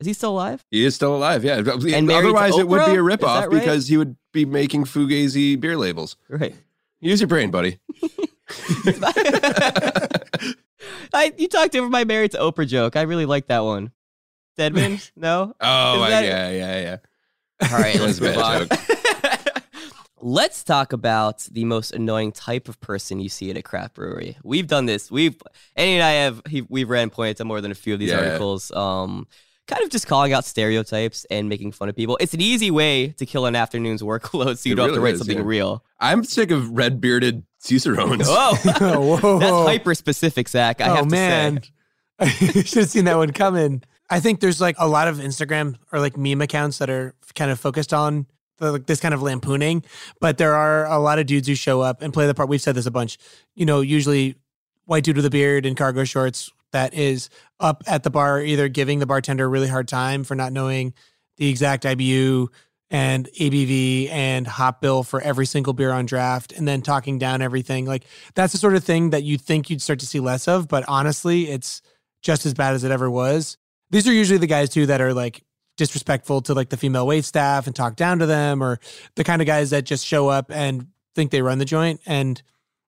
Is 0.00 0.06
he 0.06 0.12
still 0.12 0.32
alive? 0.32 0.64
He 0.70 0.84
is 0.84 0.94
still 0.94 1.16
alive. 1.16 1.42
Yeah, 1.42 1.56
And 1.58 2.10
otherwise 2.10 2.58
it 2.58 2.68
would 2.68 2.84
be 2.86 2.92
a 2.92 2.96
ripoff 2.98 3.42
right? 3.42 3.50
because 3.50 3.88
he 3.88 3.96
would 3.96 4.16
be 4.32 4.44
making 4.44 4.84
fugazi 4.84 5.58
beer 5.58 5.76
labels. 5.76 6.16
Right. 6.28 6.54
Use 7.00 7.20
your 7.20 7.28
brain, 7.28 7.50
buddy. 7.50 7.78
I, 11.12 11.32
you 11.36 11.48
talked 11.48 11.74
over 11.76 11.88
my 11.88 12.04
married 12.04 12.32
to 12.32 12.38
Oprah 12.38 12.66
joke. 12.66 12.96
I 12.96 13.02
really 13.02 13.26
like 13.26 13.48
that 13.48 13.60
one. 13.64 13.92
Deadman? 14.56 14.98
No? 15.16 15.54
Oh, 15.60 16.00
that- 16.08 16.24
yeah, 16.24 16.50
yeah, 16.50 16.80
yeah. 16.80 16.96
All 17.72 17.78
right, 17.78 17.98
let's 17.98 18.20
move 18.20 18.36
on. 18.36 18.68
Let's 20.20 20.64
talk 20.64 20.92
about 20.92 21.40
the 21.50 21.64
most 21.64 21.92
annoying 21.92 22.32
type 22.32 22.68
of 22.68 22.80
person 22.80 23.20
you 23.20 23.28
see 23.28 23.50
at 23.50 23.56
a 23.56 23.62
craft 23.62 23.94
brewery. 23.94 24.36
We've 24.42 24.66
done 24.66 24.86
this. 24.86 25.10
We've 25.10 25.36
Annie 25.76 25.94
and 25.94 26.02
I 26.02 26.12
have 26.12 26.42
he, 26.48 26.62
we've 26.62 26.88
ran 26.88 27.10
points 27.10 27.40
on 27.40 27.46
more 27.46 27.60
than 27.60 27.70
a 27.70 27.74
few 27.74 27.92
of 27.94 28.00
these 28.00 28.10
Yeah. 28.10 28.18
articles. 28.20 28.70
Um, 28.72 29.26
kind 29.66 29.82
of 29.82 29.90
just 29.90 30.06
calling 30.06 30.32
out 30.32 30.44
stereotypes 30.44 31.26
and 31.30 31.48
making 31.48 31.72
fun 31.72 31.88
of 31.88 31.96
people. 31.96 32.16
It's 32.20 32.32
an 32.34 32.40
easy 32.40 32.70
way 32.70 33.08
to 33.18 33.26
kill 33.26 33.46
an 33.46 33.56
afternoon's 33.56 34.00
workload, 34.10 34.58
so 34.58 34.68
you 34.68 34.74
It 34.74 34.76
don't 34.76 34.88
have 34.90 34.94
to 34.96 35.00
write 35.00 35.14
is, 35.14 35.18
something 35.20 35.38
yeah. 35.38 35.44
real. 35.44 35.84
I'm 36.00 36.24
sick 36.24 36.50
of 36.50 36.70
red 36.70 37.00
bearded 37.00 37.44
cicerones. 37.58 38.28
Whoa, 38.28 38.54
Whoa. 39.20 39.38
that's 39.38 39.52
hyper 39.68 39.94
specific, 39.94 40.48
Zach. 40.48 40.80
I 40.80 40.88
oh 40.90 40.94
have 40.94 41.04
to 41.04 41.10
man, 41.10 41.62
say. 41.62 41.70
I 42.20 42.28
should 42.28 42.78
have 42.78 42.88
seen 42.90 43.04
that 43.06 43.16
one 43.16 43.32
coming. 43.32 43.82
I 44.08 44.20
think 44.20 44.38
there's 44.40 44.60
like 44.60 44.76
a 44.78 44.86
lot 44.88 45.08
of 45.08 45.16
Instagram 45.18 45.74
or 45.92 45.98
like 45.98 46.16
meme 46.16 46.40
accounts 46.40 46.78
that 46.78 46.88
are 46.88 47.14
kind 47.34 47.50
of 47.50 47.58
focused 47.58 47.92
on 47.92 48.26
the, 48.58 48.72
like 48.72 48.86
this 48.86 49.00
kind 49.00 49.14
of 49.14 49.22
lampooning, 49.22 49.84
but 50.20 50.38
there 50.38 50.54
are 50.54 50.86
a 50.86 50.98
lot 50.98 51.18
of 51.18 51.26
dudes 51.26 51.48
who 51.48 51.54
show 51.54 51.80
up 51.80 52.02
and 52.02 52.12
play 52.12 52.26
the 52.26 52.34
part. 52.34 52.48
We've 52.48 52.60
said 52.60 52.74
this 52.74 52.86
a 52.86 52.90
bunch. 52.90 53.18
You 53.54 53.66
know, 53.66 53.80
usually 53.80 54.36
white 54.84 55.04
dude 55.04 55.16
with 55.16 55.26
a 55.26 55.30
beard 55.30 55.66
and 55.66 55.76
cargo 55.76 56.04
shorts 56.04 56.50
that 56.72 56.94
is 56.94 57.28
up 57.60 57.82
at 57.86 58.02
the 58.02 58.10
bar, 58.10 58.40
either 58.40 58.68
giving 58.68 58.98
the 58.98 59.06
bartender 59.06 59.44
a 59.44 59.48
really 59.48 59.68
hard 59.68 59.88
time 59.88 60.24
for 60.24 60.34
not 60.34 60.52
knowing 60.52 60.94
the 61.36 61.48
exact 61.48 61.84
IBU 61.84 62.48
and 62.90 63.28
ABV 63.40 64.10
and 64.10 64.46
hop 64.46 64.80
bill 64.80 65.02
for 65.02 65.20
every 65.20 65.46
single 65.46 65.72
beer 65.72 65.90
on 65.90 66.06
draft, 66.06 66.52
and 66.52 66.68
then 66.68 66.82
talking 66.82 67.18
down 67.18 67.42
everything. 67.42 67.84
Like 67.84 68.04
that's 68.34 68.52
the 68.52 68.58
sort 68.58 68.76
of 68.76 68.84
thing 68.84 69.10
that 69.10 69.24
you'd 69.24 69.40
think 69.40 69.70
you'd 69.70 69.82
start 69.82 69.98
to 70.00 70.06
see 70.06 70.20
less 70.20 70.46
of, 70.46 70.68
but 70.68 70.84
honestly, 70.88 71.50
it's 71.50 71.82
just 72.22 72.46
as 72.46 72.54
bad 72.54 72.74
as 72.74 72.84
it 72.84 72.90
ever 72.90 73.10
was. 73.10 73.56
These 73.90 74.06
are 74.08 74.12
usually 74.12 74.38
the 74.38 74.46
guys 74.46 74.70
too 74.70 74.86
that 74.86 75.00
are 75.00 75.14
like 75.14 75.42
disrespectful 75.76 76.40
to 76.42 76.54
like 76.54 76.68
the 76.70 76.76
female 76.76 77.06
wait 77.06 77.24
staff 77.24 77.66
and 77.66 77.74
talk 77.76 77.96
down 77.96 78.18
to 78.18 78.26
them, 78.26 78.62
or 78.62 78.78
the 79.14 79.24
kind 79.24 79.40
of 79.42 79.46
guys 79.46 79.70
that 79.70 79.84
just 79.84 80.06
show 80.06 80.28
up 80.28 80.50
and 80.50 80.86
think 81.14 81.30
they 81.30 81.42
run 81.42 81.58
the 81.58 81.64
joint. 81.64 82.00
And 82.06 82.40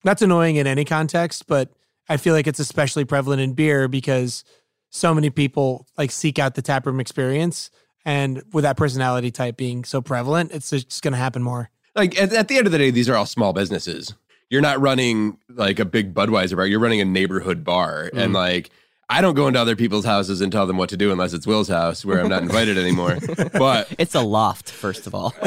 that's 0.05 0.23
annoying 0.23 0.57
in 0.57 0.67
any 0.67 0.85
context, 0.85 1.47
but 1.47 1.71
I 2.09 2.17
feel 2.17 2.35
like 2.35 2.47
it's 2.47 2.61
especially 2.61 3.05
prevalent 3.05 3.41
in 3.41 3.53
beer 3.53 3.89
because 3.89 4.45
so 4.91 5.15
many 5.15 5.29
people 5.31 5.87
like 5.99 6.11
seek 6.11 6.39
out 6.39 6.55
the 6.55 6.63
taproom 6.63 7.01
experience. 7.01 7.71
And 8.05 8.43
with 8.53 8.63
that 8.63 8.77
personality 8.79 9.31
type 9.31 9.57
being 9.59 9.85
so 9.85 10.01
prevalent, 10.01 10.53
it's 10.53 10.71
just 10.71 11.03
going 11.03 11.13
to 11.13 11.19
happen 11.19 11.43
more. 11.43 11.69
Like 11.95 12.19
at, 12.19 12.33
at 12.33 12.49
the 12.49 12.57
end 12.57 12.67
of 12.67 12.73
the 12.73 12.79
day, 12.79 12.91
these 12.91 13.09
are 13.09 13.17
all 13.17 13.27
small 13.27 13.53
businesses. 13.53 14.15
You're 14.49 14.63
not 14.63 14.81
running 14.81 15.37
like 15.51 15.79
a 15.79 15.85
big 15.85 16.15
Budweiser 16.15 16.57
bar. 16.57 16.67
You're 16.67 16.81
running 16.81 17.03
a 17.03 17.05
neighborhood 17.05 17.65
bar, 17.65 18.09
Mm. 18.15 18.23
and 18.23 18.33
like 18.33 18.71
I 19.11 19.21
don't 19.23 19.35
go 19.35 19.47
into 19.49 19.59
other 19.59 19.75
people's 19.75 20.05
houses 20.05 20.41
and 20.43 20.53
tell 20.53 20.67
them 20.67 20.77
what 20.77 20.91
to 20.91 20.97
do 20.97 21.11
unless 21.11 21.33
it's 21.33 21.47
Will's 21.47 21.69
house 21.69 22.05
where 22.05 22.21
I'm 22.21 22.29
not 22.29 22.43
invited 22.43 22.77
anymore. 22.77 23.19
But 23.59 23.89
It's 23.99 24.15
a 24.15 24.21
loft, 24.21 24.71
first 24.71 25.07
of 25.07 25.15
all. 25.15 25.35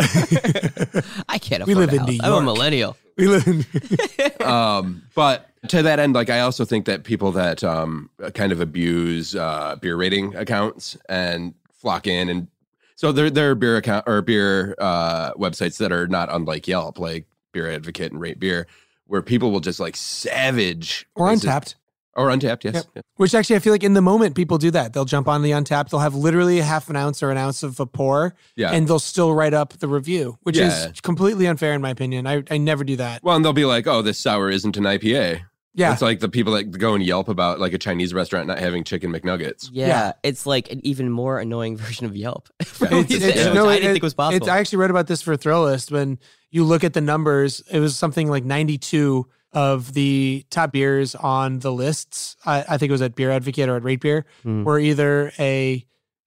I 1.30 1.38
can't 1.38 1.62
afford 1.64 1.68
We 1.68 1.76
live 1.76 1.90
a 1.90 1.94
in 1.94 2.00
house. 2.00 2.10
New 2.10 2.20
I'm 2.24 2.34
a 2.34 2.42
millennial. 2.42 2.98
We 3.18 3.28
live 3.28 3.48
in 3.48 4.42
um, 4.48 5.04
but 5.14 5.50
to 5.70 5.84
that 5.84 6.00
end, 6.00 6.16
like 6.16 6.30
I 6.32 6.40
also 6.40 6.66
think 6.66 6.86
that 6.86 7.04
people 7.04 7.32
that 7.34 7.64
um 7.64 8.10
kind 8.34 8.52
of 8.52 8.62
abuse 8.62 9.36
uh 9.36 9.76
beer 9.80 9.96
rating 9.96 10.36
accounts 10.36 10.98
and 11.08 11.54
flock 11.74 12.08
in 12.08 12.30
and 12.30 12.48
so 12.96 13.12
there 13.12 13.30
there 13.30 13.52
are 13.52 13.56
beer 13.56 13.78
account 13.78 14.06
or 14.08 14.22
beer 14.24 14.76
uh 14.80 15.34
websites 15.34 15.78
that 15.78 15.92
are 15.92 16.08
not 16.08 16.30
unlike 16.34 16.68
Yelp, 16.68 16.98
like 17.00 17.26
Beer 17.52 17.70
Advocate 17.70 18.12
and 18.12 18.20
Rate 18.20 18.40
Beer, 18.40 18.66
where 19.06 19.22
people 19.22 19.52
will 19.52 19.60
just 19.60 19.80
like 19.80 19.96
savage 19.96 21.06
or 21.16 21.28
places- 21.28 21.46
Untappd. 21.46 21.76
Or 22.16 22.28
Untappd, 22.28 22.66
yes. 22.66 22.74
Yep. 22.76 22.86
Yeah. 22.96 23.02
Which 23.16 23.34
actually, 23.34 23.56
I 23.56 23.60
feel 23.60 23.72
like 23.74 23.84
in 23.84 23.94
the 23.94 24.02
moment, 24.02 24.36
people 24.36 24.58
do 24.58 24.70
that. 24.72 24.92
They'll 24.94 25.06
jump 25.06 25.28
on 25.30 25.44
the 25.44 25.52
Untappd. 25.52 25.90
They'll 25.90 26.02
have 26.02 26.14
literally 26.14 26.60
a 26.60 26.64
half 26.64 26.90
an 26.90 26.96
ounce 26.98 27.24
or 27.24 27.32
an 27.32 27.38
ounce 27.38 27.64
of 27.64 27.80
a 27.80 27.86
pour, 27.86 28.36
Yeah. 28.58 28.72
and 28.72 28.86
they'll 28.88 29.00
still 29.00 29.34
write 29.34 29.54
up 29.54 29.74
the 29.80 29.88
review, 29.88 30.38
which 30.44 30.58
Yeah. 30.58 30.90
is 30.90 31.00
completely 31.02 31.46
unfair 31.48 31.74
in 31.74 31.82
my 31.82 31.90
opinion. 31.90 32.28
I, 32.28 32.44
I 32.52 32.58
never 32.58 32.84
do 32.84 32.98
that. 32.98 33.24
well, 33.24 33.36
and 33.38 33.46
they'll 33.46 33.54
be 33.54 33.64
like, 33.66 33.88
"Oh, 33.88 34.02
this 34.02 34.20
sour 34.20 34.50
isn't 34.50 34.76
an 34.76 34.84
IPA." 34.84 35.42
Yeah. 35.74 35.94
It's 35.94 36.02
like 36.02 36.20
the 36.20 36.28
people 36.28 36.52
that 36.56 36.66
go 36.78 36.96
and 36.96 37.02
yelp 37.06 37.30
about 37.30 37.62
like 37.62 37.72
a 37.72 37.78
Chinese 37.78 38.14
restaurant 38.14 38.46
not 38.46 38.60
having 38.60 38.84
chicken 38.84 39.10
McNuggets. 39.14 39.70
Yeah, 39.72 39.88
Yeah. 39.88 40.12
it's 40.22 40.46
like 40.46 40.70
an 40.70 40.86
even 40.86 41.10
more 41.10 41.40
annoying 41.40 41.78
version 41.86 42.06
of 42.06 42.14
Yelp. 42.14 42.50
Yeah. 42.60 42.66
Which 42.98 43.10
It's- 43.12 43.22
it's- 43.22 43.48
I 43.48 43.54
no, 43.54 43.70
didn't 43.72 43.86
it- 43.90 43.94
think 43.94 44.04
was 44.04 44.14
possible. 44.14 44.36
It's, 44.46 44.50
I 44.54 44.60
actually 44.60 44.80
read 44.80 44.90
about 44.90 45.08
this 45.08 45.22
for 45.22 45.38
Thrillist. 45.38 45.90
When 45.90 46.20
you 46.50 46.66
look 46.66 46.84
at 46.84 46.92
the 46.92 47.00
numbers, 47.00 47.64
it 47.72 47.80
was 47.80 47.96
something 47.96 48.30
like 48.30 48.44
92 48.44 49.26
of 49.54 49.94
the 49.94 50.46
top 50.50 50.72
beers 50.72 51.14
on 51.16 51.60
the 51.60 51.72
lists. 51.72 52.36
I, 52.46 52.64
I 52.70 52.78
think 52.78 52.90
it 52.90 52.94
was 52.94 53.02
at 53.02 53.16
Beer 53.16 53.32
Advocate 53.32 53.68
or 53.70 53.76
at 53.76 53.84
Rate 53.84 54.00
Beer, 54.02 54.26
Hmm. 54.44 54.64
were 54.64 54.80
either 54.80 55.32
a 55.38 55.86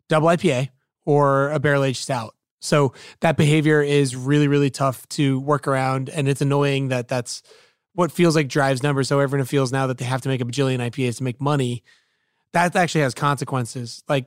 double 0.08 0.28
IPA 0.28 0.68
or 1.06 1.50
a 1.50 1.58
barrel 1.58 1.84
aged 1.84 2.02
stout. 2.02 2.34
So 2.60 2.92
that 3.20 3.36
behavior 3.36 3.82
is 3.82 4.14
really, 4.16 4.48
really 4.48 4.70
tough 4.70 5.06
to 5.10 5.38
work 5.40 5.66
around. 5.68 6.08
And 6.08 6.28
it's 6.28 6.40
annoying 6.40 6.88
that 6.88 7.08
that's 7.08 7.42
what 7.94 8.10
feels 8.10 8.34
like 8.36 8.48
drives 8.48 8.82
numbers. 8.82 9.08
So 9.08 9.20
everyone 9.20 9.46
feels 9.46 9.70
now 9.72 9.86
that 9.86 9.98
they 9.98 10.04
have 10.04 10.22
to 10.22 10.28
make 10.28 10.40
a 10.40 10.44
bajillion 10.44 10.78
IPAs 10.78 11.18
to 11.18 11.24
make 11.24 11.40
money. 11.40 11.82
That 12.52 12.74
actually 12.74 13.02
has 13.02 13.14
consequences. 13.14 14.02
Like 14.08 14.26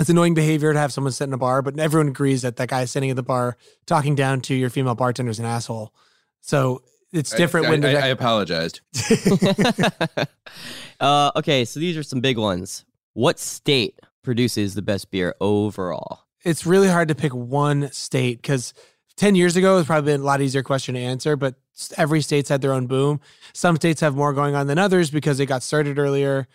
it's 0.00 0.08
annoying 0.08 0.34
behavior 0.34 0.72
to 0.72 0.78
have 0.78 0.92
someone 0.92 1.12
sit 1.12 1.24
in 1.24 1.32
a 1.32 1.38
bar, 1.38 1.62
but 1.62 1.78
everyone 1.78 2.08
agrees 2.08 2.42
that 2.42 2.56
that 2.56 2.68
guy 2.68 2.84
sitting 2.84 3.10
at 3.10 3.16
the 3.16 3.22
bar 3.22 3.56
talking 3.86 4.14
down 4.14 4.40
to 4.42 4.54
your 4.54 4.70
female 4.70 4.94
bartender 4.94 5.30
is 5.30 5.38
an 5.38 5.44
asshole. 5.44 5.92
So 6.40 6.82
it's 7.12 7.34
different 7.34 7.66
I, 7.66 7.70
when 7.70 7.84
I, 7.84 7.92
there's 7.92 8.04
I 8.04 8.06
apologized. 8.08 8.80
uh, 11.00 11.30
okay, 11.36 11.64
so 11.64 11.80
these 11.80 11.96
are 11.96 12.02
some 12.02 12.20
big 12.20 12.38
ones. 12.38 12.84
What 13.14 13.38
state 13.38 14.00
produces 14.22 14.74
the 14.74 14.82
best 14.82 15.10
beer 15.10 15.34
overall? 15.40 16.22
it's 16.44 16.66
really 16.66 16.88
hard 16.88 17.08
to 17.08 17.14
pick 17.14 17.34
one 17.34 17.90
state 17.92 18.40
because 18.40 18.74
10 19.16 19.34
years 19.34 19.56
ago 19.56 19.78
it's 19.78 19.86
probably 19.86 20.12
been 20.12 20.20
a 20.20 20.24
lot 20.24 20.40
easier 20.40 20.62
question 20.62 20.94
to 20.94 21.00
answer 21.00 21.36
but 21.36 21.54
every 21.96 22.20
state's 22.20 22.48
had 22.48 22.60
their 22.60 22.72
own 22.72 22.86
boom 22.86 23.20
some 23.52 23.76
states 23.76 24.00
have 24.00 24.14
more 24.14 24.32
going 24.32 24.54
on 24.54 24.66
than 24.66 24.78
others 24.78 25.10
because 25.10 25.38
they 25.38 25.46
got 25.46 25.62
started 25.62 25.98
earlier 25.98 26.46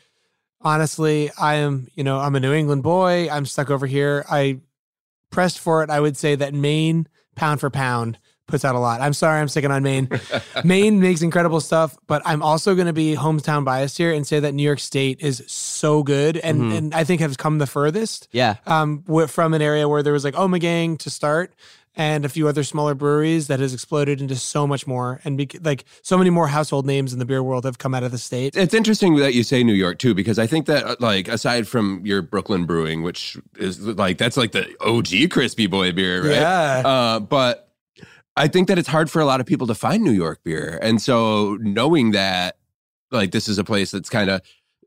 honestly 0.61 1.31
i 1.39 1.55
am 1.55 1.87
you 1.95 2.03
know 2.03 2.19
i'm 2.19 2.35
a 2.35 2.39
new 2.39 2.53
england 2.53 2.83
boy 2.83 3.29
i'm 3.29 3.45
stuck 3.45 3.69
over 3.69 3.85
here 3.85 4.25
i 4.29 4.59
pressed 5.29 5.59
for 5.59 5.83
it 5.83 5.89
i 5.89 5.99
would 5.99 6.17
say 6.17 6.35
that 6.35 6.53
maine 6.53 7.07
pound 7.35 7.59
for 7.59 7.69
pound 7.69 8.17
puts 8.47 8.63
out 8.65 8.75
a 8.75 8.79
lot 8.79 9.01
i'm 9.01 9.13
sorry 9.13 9.39
i'm 9.39 9.47
sticking 9.47 9.71
on 9.71 9.83
maine 9.83 10.09
maine 10.63 10.99
makes 10.99 11.21
incredible 11.21 11.59
stuff 11.59 11.97
but 12.07 12.21
i'm 12.25 12.41
also 12.41 12.75
going 12.75 12.87
to 12.87 12.93
be 12.93 13.15
hometown 13.15 13.63
biased 13.65 13.97
here 13.97 14.13
and 14.13 14.25
say 14.25 14.39
that 14.39 14.53
new 14.53 14.63
york 14.63 14.79
state 14.79 15.19
is 15.21 15.43
so 15.47 16.01
good 16.03 16.37
and, 16.37 16.61
Mhm. 16.61 16.77
and 16.77 16.93
i 16.95 17.03
think 17.03 17.21
has 17.21 17.35
come 17.37 17.57
the 17.57 17.67
furthest 17.67 18.27
Yeah, 18.31 18.55
um, 18.65 19.03
from 19.27 19.53
an 19.53 19.61
area 19.61 19.87
where 19.87 20.01
there 20.01 20.13
was 20.13 20.23
like 20.23 20.33
Ommegang 20.35 20.97
to 20.99 21.09
start 21.09 21.53
and 21.95 22.25
a 22.25 22.29
few 22.29 22.47
other 22.47 22.63
smaller 22.63 22.93
breweries 22.93 23.47
that 23.47 23.59
has 23.59 23.73
exploded 23.73 24.21
into 24.21 24.35
so 24.35 24.67
much 24.67 24.85
more. 24.85 25.19
And 25.25 25.35
bec- 25.35 25.55
like 25.65 25.83
so 26.03 26.15
many 26.15 26.29
more 26.29 26.47
household 26.47 26.85
names 26.85 27.11
in 27.11 27.17
the 27.17 27.25
beer 27.25 27.41
world 27.41 27.65
have 27.65 27.79
come 27.79 27.95
out 27.95 28.03
of 28.03 28.11
the 28.11 28.19
state. 28.19 28.55
It's 28.55 28.75
interesting 28.75 29.15
that 29.15 29.33
you 29.33 29.41
say 29.41 29.63
New 29.63 29.73
York 29.73 29.97
too, 29.97 30.13
because 30.13 30.37
I 30.37 30.45
think 30.45 30.67
that 30.67 30.83
uh, 30.85 30.95
like 30.99 31.27
aside 31.27 31.67
from 31.67 32.01
your 32.05 32.21
Brooklyn 32.21 32.65
brewing, 32.65 33.01
which 33.01 33.35
is 33.57 33.81
like 33.81 34.19
that's 34.19 34.37
like 34.37 34.51
the 34.51 34.67
OG 34.81 35.31
crispy 35.31 35.65
boy 35.65 35.91
beer, 35.91 36.21
right? 36.21 36.33
Yeah. 36.33 36.83
Uh, 36.85 37.19
but 37.19 37.66
I 38.37 38.47
think 38.47 38.67
that 38.67 38.77
it's 38.77 38.87
hard 38.87 39.09
for 39.09 39.21
a 39.21 39.25
lot 39.25 39.41
of 39.41 39.45
people 39.45 39.67
to 39.67 39.75
find 39.75 40.03
New 40.03 40.11
York 40.11 40.39
beer, 40.43 40.79
and 40.81 41.01
so 41.01 41.57
knowing 41.59 42.11
that 42.11 42.57
like 43.11 43.31
this 43.31 43.47
is 43.47 43.57
a 43.57 43.63
place 43.63 43.91
that's 43.91 44.09
kind 44.09 44.29
of 44.29 44.41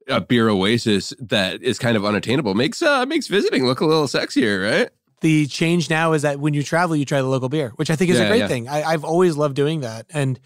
a 0.08 0.20
beer 0.20 0.48
oasis 0.48 1.12
that 1.20 1.62
is 1.62 1.78
kind 1.78 1.96
of 1.96 2.04
unattainable 2.04 2.54
makes 2.54 2.82
uh 2.82 3.06
makes 3.06 3.28
visiting 3.28 3.66
look 3.66 3.80
a 3.80 3.86
little 3.86 4.06
sexier, 4.06 4.62
right? 4.70 4.90
the 5.20 5.46
change 5.46 5.90
now 5.90 6.12
is 6.12 6.22
that 6.22 6.40
when 6.40 6.54
you 6.54 6.62
travel, 6.62 6.96
you 6.96 7.04
try 7.04 7.20
the 7.20 7.28
local 7.28 7.48
beer, 7.48 7.72
which 7.76 7.90
I 7.90 7.96
think 7.96 8.10
is 8.10 8.18
a 8.18 8.26
great 8.26 8.38
yeah. 8.38 8.48
thing. 8.48 8.68
I, 8.68 8.82
I've 8.82 9.04
always 9.04 9.36
loved 9.36 9.54
doing 9.54 9.80
that. 9.80 10.06
And 10.10 10.40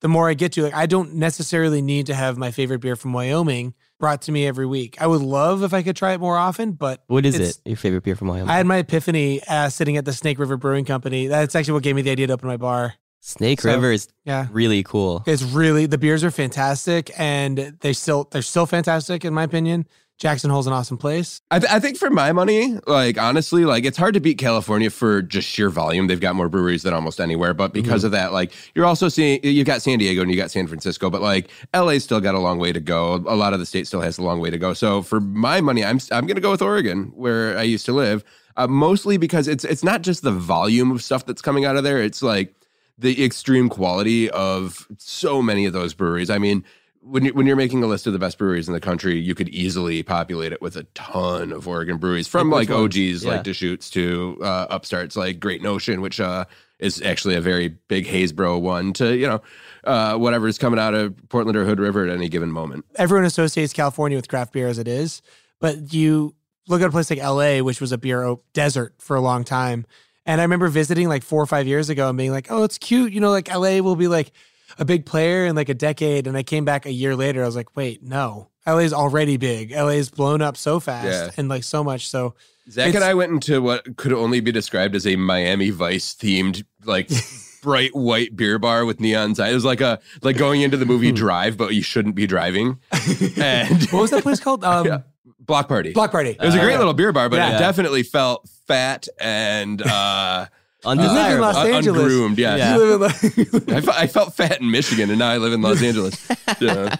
the 0.00 0.08
more 0.08 0.28
I 0.28 0.34
get 0.34 0.52
to 0.52 0.62
like, 0.62 0.74
I 0.74 0.86
don't 0.86 1.14
necessarily 1.14 1.82
need 1.82 2.06
to 2.06 2.14
have 2.14 2.38
my 2.38 2.50
favorite 2.50 2.80
beer 2.80 2.96
from 2.96 3.12
Wyoming 3.12 3.74
brought 4.00 4.22
to 4.22 4.32
me 4.32 4.46
every 4.46 4.66
week. 4.66 5.00
I 5.00 5.06
would 5.06 5.20
love 5.20 5.62
if 5.62 5.72
I 5.72 5.84
could 5.84 5.94
try 5.94 6.14
it 6.14 6.20
more 6.20 6.36
often, 6.36 6.72
but 6.72 7.04
what 7.06 7.24
is 7.24 7.38
it? 7.38 7.60
Your 7.64 7.76
favorite 7.76 8.02
beer 8.02 8.16
from 8.16 8.26
Wyoming? 8.28 8.48
I 8.50 8.56
had 8.56 8.66
my 8.66 8.78
epiphany 8.78 9.40
uh, 9.46 9.68
sitting 9.68 9.96
at 9.96 10.04
the 10.04 10.12
Snake 10.12 10.40
River 10.40 10.56
Brewing 10.56 10.84
Company. 10.84 11.28
That's 11.28 11.54
actually 11.54 11.74
what 11.74 11.84
gave 11.84 11.94
me 11.94 12.02
the 12.02 12.10
idea 12.10 12.26
to 12.26 12.32
open 12.32 12.48
my 12.48 12.56
bar. 12.56 12.94
Snake 13.20 13.60
So- 13.60 13.68
River 13.70 13.92
is 13.92 14.08
Yeah. 14.24 14.48
really 14.50 14.82
cool. 14.82 15.22
It's 15.26 15.42
really 15.42 15.86
the 15.86 15.98
beers 15.98 16.24
are 16.24 16.30
fantastic 16.30 17.12
and 17.18 17.76
they 17.82 17.92
still 17.92 18.26
they're 18.32 18.40
still 18.42 18.66
fantastic 18.66 19.24
in 19.24 19.34
my 19.34 19.42
opinion. 19.44 19.86
Jackson 20.20 20.50
Hole's 20.50 20.66
an 20.66 20.74
awesome 20.74 20.98
place. 20.98 21.40
I, 21.50 21.58
th- 21.58 21.72
I 21.72 21.80
think 21.80 21.96
for 21.96 22.10
my 22.10 22.30
money, 22.32 22.78
like 22.86 23.16
honestly, 23.16 23.64
like 23.64 23.86
it's 23.86 23.96
hard 23.96 24.12
to 24.12 24.20
beat 24.20 24.36
California 24.36 24.90
for 24.90 25.22
just 25.22 25.48
sheer 25.48 25.70
volume. 25.70 26.08
They've 26.08 26.20
got 26.20 26.36
more 26.36 26.50
breweries 26.50 26.82
than 26.82 26.92
almost 26.92 27.22
anywhere, 27.22 27.54
but 27.54 27.72
because 27.72 28.04
of 28.04 28.10
that, 28.12 28.30
like 28.30 28.52
you're 28.74 28.84
also 28.84 29.08
seeing 29.08 29.40
you've 29.42 29.66
got 29.66 29.80
San 29.80 29.98
Diego 29.98 30.20
and 30.20 30.30
you 30.30 30.36
got 30.36 30.50
San 30.50 30.66
Francisco, 30.66 31.08
but 31.08 31.22
like 31.22 31.48
LA's 31.74 32.04
still 32.04 32.20
got 32.20 32.34
a 32.34 32.38
long 32.38 32.58
way 32.58 32.70
to 32.70 32.80
go. 32.80 33.14
A 33.14 33.34
lot 33.34 33.54
of 33.54 33.60
the 33.60 33.66
state 33.66 33.86
still 33.86 34.02
has 34.02 34.18
a 34.18 34.22
long 34.22 34.40
way 34.40 34.50
to 34.50 34.58
go. 34.58 34.74
So 34.74 35.00
for 35.00 35.20
my 35.20 35.62
money, 35.62 35.82
I'm 35.82 35.98
I'm 36.12 36.26
gonna 36.26 36.40
go 36.40 36.50
with 36.50 36.60
Oregon, 36.60 37.12
where 37.16 37.56
I 37.56 37.62
used 37.62 37.86
to 37.86 37.92
live, 37.92 38.22
uh, 38.58 38.66
mostly 38.66 39.16
because 39.16 39.48
it's 39.48 39.64
it's 39.64 39.82
not 39.82 40.02
just 40.02 40.20
the 40.22 40.32
volume 40.32 40.90
of 40.90 41.02
stuff 41.02 41.24
that's 41.24 41.40
coming 41.40 41.64
out 41.64 41.76
of 41.76 41.82
there. 41.82 41.98
It's 42.02 42.22
like 42.22 42.54
the 42.98 43.24
extreme 43.24 43.70
quality 43.70 44.28
of 44.30 44.86
so 44.98 45.40
many 45.40 45.64
of 45.64 45.72
those 45.72 45.94
breweries. 45.94 46.28
I 46.28 46.36
mean, 46.36 46.62
when 47.02 47.24
you 47.24 47.32
when 47.34 47.46
you're 47.46 47.56
making 47.56 47.82
a 47.82 47.86
list 47.86 48.06
of 48.06 48.12
the 48.12 48.18
best 48.18 48.38
breweries 48.38 48.68
in 48.68 48.74
the 48.74 48.80
country, 48.80 49.18
you 49.18 49.34
could 49.34 49.48
easily 49.48 50.02
populate 50.02 50.52
it 50.52 50.60
with 50.60 50.76
a 50.76 50.84
ton 50.94 51.52
of 51.52 51.66
Oregon 51.66 51.96
breweries, 51.96 52.28
from 52.28 52.50
Like. 52.50 52.70
OGs 52.70 53.24
Yeah. 53.24 53.30
like 53.30 53.42
Deschutes 53.42 53.90
to 53.90 54.38
uh, 54.42 54.66
upstarts 54.70 55.16
like 55.16 55.40
Great 55.40 55.62
Notion, 55.62 56.00
which 56.02 56.20
uh, 56.20 56.44
is 56.78 57.00
actually 57.02 57.36
a 57.36 57.40
very 57.40 57.68
big 57.68 58.06
Haysbro 58.06 58.60
one, 58.60 58.92
to 58.94 59.16
you 59.16 59.26
know 59.26 59.40
uh, 59.84 60.16
whatever's 60.16 60.58
coming 60.58 60.78
out 60.78 60.94
of 60.94 61.14
Portland 61.30 61.56
or 61.56 61.64
Hood 61.64 61.80
River 61.80 62.06
at 62.06 62.14
any 62.14 62.28
given 62.28 62.50
moment. 62.50 62.84
Everyone 62.96 63.24
associates 63.24 63.72
California 63.72 64.18
with 64.18 64.28
craft 64.28 64.52
beer 64.52 64.68
as 64.68 64.78
it 64.78 64.88
is, 64.88 65.22
but 65.58 65.92
you 65.94 66.34
look 66.68 66.82
at 66.82 66.88
a 66.88 66.90
place 66.90 67.10
like 67.10 67.18
LA, 67.18 67.58
which 67.62 67.80
was 67.80 67.92
a 67.92 67.98
beer 67.98 68.36
desert 68.52 68.94
for 68.98 69.16
a 69.16 69.20
long 69.20 69.42
time. 69.44 69.86
And 70.26 70.40
I 70.40 70.44
remember 70.44 70.68
visiting 70.68 71.08
like 71.08 71.22
four 71.24 71.42
or 71.42 71.46
five 71.46 71.66
years 71.66 71.88
ago 71.88 72.10
and 72.10 72.16
being 72.18 72.30
like, 72.30 72.48
oh, 72.50 72.62
it's 72.62 72.76
cute. 72.78 73.12
You 73.12 73.20
know, 73.20 73.30
like 73.30 73.52
LA 73.52 73.78
will 73.80 73.96
be 73.96 74.06
like 74.06 74.32
a 74.78 74.84
big 74.84 75.06
player 75.06 75.46
in 75.46 75.54
like 75.56 75.68
a 75.68 75.74
decade. 75.74 76.26
And 76.26 76.36
I 76.36 76.42
came 76.42 76.64
back 76.64 76.86
a 76.86 76.92
year 76.92 77.16
later. 77.16 77.42
I 77.42 77.46
was 77.46 77.56
like, 77.56 77.76
wait, 77.76 78.02
no. 78.02 78.48
LA's 78.66 78.92
already 78.92 79.36
big. 79.36 79.72
LA's 79.72 80.10
blown 80.10 80.42
up 80.42 80.56
so 80.56 80.80
fast 80.80 81.06
Yeah. 81.06 81.30
and 81.36 81.48
like 81.48 81.64
so 81.64 81.82
much. 81.82 82.08
So 82.08 82.34
Zach 82.70 82.94
and 82.94 83.02
I 83.02 83.14
went 83.14 83.32
into 83.32 83.60
what 83.62 83.96
could 83.96 84.12
only 84.12 84.40
be 84.40 84.52
described 84.52 84.94
as 84.94 85.06
a 85.06 85.16
Miami 85.16 85.70
Vice 85.70 86.14
themed 86.14 86.62
like. 86.84 87.10
Bright 87.62 87.94
white 87.94 88.34
beer 88.36 88.58
bar 88.58 88.86
with 88.86 89.00
neon 89.00 89.34
signs. 89.34 89.50
It 89.50 89.54
was 89.54 89.66
like 89.66 89.82
a 89.82 90.00
like 90.22 90.38
going 90.38 90.62
into 90.62 90.78
the 90.78 90.86
movie 90.86 91.12
Drive, 91.26 91.58
but 91.58 91.74
you 91.74 91.82
shouldn't 91.82 92.14
be 92.14 92.26
driving. 92.26 92.78
And 93.36 93.82
what 93.90 94.00
was 94.00 94.10
that 94.12 94.22
place 94.22 94.40
called? 94.40 94.64
Um, 94.64 94.86
Yeah. 94.86 95.00
Block 95.40 95.68
Party. 95.68 95.92
Block 95.92 96.10
Party. 96.10 96.30
It 96.30 96.40
was 96.40 96.54
a 96.54 96.58
great 96.58 96.78
little 96.78 96.94
beer 96.94 97.12
bar, 97.12 97.28
but 97.28 97.36
Yeah. 97.36 97.56
it 97.56 97.58
definitely 97.58 98.02
felt 98.02 98.48
fat 98.66 99.08
and 99.20 99.82
uh, 99.82 100.46
You 100.84 100.90
live 100.90 100.98
in 100.98 101.08
Undesirable. 101.08 101.40
Los 101.46 101.56
un- 101.56 101.70
Angeles. 101.74 102.02
ungroomed. 102.02 102.38
Yeah, 102.38 102.56
Yeah. 102.56 102.74
You 102.76 102.84
live 102.84 102.94
in 102.94 103.00
Los- 103.00 103.68
I, 103.68 103.80
fe- 103.80 104.02
I 104.02 104.06
felt 104.06 104.34
fat 104.34 104.60
in 104.60 104.70
Michigan, 104.70 105.10
and 105.10 105.18
now 105.18 105.28
I 105.30 105.36
live 105.38 105.52
in 105.52 105.62
Los 105.62 105.82
Angeles. 105.82 106.16
Yeah. 106.60 106.96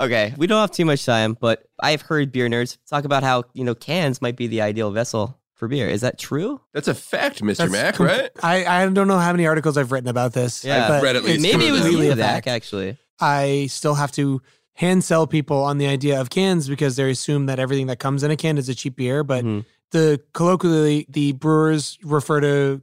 okay, 0.00 0.34
we 0.36 0.46
don't 0.46 0.60
have 0.60 0.70
too 0.72 0.84
much 0.84 1.04
time, 1.04 1.36
but 1.40 1.64
I've 1.80 2.02
heard 2.02 2.32
beer 2.32 2.48
nerds 2.48 2.78
talk 2.88 3.04
about 3.04 3.22
how 3.22 3.44
you 3.54 3.64
know 3.64 3.74
cans 3.74 4.20
might 4.20 4.36
be 4.36 4.46
the 4.46 4.60
ideal 4.60 4.90
vessel 4.90 5.38
for 5.54 5.68
beer. 5.68 5.88
Is 5.88 6.00
that 6.02 6.18
true? 6.18 6.60
That's 6.74 6.88
a 6.88 6.94
fact, 6.94 7.42
Mr. 7.42 7.56
That's 7.58 7.72
Mack, 7.72 7.94
com- 7.94 8.06
right? 8.06 8.30
I, 8.42 8.64
I 8.66 8.88
don't 8.88 9.08
know 9.08 9.18
how 9.18 9.32
many 9.32 9.46
articles 9.46 9.78
I've 9.78 9.92
written 9.92 10.08
about 10.08 10.32
this. 10.32 10.64
Yeah. 10.64 10.88
but 10.88 10.94
I've 10.96 11.02
read 11.02 11.16
at 11.16 11.24
least 11.24 11.36
it's 11.36 11.42
Maybe 11.54 11.68
it 11.68 11.72
was 11.72 11.82
completely 11.82 12.08
a 12.10 12.16
fact. 12.16 12.46
Actually, 12.46 12.98
I 13.20 13.66
still 13.70 13.94
have 13.94 14.12
to 14.12 14.42
hand 14.74 15.02
sell 15.04 15.26
people 15.26 15.62
on 15.62 15.78
the 15.78 15.86
idea 15.86 16.20
of 16.20 16.28
cans 16.28 16.68
because 16.68 16.96
they 16.96 17.08
assume 17.10 17.46
that 17.46 17.58
everything 17.58 17.86
that 17.86 17.98
comes 17.98 18.22
in 18.22 18.30
a 18.30 18.36
can 18.36 18.58
is 18.58 18.68
a 18.68 18.74
cheap 18.74 18.96
beer. 18.96 19.22
But 19.24 19.44
Mhm. 19.44 19.64
The 19.92 20.20
colloquially, 20.32 21.06
the 21.08 21.32
brewers 21.32 21.98
refer 22.02 22.40
to 22.40 22.82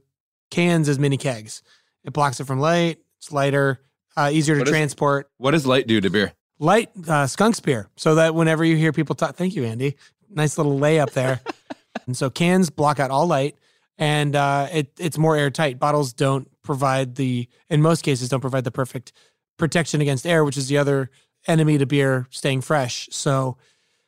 cans 0.50 0.88
as 0.88 0.98
mini 0.98 1.16
kegs. 1.16 1.62
It 2.04 2.12
blocks 2.12 2.40
it 2.40 2.46
from 2.46 2.60
light. 2.60 2.98
It's 3.18 3.32
lighter, 3.32 3.80
uh, 4.16 4.30
easier 4.32 4.54
to 4.56 4.60
What 4.60 4.68
is- 4.68 4.72
transport. 4.72 5.30
What 5.38 5.50
does 5.52 5.66
light 5.66 5.86
do 5.86 6.00
to 6.00 6.10
beer? 6.10 6.32
Light 6.58 6.90
uh, 7.08 7.26
skunks 7.26 7.58
beer, 7.60 7.88
so 7.96 8.14
that 8.14 8.34
whenever 8.34 8.64
you 8.64 8.76
hear 8.76 8.92
people 8.92 9.14
talk, 9.16 9.34
thank 9.36 9.56
you, 9.56 9.64
Andy. 9.64 9.96
Nice 10.30 10.56
little 10.56 10.78
layup 10.78 11.10
there. 11.12 11.40
and 12.06 12.16
so 12.16 12.30
cans 12.30 12.70
block 12.70 13.00
out 13.00 13.10
all 13.10 13.26
light, 13.26 13.56
and 13.98 14.36
uh, 14.36 14.68
it 14.72 14.92
it's 14.98 15.18
more 15.18 15.36
airtight. 15.36 15.78
Bottles 15.80 16.12
don't 16.12 16.48
provide 16.62 17.16
the, 17.16 17.48
in 17.68 17.82
most 17.82 18.02
cases, 18.02 18.28
don't 18.28 18.40
provide 18.40 18.64
the 18.64 18.70
perfect 18.70 19.12
protection 19.58 20.00
against 20.00 20.26
air, 20.26 20.44
which 20.44 20.56
is 20.56 20.68
the 20.68 20.78
other 20.78 21.10
enemy 21.46 21.76
to 21.76 21.86
beer 21.86 22.26
staying 22.30 22.60
fresh. 22.60 23.08
So 23.10 23.56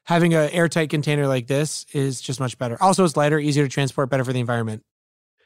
having 0.07 0.35
an 0.35 0.51
airtight 0.51 0.88
container 0.88 1.27
like 1.27 1.47
this 1.47 1.85
is 1.92 2.21
just 2.21 2.40
much 2.40 2.59
better. 2.59 2.81
Also, 2.83 3.04
it's 3.04 3.17
lighter, 3.17 3.38
easier 3.38 3.65
to 3.65 3.69
transport, 3.69 4.09
better 4.09 4.25
for 4.25 4.33
the 4.33 4.40
environment. 4.40 4.83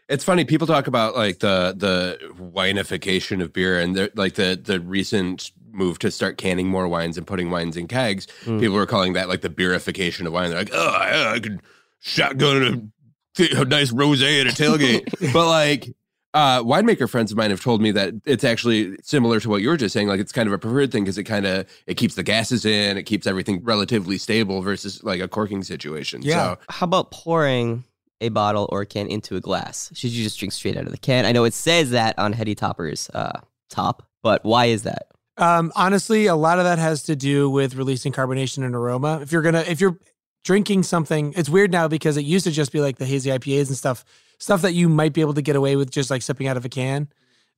It's 0.08 0.24
funny. 0.24 0.44
People 0.44 0.66
talk 0.66 0.86
about 0.86 1.16
like 1.16 1.38
the 1.38 1.74
the 1.76 2.18
winification 2.34 3.42
of 3.42 3.52
beer, 3.52 3.78
and 3.80 3.94
the, 3.94 4.12
like 4.14 4.34
the 4.34 4.60
the 4.62 4.80
recent 4.80 5.52
move 5.72 5.98
to 6.00 6.10
start 6.10 6.36
canning 6.36 6.68
more 6.68 6.88
wines 6.88 7.16
and 7.16 7.26
putting 7.26 7.50
wines 7.50 7.76
in 7.76 7.86
kegs. 7.86 8.26
Mm. 8.44 8.60
People 8.60 8.76
are 8.76 8.86
calling 8.86 9.12
that 9.12 9.28
like 9.28 9.40
the 9.40 9.48
beerification 9.48 10.26
of 10.26 10.32
wine. 10.32 10.50
They're 10.50 10.58
like, 10.58 10.70
oh, 10.72 10.98
yeah, 11.00 11.32
I 11.34 11.38
could 11.38 11.60
shotgun 12.00 12.92
a, 13.38 13.60
a 13.60 13.64
nice 13.64 13.92
rosé 13.92 14.40
at 14.40 14.46
a 14.46 14.50
tailgate, 14.50 15.32
but 15.32 15.48
like. 15.48 15.94
Uh, 16.32 16.62
winemaker 16.62 17.10
friends 17.10 17.32
of 17.32 17.36
mine 17.36 17.50
have 17.50 17.60
told 17.60 17.82
me 17.82 17.90
that 17.90 18.14
it's 18.24 18.44
actually 18.44 18.96
similar 19.02 19.40
to 19.40 19.48
what 19.48 19.62
you 19.62 19.68
were 19.68 19.76
just 19.76 19.92
saying. 19.92 20.06
Like 20.06 20.20
it's 20.20 20.30
kind 20.30 20.46
of 20.46 20.52
a 20.52 20.58
preferred 20.58 20.92
thing 20.92 21.02
because 21.02 21.18
it 21.18 21.24
kind 21.24 21.44
of 21.44 21.66
it 21.86 21.94
keeps 21.96 22.14
the 22.14 22.22
gases 22.22 22.64
in, 22.64 22.96
it 22.96 23.02
keeps 23.02 23.26
everything 23.26 23.64
relatively 23.64 24.16
stable 24.16 24.62
versus 24.62 25.02
like 25.02 25.20
a 25.20 25.26
corking 25.26 25.64
situation. 25.64 26.22
Yeah. 26.22 26.54
So 26.54 26.58
How 26.68 26.84
about 26.84 27.10
pouring 27.10 27.84
a 28.20 28.28
bottle 28.28 28.68
or 28.70 28.82
a 28.82 28.86
can 28.86 29.08
into 29.08 29.34
a 29.34 29.40
glass? 29.40 29.90
Should 29.94 30.10
you 30.10 30.22
just 30.22 30.38
drink 30.38 30.52
straight 30.52 30.76
out 30.76 30.84
of 30.84 30.92
the 30.92 30.98
can? 30.98 31.24
I 31.24 31.32
know 31.32 31.44
it 31.44 31.54
says 31.54 31.90
that 31.90 32.18
on 32.18 32.32
Heady 32.32 32.54
Topper's 32.54 33.10
uh, 33.10 33.40
top, 33.68 34.06
but 34.22 34.44
why 34.44 34.66
is 34.66 34.84
that? 34.84 35.06
Um, 35.36 35.72
honestly, 35.74 36.26
a 36.26 36.36
lot 36.36 36.58
of 36.58 36.64
that 36.64 36.78
has 36.78 37.02
to 37.04 37.16
do 37.16 37.48
with 37.48 37.74
releasing 37.74 38.12
carbonation 38.12 38.64
and 38.64 38.74
aroma. 38.74 39.20
If 39.22 39.32
you're 39.32 39.42
gonna, 39.42 39.64
if 39.66 39.80
you're 39.80 39.98
drinking 40.44 40.82
something, 40.82 41.32
it's 41.34 41.48
weird 41.48 41.72
now 41.72 41.88
because 41.88 42.16
it 42.16 42.24
used 42.24 42.44
to 42.44 42.50
just 42.50 42.72
be 42.72 42.80
like 42.80 42.98
the 42.98 43.06
hazy 43.06 43.30
IPAs 43.30 43.68
and 43.68 43.76
stuff, 43.76 44.04
stuff 44.40 44.62
that 44.62 44.72
you 44.72 44.88
might 44.88 45.12
be 45.12 45.20
able 45.20 45.34
to 45.34 45.42
get 45.42 45.54
away 45.54 45.76
with 45.76 45.90
just 45.90 46.10
like 46.10 46.22
sipping 46.22 46.48
out 46.48 46.56
of 46.56 46.64
a 46.64 46.68
can. 46.68 47.08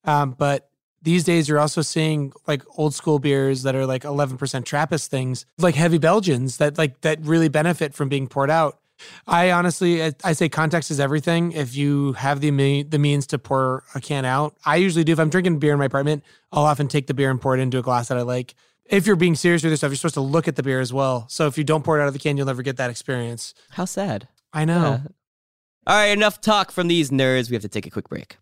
Um, 0.04 0.32
but 0.32 0.68
these 1.00 1.24
days, 1.24 1.48
you're 1.48 1.58
also 1.58 1.80
seeing 1.80 2.32
like 2.46 2.62
old 2.76 2.94
school 2.94 3.18
beers 3.18 3.62
that 3.62 3.74
are 3.74 3.86
like 3.86 4.02
11% 4.02 4.64
Trappist 4.64 5.10
things, 5.10 5.46
like 5.58 5.74
heavy 5.74 5.98
Belgians 5.98 6.58
that 6.58 6.76
like 6.78 7.00
that 7.00 7.18
really 7.22 7.48
benefit 7.48 7.94
from 7.94 8.08
being 8.08 8.28
poured 8.28 8.50
out. 8.50 8.78
I 9.26 9.50
honestly, 9.50 10.02
I, 10.04 10.12
I 10.22 10.32
say 10.32 10.48
context 10.48 10.90
is 10.90 11.00
everything. 11.00 11.52
If 11.52 11.74
you 11.74 12.12
have 12.12 12.40
the 12.40 12.50
me- 12.52 12.84
the 12.84 12.98
means 12.98 13.26
to 13.28 13.38
pour 13.38 13.82
a 13.94 14.00
can 14.00 14.24
out, 14.24 14.54
I 14.64 14.76
usually 14.76 15.02
do. 15.02 15.12
If 15.12 15.18
I'm 15.18 15.30
drinking 15.30 15.58
beer 15.58 15.72
in 15.72 15.78
my 15.78 15.86
apartment, 15.86 16.22
I'll 16.52 16.64
often 16.64 16.86
take 16.86 17.08
the 17.08 17.14
beer 17.14 17.30
and 17.30 17.40
pour 17.40 17.56
it 17.56 17.60
into 17.60 17.78
a 17.78 17.82
glass 17.82 18.08
that 18.08 18.18
I 18.18 18.22
like. 18.22 18.54
If 18.84 19.06
you're 19.06 19.16
being 19.16 19.34
serious 19.34 19.62
with 19.62 19.70
your 19.70 19.76
stuff, 19.76 19.90
you're 19.90 19.96
supposed 19.96 20.14
to 20.14 20.20
look 20.20 20.46
at 20.46 20.56
the 20.56 20.62
beer 20.62 20.80
as 20.80 20.92
well. 20.92 21.26
So 21.28 21.46
if 21.46 21.56
you 21.56 21.64
don't 21.64 21.82
pour 21.82 21.98
it 21.98 22.02
out 22.02 22.08
of 22.08 22.12
the 22.12 22.18
can, 22.20 22.36
you'll 22.36 22.46
never 22.46 22.62
get 22.62 22.76
that 22.76 22.90
experience. 22.90 23.54
How 23.70 23.86
sad. 23.86 24.28
I 24.52 24.64
know. 24.64 25.00
Yeah. 25.04 25.10
All 25.84 25.96
right, 25.96 26.16
enough 26.16 26.40
talk 26.40 26.70
from 26.70 26.86
these 26.86 27.10
nerds. 27.10 27.50
We 27.50 27.56
have 27.56 27.62
to 27.62 27.68
take 27.68 27.86
a 27.86 27.90
quick 27.90 28.08
break. 28.08 28.36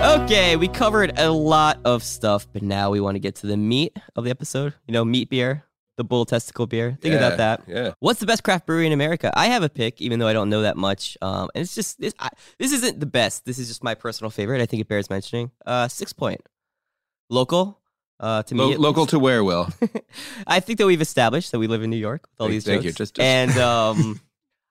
Okay, 0.00 0.56
we 0.56 0.68
covered 0.68 1.18
a 1.18 1.30
lot 1.30 1.80
of 1.86 2.04
stuff, 2.04 2.46
but 2.52 2.62
now 2.62 2.90
we 2.90 3.00
want 3.00 3.14
to 3.14 3.18
get 3.18 3.36
to 3.36 3.46
the 3.46 3.56
meat 3.56 3.96
of 4.16 4.24
the 4.24 4.30
episode. 4.30 4.74
You 4.86 4.92
know, 4.92 5.02
meat 5.02 5.30
beer, 5.30 5.64
the 5.96 6.04
bull 6.04 6.26
testicle 6.26 6.66
beer. 6.66 6.98
Think 7.00 7.14
yeah, 7.14 7.18
about 7.18 7.38
that. 7.38 7.62
Yeah. 7.66 7.92
What's 8.00 8.20
the 8.20 8.26
best 8.26 8.44
craft 8.44 8.66
brewery 8.66 8.86
in 8.86 8.92
America? 8.92 9.32
I 9.34 9.46
have 9.46 9.62
a 9.62 9.70
pick, 9.70 10.02
even 10.02 10.18
though 10.18 10.28
I 10.28 10.34
don't 10.34 10.50
know 10.50 10.60
that 10.62 10.76
much. 10.76 11.16
Um, 11.22 11.48
and 11.54 11.62
it's 11.62 11.74
just 11.74 11.98
this. 11.98 12.12
I, 12.18 12.28
this 12.58 12.72
isn't 12.72 13.00
the 13.00 13.06
best. 13.06 13.46
This 13.46 13.58
is 13.58 13.66
just 13.66 13.82
my 13.82 13.94
personal 13.94 14.30
favorite. 14.30 14.60
I 14.60 14.66
think 14.66 14.82
it 14.82 14.88
bears 14.88 15.08
mentioning. 15.08 15.52
Uh, 15.64 15.86
Sixpoint, 15.86 16.40
local. 17.30 17.80
Uh, 18.20 18.42
to 18.42 18.54
Lo- 18.54 18.70
me, 18.70 18.76
local 18.76 19.02
least. 19.04 19.10
to 19.10 19.18
where, 19.18 19.44
Will? 19.44 19.68
I 20.46 20.60
think 20.60 20.78
that 20.78 20.86
we've 20.86 21.00
established 21.00 21.52
that 21.52 21.58
we 21.60 21.66
live 21.68 21.82
in 21.82 21.90
New 21.90 21.96
York 21.96 22.22
with 22.32 22.40
all 22.40 22.46
Thank- 22.46 22.52
these 22.56 22.64
thank 22.64 22.82
you. 22.84 22.90
Just- 22.92 23.14
just- 23.16 23.20
and 23.20 23.56
um, 23.58 24.20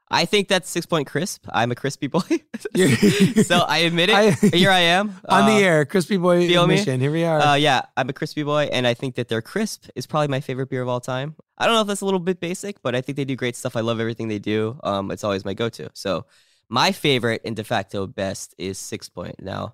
I 0.09 0.25
think 0.25 0.47
that's 0.47 0.73
Sixpoint 0.73 1.05
Crisp. 1.07 1.45
I'm 1.51 1.71
a 1.71 1.75
crispy 1.75 2.07
boy, 2.07 2.21
so 3.43 3.59
I 3.67 3.79
admit 3.79 4.09
it. 4.09 4.15
I- 4.15 4.31
Here 4.55 4.71
I 4.71 4.79
am 4.79 5.09
On 5.27 5.43
Uh, 5.43 5.47
the 5.47 5.63
air, 5.63 5.85
Crispy 5.85 6.17
Boy 6.17 6.47
feel 6.47 6.65
me? 6.67 6.77
Here 6.77 7.11
we 7.11 7.23
are. 7.25 7.39
Uh, 7.39 7.55
yeah, 7.55 7.81
I'm 7.95 8.09
a 8.09 8.13
crispy 8.13 8.43
boy, 8.43 8.69
and 8.71 8.87
I 8.87 8.93
think 8.93 9.15
that 9.15 9.27
their 9.27 9.41
crisp 9.41 9.87
is 9.95 10.05
probably 10.07 10.27
my 10.29 10.39
favorite 10.39 10.69
beer 10.69 10.81
of 10.81 10.87
all 10.87 11.01
time. 11.01 11.35
I 11.57 11.65
don't 11.65 11.75
know 11.75 11.81
if 11.81 11.87
that's 11.87 12.01
a 12.01 12.05
little 12.05 12.19
bit 12.19 12.39
basic, 12.39 12.81
but 12.81 12.95
I 12.95 13.01
think 13.01 13.15
they 13.17 13.25
do 13.25 13.35
great 13.35 13.55
stuff. 13.55 13.75
I 13.75 13.81
love 13.81 13.99
everything 13.99 14.27
they 14.27 14.39
do. 14.39 14.79
Um, 14.83 15.11
it's 15.11 15.23
always 15.23 15.43
my 15.43 15.53
go-to. 15.53 15.89
So, 15.93 16.25
my 16.69 16.91
favorite 16.91 17.41
and 17.45 17.55
de 17.55 17.63
facto 17.63 18.07
best 18.07 18.53
is 18.57 18.77
Sixpoint. 18.77 19.39
Now, 19.41 19.73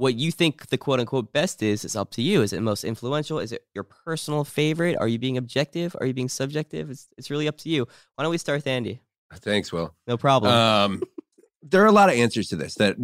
what 0.00 0.14
you 0.14 0.32
think 0.32 0.68
the 0.68 0.78
quote 0.78 0.98
unquote 0.98 1.32
best 1.32 1.62
is 1.62 1.84
is 1.84 1.94
up 1.94 2.10
to 2.12 2.22
you. 2.22 2.40
Is 2.42 2.52
it 2.52 2.62
most 2.62 2.84
influential? 2.84 3.38
Is 3.38 3.52
it 3.52 3.66
your 3.74 3.84
personal 3.84 4.44
favorite? 4.44 4.96
Are 4.98 5.06
you 5.06 5.18
being 5.18 5.36
objective? 5.36 5.94
Are 6.00 6.06
you 6.06 6.14
being 6.14 6.28
subjective? 6.28 6.90
It's 6.90 7.08
it's 7.18 7.30
really 7.30 7.46
up 7.46 7.58
to 7.58 7.68
you. 7.68 7.86
Why 8.14 8.24
don't 8.24 8.30
we 8.30 8.38
start 8.38 8.58
with 8.58 8.66
Andy? 8.66 9.02
Thanks, 9.34 9.70
Will. 9.70 9.94
No 10.06 10.16
problem. 10.16 10.52
Um, 10.52 11.02
there 11.62 11.82
are 11.82 11.86
a 11.86 11.92
lot 11.92 12.08
of 12.08 12.16
answers 12.16 12.48
to 12.48 12.56
this. 12.56 12.74
That 12.76 12.96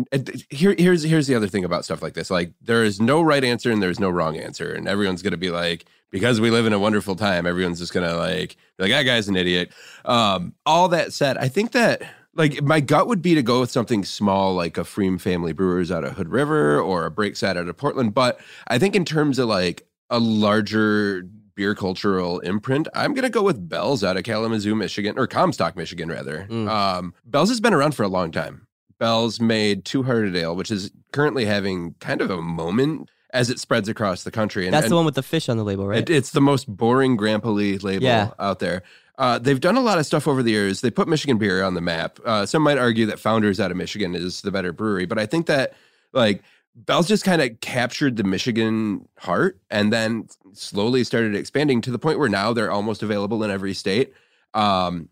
here, 0.48 0.74
here's 0.78 1.02
here's 1.02 1.26
the 1.26 1.34
other 1.34 1.48
thing 1.48 1.64
about 1.64 1.84
stuff 1.84 2.02
like 2.02 2.14
this. 2.14 2.30
Like 2.30 2.52
there 2.62 2.82
is 2.82 2.98
no 2.98 3.20
right 3.20 3.44
answer 3.44 3.70
and 3.70 3.82
there's 3.82 4.00
no 4.00 4.08
wrong 4.08 4.38
answer, 4.38 4.72
and 4.72 4.88
everyone's 4.88 5.22
gonna 5.22 5.36
be 5.36 5.50
like, 5.50 5.84
because 6.10 6.40
we 6.40 6.50
live 6.50 6.64
in 6.64 6.72
a 6.72 6.78
wonderful 6.78 7.14
time, 7.14 7.46
everyone's 7.46 7.78
just 7.78 7.92
gonna 7.92 8.16
like, 8.16 8.56
be 8.78 8.84
like, 8.84 8.92
that 8.92 9.02
guy's 9.02 9.28
an 9.28 9.36
idiot. 9.36 9.70
Um, 10.06 10.54
all 10.64 10.88
that 10.88 11.12
said, 11.12 11.36
I 11.36 11.48
think 11.48 11.72
that 11.72 12.02
like 12.36 12.62
my 12.62 12.80
gut 12.80 13.06
would 13.08 13.22
be 13.22 13.34
to 13.34 13.42
go 13.42 13.60
with 13.60 13.70
something 13.70 14.04
small 14.04 14.54
like 14.54 14.76
a 14.76 14.82
pFriem 14.82 15.20
Family 15.20 15.52
Brewers 15.52 15.90
out 15.90 16.04
of 16.04 16.12
Hood 16.12 16.28
River 16.28 16.80
or 16.80 17.06
a 17.06 17.10
Breakside 17.10 17.56
out 17.56 17.68
of 17.68 17.76
Portland. 17.76 18.14
But 18.14 18.38
I 18.68 18.78
think 18.78 18.94
in 18.94 19.04
terms 19.04 19.38
of 19.38 19.48
like 19.48 19.86
a 20.10 20.18
larger 20.20 21.26
beer 21.54 21.74
cultural 21.74 22.38
imprint, 22.40 22.86
I'm 22.94 23.14
gonna 23.14 23.30
go 23.30 23.42
with 23.42 23.68
Bell's 23.68 24.04
out 24.04 24.16
of 24.16 24.24
Kalamazoo, 24.24 24.74
Michigan, 24.74 25.18
or 25.18 25.26
Comstock, 25.26 25.76
Michigan, 25.76 26.08
rather. 26.10 26.46
Mm. 26.50 26.68
Um, 26.68 27.14
Bell's 27.24 27.48
has 27.48 27.60
been 27.60 27.72
around 27.74 27.92
for 27.94 28.02
a 28.02 28.08
long 28.08 28.30
time. 28.30 28.66
Bell's 28.98 29.40
made 29.40 29.84
Two 29.84 30.02
Hearted 30.02 30.36
Ale, 30.36 30.54
which 30.56 30.70
is 30.70 30.90
currently 31.12 31.44
having 31.46 31.94
kind 32.00 32.20
of 32.20 32.30
a 32.30 32.40
moment 32.42 33.10
as 33.32 33.50
it 33.50 33.58
spreads 33.58 33.88
across 33.88 34.22
the 34.22 34.30
country. 34.30 34.66
And, 34.66 34.72
that's 34.72 34.84
and 34.84 34.92
the 34.92 34.96
one 34.96 35.04
with 35.04 35.14
the 35.16 35.22
fish 35.22 35.48
on 35.48 35.56
the 35.58 35.64
label, 35.64 35.86
right? 35.86 35.98
it- 35.98 36.10
it's 36.10 36.30
the 36.30 36.40
most 36.40 36.66
boring 36.68 37.16
Grandpa 37.16 37.50
Lee 37.50 37.76
label 37.78 38.04
Yeah. 38.04 38.30
out 38.38 38.60
there. 38.60 38.82
Uh, 39.18 39.38
they've 39.38 39.60
done 39.60 39.76
a 39.76 39.80
lot 39.80 39.98
of 39.98 40.04
stuff 40.06 40.28
over 40.28 40.42
the 40.42 40.50
years. 40.50 40.82
They 40.82 40.90
put 40.90 41.08
Michigan 41.08 41.38
beer 41.38 41.62
on 41.62 41.74
the 41.74 41.80
map. 41.80 42.18
Uh, 42.24 42.44
some 42.44 42.62
might 42.62 42.78
argue 42.78 43.06
that 43.06 43.18
Founders 43.20 43.58
out 43.58 43.70
of 43.70 43.76
Michigan 43.76 44.14
is 44.14 44.42
the 44.42 44.50
better 44.50 44.72
brewery, 44.72 45.06
but 45.06 45.18
I 45.18 45.26
think 45.26 45.46
that 45.46 45.72
like 46.12 46.42
Bell's 46.74 47.08
just 47.08 47.24
kind 47.24 47.40
of 47.40 47.60
captured 47.60 48.16
the 48.16 48.24
Michigan 48.24 49.08
heart 49.18 49.58
and 49.70 49.90
then 49.92 50.28
slowly 50.52 51.04
started 51.04 51.34
expanding 51.34 51.80
to 51.82 51.90
the 51.90 51.98
point 51.98 52.18
where 52.18 52.28
now 52.28 52.52
they're 52.52 52.70
almost 52.70 53.02
available 53.02 53.42
in 53.42 53.50
every 53.50 53.72
state. 53.72 54.12
Um, 54.52 55.08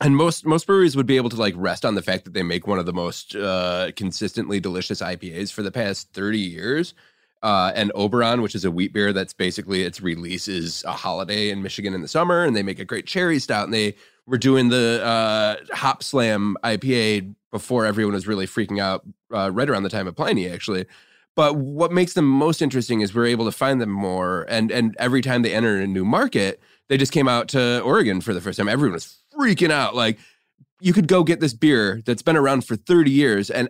and 0.00 0.16
most 0.16 0.44
most 0.44 0.66
breweries 0.66 0.96
would 0.96 1.06
be 1.06 1.16
able 1.16 1.30
to 1.30 1.36
like 1.36 1.54
rest 1.56 1.84
on 1.84 1.94
the 1.94 2.02
fact 2.02 2.24
that 2.24 2.34
they 2.34 2.42
make 2.42 2.66
one 2.66 2.80
of 2.80 2.86
the 2.86 2.92
most 2.92 3.36
uh, 3.36 3.92
consistently 3.94 4.58
delicious 4.58 5.00
IPAs 5.00 5.52
for 5.52 5.62
the 5.62 5.70
past 5.70 6.12
30 6.12 6.38
years. 6.38 6.94
Uh, 7.44 7.70
and 7.74 7.92
Oberon, 7.94 8.40
which 8.40 8.54
is 8.54 8.64
a 8.64 8.70
wheat 8.70 8.94
beer 8.94 9.12
that's 9.12 9.34
basically 9.34 9.82
its 9.82 10.00
release 10.00 10.48
is 10.48 10.82
a 10.84 10.92
holiday 10.92 11.50
in 11.50 11.62
Michigan 11.62 11.92
in 11.92 12.00
the 12.00 12.08
summer, 12.08 12.42
and 12.42 12.56
they 12.56 12.62
make 12.62 12.78
a 12.78 12.86
great 12.86 13.04
cherry 13.04 13.38
stout. 13.38 13.64
And 13.64 13.74
they 13.74 13.96
were 14.26 14.38
doing 14.38 14.70
the 14.70 15.04
uh, 15.04 15.56
Hopslam 15.76 16.54
IPA 16.64 17.34
before 17.50 17.84
everyone 17.84 18.14
was 18.14 18.26
really 18.26 18.46
freaking 18.46 18.80
out, 18.80 19.04
uh, 19.30 19.50
right 19.52 19.68
around 19.68 19.82
the 19.82 19.90
time 19.90 20.06
of 20.06 20.16
Pliny, 20.16 20.48
actually. 20.48 20.86
But 21.36 21.56
what 21.56 21.92
makes 21.92 22.14
them 22.14 22.26
most 22.26 22.62
interesting 22.62 23.02
is 23.02 23.14
we're 23.14 23.26
able 23.26 23.44
to 23.44 23.52
find 23.52 23.78
them 23.78 23.90
more, 23.90 24.46
and 24.48 24.70
and 24.70 24.96
every 24.98 25.20
time 25.20 25.42
they 25.42 25.52
enter 25.52 25.78
a 25.78 25.86
new 25.86 26.06
market, 26.06 26.62
they 26.88 26.96
just 26.96 27.12
came 27.12 27.28
out 27.28 27.48
to 27.48 27.82
Oregon 27.82 28.22
for 28.22 28.32
the 28.32 28.40
first 28.40 28.56
time. 28.56 28.70
Everyone 28.70 28.94
was 28.94 29.18
freaking 29.38 29.70
out, 29.70 29.94
like 29.94 30.18
you 30.80 30.94
could 30.94 31.08
go 31.08 31.24
get 31.24 31.40
this 31.40 31.52
beer 31.52 32.00
that's 32.06 32.22
been 32.22 32.36
around 32.36 32.64
for 32.64 32.76
30 32.76 33.10
years 33.10 33.50
and 33.50 33.68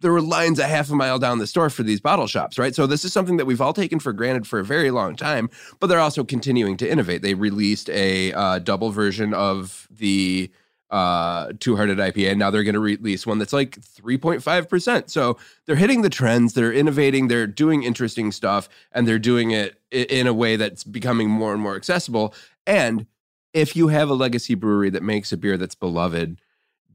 there 0.00 0.12
were 0.12 0.20
lines 0.20 0.58
a 0.58 0.66
half 0.66 0.90
a 0.90 0.94
mile 0.94 1.18
down 1.18 1.38
the 1.38 1.46
store 1.46 1.70
for 1.70 1.82
these 1.82 2.00
bottle 2.00 2.26
shops, 2.26 2.58
right? 2.58 2.74
So 2.74 2.86
this 2.86 3.04
is 3.04 3.12
something 3.12 3.38
that 3.38 3.46
we've 3.46 3.60
all 3.60 3.72
taken 3.72 3.98
for 3.98 4.12
granted 4.12 4.46
for 4.46 4.58
a 4.58 4.64
very 4.64 4.90
long 4.90 5.16
time, 5.16 5.48
but 5.80 5.86
they're 5.86 6.00
also 6.00 6.24
continuing 6.24 6.76
to 6.78 6.90
innovate. 6.90 7.22
They 7.22 7.34
released 7.34 7.88
a 7.90 8.32
uh, 8.32 8.58
double 8.58 8.90
version 8.90 9.32
of 9.32 9.88
the 9.90 10.50
uh, 10.90 11.52
Two 11.58 11.76
Hearted 11.76 11.98
IPA, 11.98 12.30
and 12.30 12.38
now 12.38 12.50
they're 12.50 12.62
going 12.62 12.74
to 12.74 12.80
release 12.80 13.26
one 13.26 13.38
that's 13.38 13.52
like 13.52 13.80
3.5%. 13.80 15.10
So 15.10 15.36
they're 15.64 15.76
hitting 15.76 16.02
the 16.02 16.10
trends, 16.10 16.52
they're 16.52 16.72
innovating, 16.72 17.28
they're 17.28 17.46
doing 17.46 17.82
interesting 17.82 18.30
stuff, 18.32 18.68
and 18.92 19.06
they're 19.08 19.18
doing 19.18 19.50
it 19.50 19.80
in 19.90 20.26
a 20.26 20.34
way 20.34 20.56
that's 20.56 20.84
becoming 20.84 21.28
more 21.28 21.52
and 21.52 21.62
more 21.62 21.76
accessible. 21.76 22.34
And 22.66 23.06
if 23.52 23.74
you 23.74 23.88
have 23.88 24.10
a 24.10 24.14
legacy 24.14 24.54
brewery 24.54 24.90
that 24.90 25.02
makes 25.02 25.32
a 25.32 25.36
beer 25.36 25.56
that's 25.56 25.74
beloved, 25.74 26.40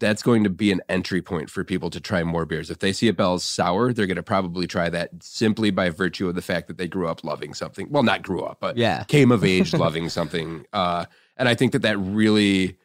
that's 0.02 0.24
going 0.24 0.44
to 0.44 0.50
be 0.50 0.72
an 0.72 0.82
entry 0.90 1.22
point 1.22 1.50
for 1.50 1.64
people 1.64 1.92
to 1.92 2.02
try 2.02 2.24
more 2.24 2.44
beers. 2.44 2.72
If 2.72 2.80
they 2.80 2.92
see 2.92 3.08
a 3.08 3.14
Bell's 3.14 3.44
sour, 3.44 3.94
they're 3.94 4.08
going 4.08 4.16
to 4.16 4.24
probably 4.24 4.66
try 4.66 4.90
that 4.90 5.12
simply 5.22 5.70
by 5.70 5.92
virtue 5.92 6.28
of 6.28 6.34
the 6.34 6.42
fact 6.42 6.68
that 6.68 6.78
they 6.78 6.88
grew 6.88 7.08
up 7.08 7.24
loving 7.24 7.54
something. 7.54 7.88
Well, 7.90 8.02
not 8.02 8.24
grew 8.24 8.42
up, 8.42 8.58
but 8.60 8.78
yeah. 8.78 9.04
came 9.04 9.32
of 9.32 9.46
age 9.46 9.74
loving 9.76 10.10
something. 10.10 10.66
Uh, 10.74 11.06
and 11.38 11.48
I 11.48 11.54
think 11.54 11.74
that 11.74 11.84
that 11.84 11.98
really 12.00 12.78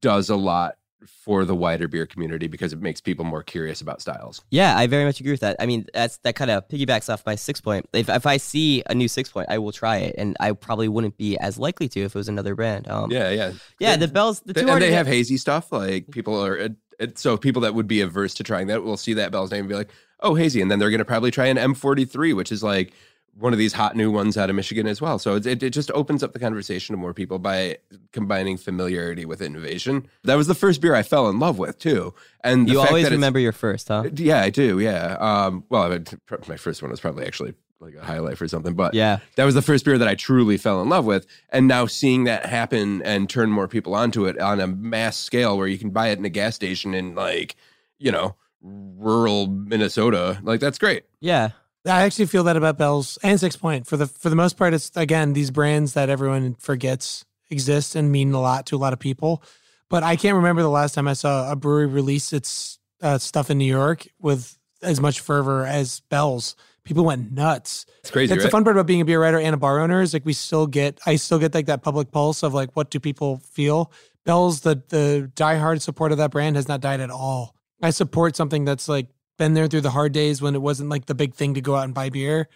does 0.00 0.28
a 0.28 0.36
lot 0.36 0.75
for 1.04 1.44
the 1.44 1.54
wider 1.54 1.88
beer 1.88 2.06
community 2.06 2.46
because 2.46 2.72
it 2.72 2.80
makes 2.80 3.00
people 3.00 3.24
more 3.24 3.42
curious 3.42 3.80
about 3.80 4.00
styles. 4.00 4.42
Yeah, 4.50 4.76
I 4.76 4.86
very 4.86 5.04
much 5.04 5.20
agree 5.20 5.32
with 5.32 5.40
that. 5.40 5.56
I 5.60 5.66
mean, 5.66 5.86
that's 5.92 6.18
that 6.18 6.36
kind 6.36 6.50
of 6.50 6.66
piggybacks 6.68 7.12
off 7.12 7.24
my 7.26 7.34
Sixpoint. 7.34 7.84
If 7.92 8.08
if 8.08 8.26
I 8.26 8.36
see 8.38 8.82
a 8.86 8.94
new 8.94 9.08
Sixpoint, 9.08 9.46
I 9.48 9.58
will 9.58 9.72
try 9.72 9.98
it, 9.98 10.14
and 10.18 10.36
I 10.40 10.52
probably 10.52 10.88
wouldn't 10.88 11.16
be 11.16 11.36
as 11.38 11.58
likely 11.58 11.88
to 11.90 12.00
if 12.00 12.14
it 12.14 12.18
was 12.18 12.28
another 12.28 12.54
brand. 12.54 12.88
Um, 12.88 13.10
Yeah, 13.10 13.30
yeah, 13.30 13.52
yeah. 13.78 13.96
The 13.96 14.08
bells, 14.08 14.40
the 14.40 14.54
two 14.54 14.68
and 14.68 14.82
they 14.82 14.92
have 14.92 15.06
hazy 15.06 15.36
stuff. 15.36 15.70
Like 15.72 16.10
people 16.10 16.42
are, 16.42 16.70
so 17.14 17.36
people 17.36 17.62
that 17.62 17.74
would 17.74 17.88
be 17.88 18.00
averse 18.00 18.34
to 18.34 18.42
trying 18.42 18.68
that 18.68 18.82
will 18.82 18.96
see 18.96 19.14
that 19.14 19.30
Bell's 19.30 19.50
name 19.50 19.60
and 19.60 19.68
be 19.68 19.74
like, 19.74 19.90
"Oh, 20.20 20.34
hazy," 20.34 20.60
and 20.60 20.70
then 20.70 20.78
they're 20.78 20.90
going 20.90 20.98
to 20.98 21.04
probably 21.04 21.30
try 21.30 21.46
an 21.46 21.56
M43, 21.56 22.34
which 22.34 22.50
is 22.50 22.62
like 22.62 22.92
one 23.38 23.52
of 23.52 23.58
these 23.58 23.74
hot 23.74 23.94
new 23.94 24.10
ones 24.10 24.36
out 24.38 24.48
of 24.48 24.56
Michigan 24.56 24.86
as 24.86 25.00
well. 25.00 25.18
So 25.18 25.34
it, 25.36 25.44
it, 25.46 25.62
it 25.62 25.70
just 25.70 25.90
opens 25.92 26.22
up 26.22 26.32
the 26.32 26.38
conversation 26.38 26.94
to 26.94 26.96
more 26.98 27.12
people 27.12 27.38
by 27.38 27.76
combining 28.12 28.56
familiarity 28.56 29.24
with 29.26 29.42
innovation. 29.42 30.06
That 30.24 30.36
was 30.36 30.46
the 30.46 30.54
first 30.54 30.80
beer 30.80 30.94
I 30.94 31.02
fell 31.02 31.28
in 31.28 31.38
love 31.38 31.58
with 31.58 31.78
too, 31.78 32.14
and 32.42 32.68
You 32.68 32.80
always 32.80 33.10
remember 33.10 33.38
your 33.38 33.52
first, 33.52 33.88
huh? 33.88 34.04
Yeah, 34.14 34.40
I 34.40 34.50
do. 34.50 34.78
Yeah. 34.78 35.16
Um, 35.20 35.64
well, 35.68 35.82
I 35.82 35.88
mean, 35.90 36.06
my 36.48 36.56
first 36.56 36.80
one 36.82 36.90
was 36.90 37.00
probably 37.00 37.26
actually 37.26 37.54
like 37.78 37.94
a 37.94 38.02
high 38.02 38.20
life 38.20 38.40
or 38.40 38.48
something, 38.48 38.72
but 38.72 38.94
Yeah. 38.94 39.18
that 39.34 39.44
was 39.44 39.54
the 39.54 39.60
first 39.60 39.84
beer 39.84 39.98
that 39.98 40.08
I 40.08 40.14
truly 40.14 40.56
fell 40.56 40.80
in 40.80 40.88
love 40.88 41.04
with. 41.04 41.26
And 41.50 41.68
now 41.68 41.84
seeing 41.84 42.24
that 42.24 42.46
happen 42.46 43.02
and 43.02 43.28
turn 43.28 43.50
more 43.50 43.68
people 43.68 43.94
onto 43.94 44.24
it 44.24 44.38
on 44.40 44.60
a 44.60 44.66
mass 44.66 45.18
scale 45.18 45.58
where 45.58 45.66
you 45.66 45.76
can 45.76 45.90
buy 45.90 46.08
it 46.08 46.18
in 46.18 46.24
a 46.24 46.30
gas 46.30 46.54
station 46.54 46.94
in 46.94 47.14
like 47.14 47.54
you 47.98 48.10
know, 48.12 48.34
rural 48.62 49.46
Minnesota. 49.46 50.38
Like 50.42 50.60
that's 50.60 50.78
great. 50.78 51.04
Yeah. 51.20 51.50
I 51.86 52.02
actually 52.02 52.26
feel 52.26 52.44
that 52.44 52.56
about 52.56 52.78
Bell's 52.78 53.18
and 53.22 53.38
Sixpoint. 53.38 53.86
For 53.86 53.96
the 53.96 54.06
for 54.06 54.28
the 54.28 54.36
most 54.36 54.56
part, 54.56 54.74
it's 54.74 54.90
again 54.96 55.32
these 55.32 55.50
brands 55.50 55.94
that 55.94 56.10
everyone 56.10 56.54
forgets 56.54 57.24
exist 57.50 57.94
and 57.94 58.10
mean 58.10 58.32
a 58.32 58.40
lot 58.40 58.66
to 58.66 58.76
a 58.76 58.78
lot 58.78 58.92
of 58.92 58.98
people. 58.98 59.42
But 59.88 60.02
I 60.02 60.16
can't 60.16 60.34
remember 60.34 60.62
the 60.62 60.70
last 60.70 60.94
time 60.94 61.06
I 61.06 61.12
saw 61.12 61.50
a 61.50 61.56
brewery 61.56 61.86
release 61.86 62.32
its 62.32 62.78
uh, 63.02 63.18
stuff 63.18 63.50
in 63.50 63.58
New 63.58 63.64
York 63.64 64.06
with 64.20 64.58
as 64.82 65.00
much 65.00 65.20
fervor 65.20 65.64
as 65.64 66.00
Bell's. 66.08 66.56
People 66.84 67.04
went 67.04 67.32
nuts. 67.32 67.84
It's 68.00 68.10
crazy. 68.10 68.28
That's 68.28 68.38
right? 68.38 68.44
the 68.44 68.50
fun 68.50 68.64
part 68.64 68.76
about 68.76 68.86
being 68.86 69.00
a 69.00 69.04
beer 69.04 69.20
writer 69.20 69.40
and 69.40 69.54
a 69.54 69.58
bar 69.58 69.80
owner 69.80 70.02
is 70.02 70.12
like 70.12 70.24
we 70.24 70.32
still 70.32 70.66
get 70.66 71.00
I 71.06 71.16
still 71.16 71.38
get 71.38 71.54
like 71.54 71.66
that 71.66 71.82
public 71.82 72.10
pulse 72.10 72.42
of 72.42 72.54
like 72.54 72.74
what 72.74 72.90
do 72.90 73.00
people 73.00 73.38
feel. 73.38 73.92
Bell's 74.24 74.60
the 74.60 74.82
the 74.88 75.30
diehard 75.34 75.80
support 75.82 76.12
of 76.12 76.18
that 76.18 76.30
brand 76.30 76.56
has 76.56 76.68
not 76.68 76.80
died 76.80 77.00
at 77.00 77.10
all. 77.10 77.54
I 77.82 77.90
support 77.90 78.36
something 78.36 78.64
that's 78.64 78.88
like 78.88 79.08
been 79.36 79.54
there 79.54 79.66
through 79.66 79.82
the 79.82 79.90
hard 79.90 80.12
days 80.12 80.40
when 80.40 80.54
it 80.54 80.62
wasn't 80.62 80.88
like 80.88 81.06
the 81.06 81.14
big 81.14 81.34
thing 81.34 81.54
to 81.54 81.60
go 81.60 81.74
out 81.74 81.84
and 81.84 81.94
buy 81.94 82.08
beer. 82.08 82.48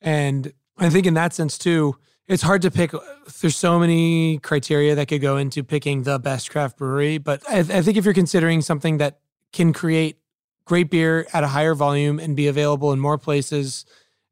And 0.00 0.52
I 0.78 0.90
think 0.90 1.06
in 1.06 1.14
that 1.14 1.32
sense 1.32 1.58
too, 1.58 1.96
it's 2.26 2.42
hard 2.42 2.62
to 2.62 2.70
pick. 2.70 2.92
There's 3.40 3.56
so 3.56 3.78
many 3.78 4.38
criteria 4.38 4.94
that 4.96 5.08
could 5.08 5.20
go 5.20 5.36
into 5.36 5.62
picking 5.62 6.02
the 6.02 6.18
best 6.18 6.50
craft 6.50 6.76
brewery. 6.78 7.18
But 7.18 7.42
I, 7.48 7.60
I 7.60 7.82
think 7.82 7.96
if 7.96 8.04
you're 8.04 8.14
considering 8.14 8.62
something 8.62 8.98
that 8.98 9.20
can 9.52 9.72
create 9.72 10.18
great 10.64 10.90
beer 10.90 11.26
at 11.32 11.44
a 11.44 11.48
higher 11.48 11.74
volume 11.74 12.18
and 12.18 12.34
be 12.34 12.48
available 12.48 12.92
in 12.92 12.98
more 12.98 13.18
places, 13.18 13.86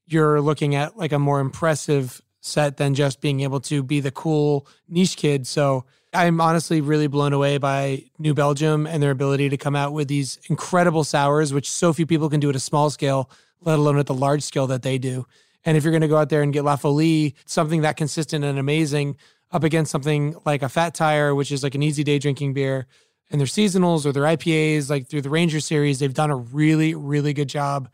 you're 0.06 0.40
looking 0.40 0.74
at 0.74 0.96
like 0.96 1.12
a 1.12 1.18
more 1.18 1.40
impressive 1.40 2.20
set 2.40 2.76
than 2.76 2.94
just 2.94 3.20
being 3.20 3.40
able 3.40 3.60
to 3.60 3.82
be 3.82 4.00
the 4.00 4.10
cool 4.10 4.66
niche 4.88 5.16
kid. 5.16 5.46
So 5.46 5.84
I'm 6.14 6.40
honestly 6.40 6.80
really 6.80 7.08
blown 7.08 7.32
away 7.32 7.58
by 7.58 8.04
New 8.18 8.34
Belgium 8.34 8.86
and 8.86 9.02
their 9.02 9.10
ability 9.10 9.48
to 9.48 9.56
come 9.56 9.74
out 9.74 9.92
with 9.92 10.08
these 10.08 10.38
incredible 10.48 11.02
sours, 11.02 11.52
which 11.52 11.70
so 11.70 11.92
few 11.92 12.06
people 12.06 12.30
can 12.30 12.40
do 12.40 12.48
at 12.50 12.56
a 12.56 12.60
small 12.60 12.88
scale, 12.88 13.28
let 13.62 13.78
alone 13.78 13.98
at 13.98 14.06
the 14.06 14.14
large 14.14 14.42
scale 14.42 14.66
that 14.68 14.82
they 14.82 14.96
do. 14.96 15.26
And 15.64 15.76
if 15.76 15.82
you're 15.82 15.90
going 15.90 16.02
to 16.02 16.08
go 16.08 16.16
out 16.16 16.28
there 16.28 16.42
and 16.42 16.52
get 16.52 16.64
La 16.64 16.76
Folie, 16.76 17.34
something 17.46 17.80
that 17.82 17.96
consistent 17.96 18.44
and 18.44 18.58
amazing, 18.58 19.16
up 19.50 19.64
against 19.64 19.90
something 19.90 20.36
like 20.44 20.62
a 20.62 20.68
Fat 20.68 20.94
Tire, 20.94 21.34
which 21.34 21.50
is 21.50 21.62
like 21.62 21.74
an 21.74 21.82
easy 21.82 22.04
day 22.04 22.18
drinking 22.18 22.54
beer, 22.54 22.86
and 23.30 23.40
their 23.40 23.46
seasonals 23.46 24.06
or 24.06 24.12
their 24.12 24.24
IPAs, 24.24 24.90
like 24.90 25.08
through 25.08 25.22
the 25.22 25.30
Ranger 25.30 25.60
series, 25.60 25.98
they've 25.98 26.14
done 26.14 26.30
a 26.30 26.36
really, 26.36 26.94
really 26.94 27.32
good 27.32 27.48
job 27.48 27.88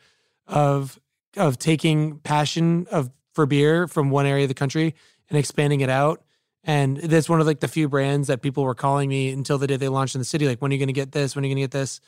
of 0.46 0.98
of 1.36 1.58
taking 1.58 2.18
passion 2.18 2.86
of 2.90 3.10
for 3.32 3.46
beer 3.46 3.86
from 3.86 4.10
one 4.10 4.26
area 4.26 4.44
of 4.44 4.48
the 4.48 4.54
country 4.54 4.94
and 5.28 5.38
expanding 5.38 5.80
it 5.80 5.88
out. 5.88 6.22
And 6.64 6.98
that's 6.98 7.28
one 7.28 7.40
of 7.40 7.46
like 7.46 7.60
the 7.60 7.68
few 7.68 7.88
brands 7.88 8.28
that 8.28 8.42
people 8.42 8.64
were 8.64 8.74
calling 8.74 9.08
me 9.08 9.30
until 9.30 9.58
the 9.58 9.66
day 9.66 9.76
they 9.76 9.88
launched 9.88 10.14
in 10.14 10.20
the 10.20 10.26
city. 10.26 10.46
Like, 10.46 10.60
when 10.60 10.70
are 10.70 10.74
you 10.74 10.78
going 10.78 10.88
to 10.88 10.92
get 10.92 11.12
this? 11.12 11.34
When 11.34 11.44
are 11.44 11.48
you 11.48 11.54
going 11.54 11.62
to 11.62 11.74
get 11.74 11.78
this? 11.78 12.00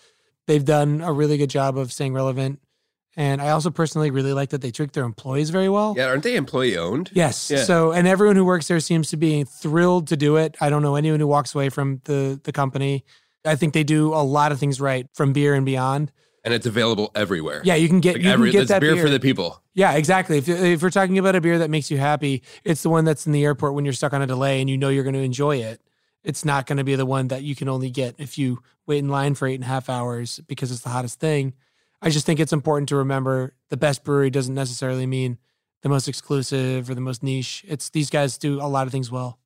They've 0.46 0.64
done 0.64 1.00
a 1.00 1.12
really 1.12 1.38
good 1.38 1.50
job 1.50 1.78
of 1.78 1.92
staying 1.92 2.12
relevant. 2.12 2.60
And 3.16 3.42
I 3.42 3.50
also 3.50 3.70
personally 3.70 4.10
really 4.10 4.32
like 4.32 4.50
that 4.50 4.62
they 4.62 4.70
treat 4.70 4.92
their 4.92 5.04
employees 5.04 5.50
very 5.50 5.68
well. 5.68 5.94
Yeah, 5.96 6.06
aren't 6.06 6.22
they 6.22 6.34
employee 6.36 6.78
owned? 6.78 7.10
Yes. 7.12 7.50
Yeah. 7.50 7.64
So, 7.64 7.92
and 7.92 8.08
everyone 8.08 8.36
who 8.36 8.44
works 8.44 8.68
there 8.68 8.80
seems 8.80 9.10
to 9.10 9.18
be 9.18 9.44
thrilled 9.44 10.08
to 10.08 10.16
do 10.16 10.36
it. 10.36 10.56
I 10.60 10.70
don't 10.70 10.82
know 10.82 10.96
anyone 10.96 11.20
who 11.20 11.26
walks 11.26 11.54
away 11.54 11.68
from 11.68 12.00
the 12.04 12.40
the 12.42 12.52
company. 12.52 13.04
I 13.44 13.56
think 13.56 13.74
they 13.74 13.84
do 13.84 14.14
a 14.14 14.22
lot 14.22 14.50
of 14.52 14.58
things 14.58 14.80
right 14.80 15.06
from 15.14 15.32
beer 15.32 15.54
and 15.54 15.66
beyond. 15.66 16.10
And 16.44 16.52
it's 16.52 16.66
available 16.66 17.12
everywhere. 17.14 17.62
Yeah, 17.64 17.76
you 17.76 17.88
can 17.88 18.00
get 18.00 18.16
Like 18.16 18.24
you 18.24 18.30
every, 18.30 18.50
can 18.50 18.60
get 18.62 18.68
that 18.68 18.80
beer, 18.80 18.94
beer 18.94 19.04
for 19.04 19.10
the 19.10 19.20
people. 19.20 19.62
Yeah, 19.74 19.92
exactly. 19.92 20.38
If, 20.38 20.48
if 20.48 20.82
we're 20.82 20.90
talking 20.90 21.18
about 21.18 21.36
a 21.36 21.40
beer 21.40 21.58
that 21.58 21.70
makes 21.70 21.90
you 21.90 21.98
happy, 21.98 22.42
it's 22.64 22.82
the 22.82 22.90
one 22.90 23.04
that's 23.04 23.26
in 23.26 23.32
the 23.32 23.44
airport 23.44 23.74
when 23.74 23.84
you're 23.84 23.94
stuck 23.94 24.12
on 24.12 24.22
a 24.22 24.26
delay 24.26 24.60
and 24.60 24.68
you 24.68 24.76
know 24.76 24.88
you're 24.88 25.04
going 25.04 25.14
to 25.14 25.20
enjoy 25.20 25.58
it. 25.58 25.80
It's 26.24 26.44
not 26.44 26.66
going 26.66 26.78
to 26.78 26.84
be 26.84 26.96
the 26.96 27.06
one 27.06 27.28
that 27.28 27.42
you 27.42 27.54
can 27.54 27.68
only 27.68 27.90
get 27.90 28.16
if 28.18 28.38
you 28.38 28.62
wait 28.86 28.98
in 28.98 29.08
line 29.08 29.34
for 29.34 29.46
eight 29.46 29.54
and 29.54 29.64
a 29.64 29.68
half 29.68 29.88
hours 29.88 30.40
because 30.48 30.72
it's 30.72 30.82
the 30.82 30.88
hottest 30.88 31.20
thing. 31.20 31.54
I 32.00 32.10
just 32.10 32.26
think 32.26 32.40
it's 32.40 32.52
important 32.52 32.88
to 32.88 32.96
remember 32.96 33.54
the 33.68 33.76
best 33.76 34.02
brewery 34.02 34.30
doesn't 34.30 34.54
necessarily 34.54 35.06
mean 35.06 35.38
the 35.82 35.88
most 35.88 36.08
exclusive 36.08 36.90
or 36.90 36.94
the 36.94 37.00
most 37.00 37.22
niche. 37.22 37.64
It's 37.68 37.90
these 37.90 38.10
guys 38.10 38.38
do 38.38 38.60
a 38.60 38.66
lot 38.66 38.86
of 38.86 38.92
things 38.92 39.10
well. 39.10 39.38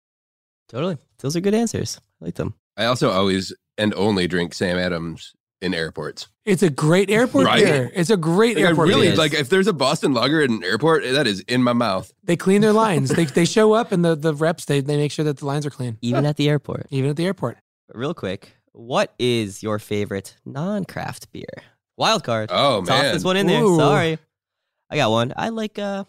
Totally. 0.69 0.97
Those 1.19 1.37
are 1.37 1.41
good 1.41 1.55
answers. 1.55 2.01
I 2.21 2.25
like 2.25 2.35
them. 2.35 2.55
I 2.77 2.87
also 2.87 3.11
always 3.11 3.55
and 3.79 3.95
only 3.95 4.27
drink 4.27 4.55
Sam 4.55 4.79
Adams 4.79 5.35
in 5.61 5.75
airports. 5.75 6.29
It's 6.45 6.63
a 6.63 6.71
great 6.71 7.11
airport 7.11 7.47
Right? 7.47 7.65
beer. 7.65 7.91
It's 7.95 8.11
a 8.11 8.17
great 8.17 8.57
Like, 8.57 8.65
I 8.65 8.69
airport 8.69 8.89
really 8.89 9.09
beer. 9.09 9.17
like 9.17 9.35
if 9.35 9.49
there's 9.49 9.67
a 9.67 9.73
Boston 9.73 10.13
Lager 10.15 10.41
at 10.43 10.51
an 10.51 10.63
airport, 10.63 11.03
that 11.05 11.27
is 11.27 11.41
in 11.49 11.63
my 11.63 11.73
mouth. 11.73 12.13
They 12.25 12.37
clean 12.37 12.61
their 12.61 12.73
lines. 12.73 13.09
they 13.11 13.25
they 13.25 13.45
show 13.57 13.73
up 13.73 13.91
and 13.93 14.05
the 14.05 14.15
the 14.15 14.35
reps 14.35 14.65
they 14.67 14.81
they 14.81 14.97
make 14.97 15.11
sure 15.13 15.25
that 15.25 15.39
the 15.39 15.47
lines 15.47 15.67
are 15.67 15.71
clean, 15.71 15.99
Even 16.03 16.25
at 16.27 16.37
the 16.37 16.49
airport. 16.49 16.87
even 16.91 17.11
at 17.11 17.17
the 17.17 17.25
airport. 17.27 17.59
Real 17.93 18.15
quick, 18.15 18.57
what 18.73 19.15
is 19.19 19.63
your 19.63 19.79
favorite 19.79 20.37
non-craft 20.45 21.33
beer? 21.33 21.45
Wild 21.97 22.23
card. 22.25 22.51
Oh 22.53 22.81
Toss 22.81 22.89
man. 22.89 23.15
this 23.15 23.25
one 23.25 23.37
in 23.37 23.47
there. 23.47 23.63
Ooh. 23.63 23.77
Sorry. 23.77 24.19
I 24.91 24.97
got 24.97 25.11
one. 25.11 25.33
I 25.37 25.49
like 25.49 25.79
uh 25.79 26.05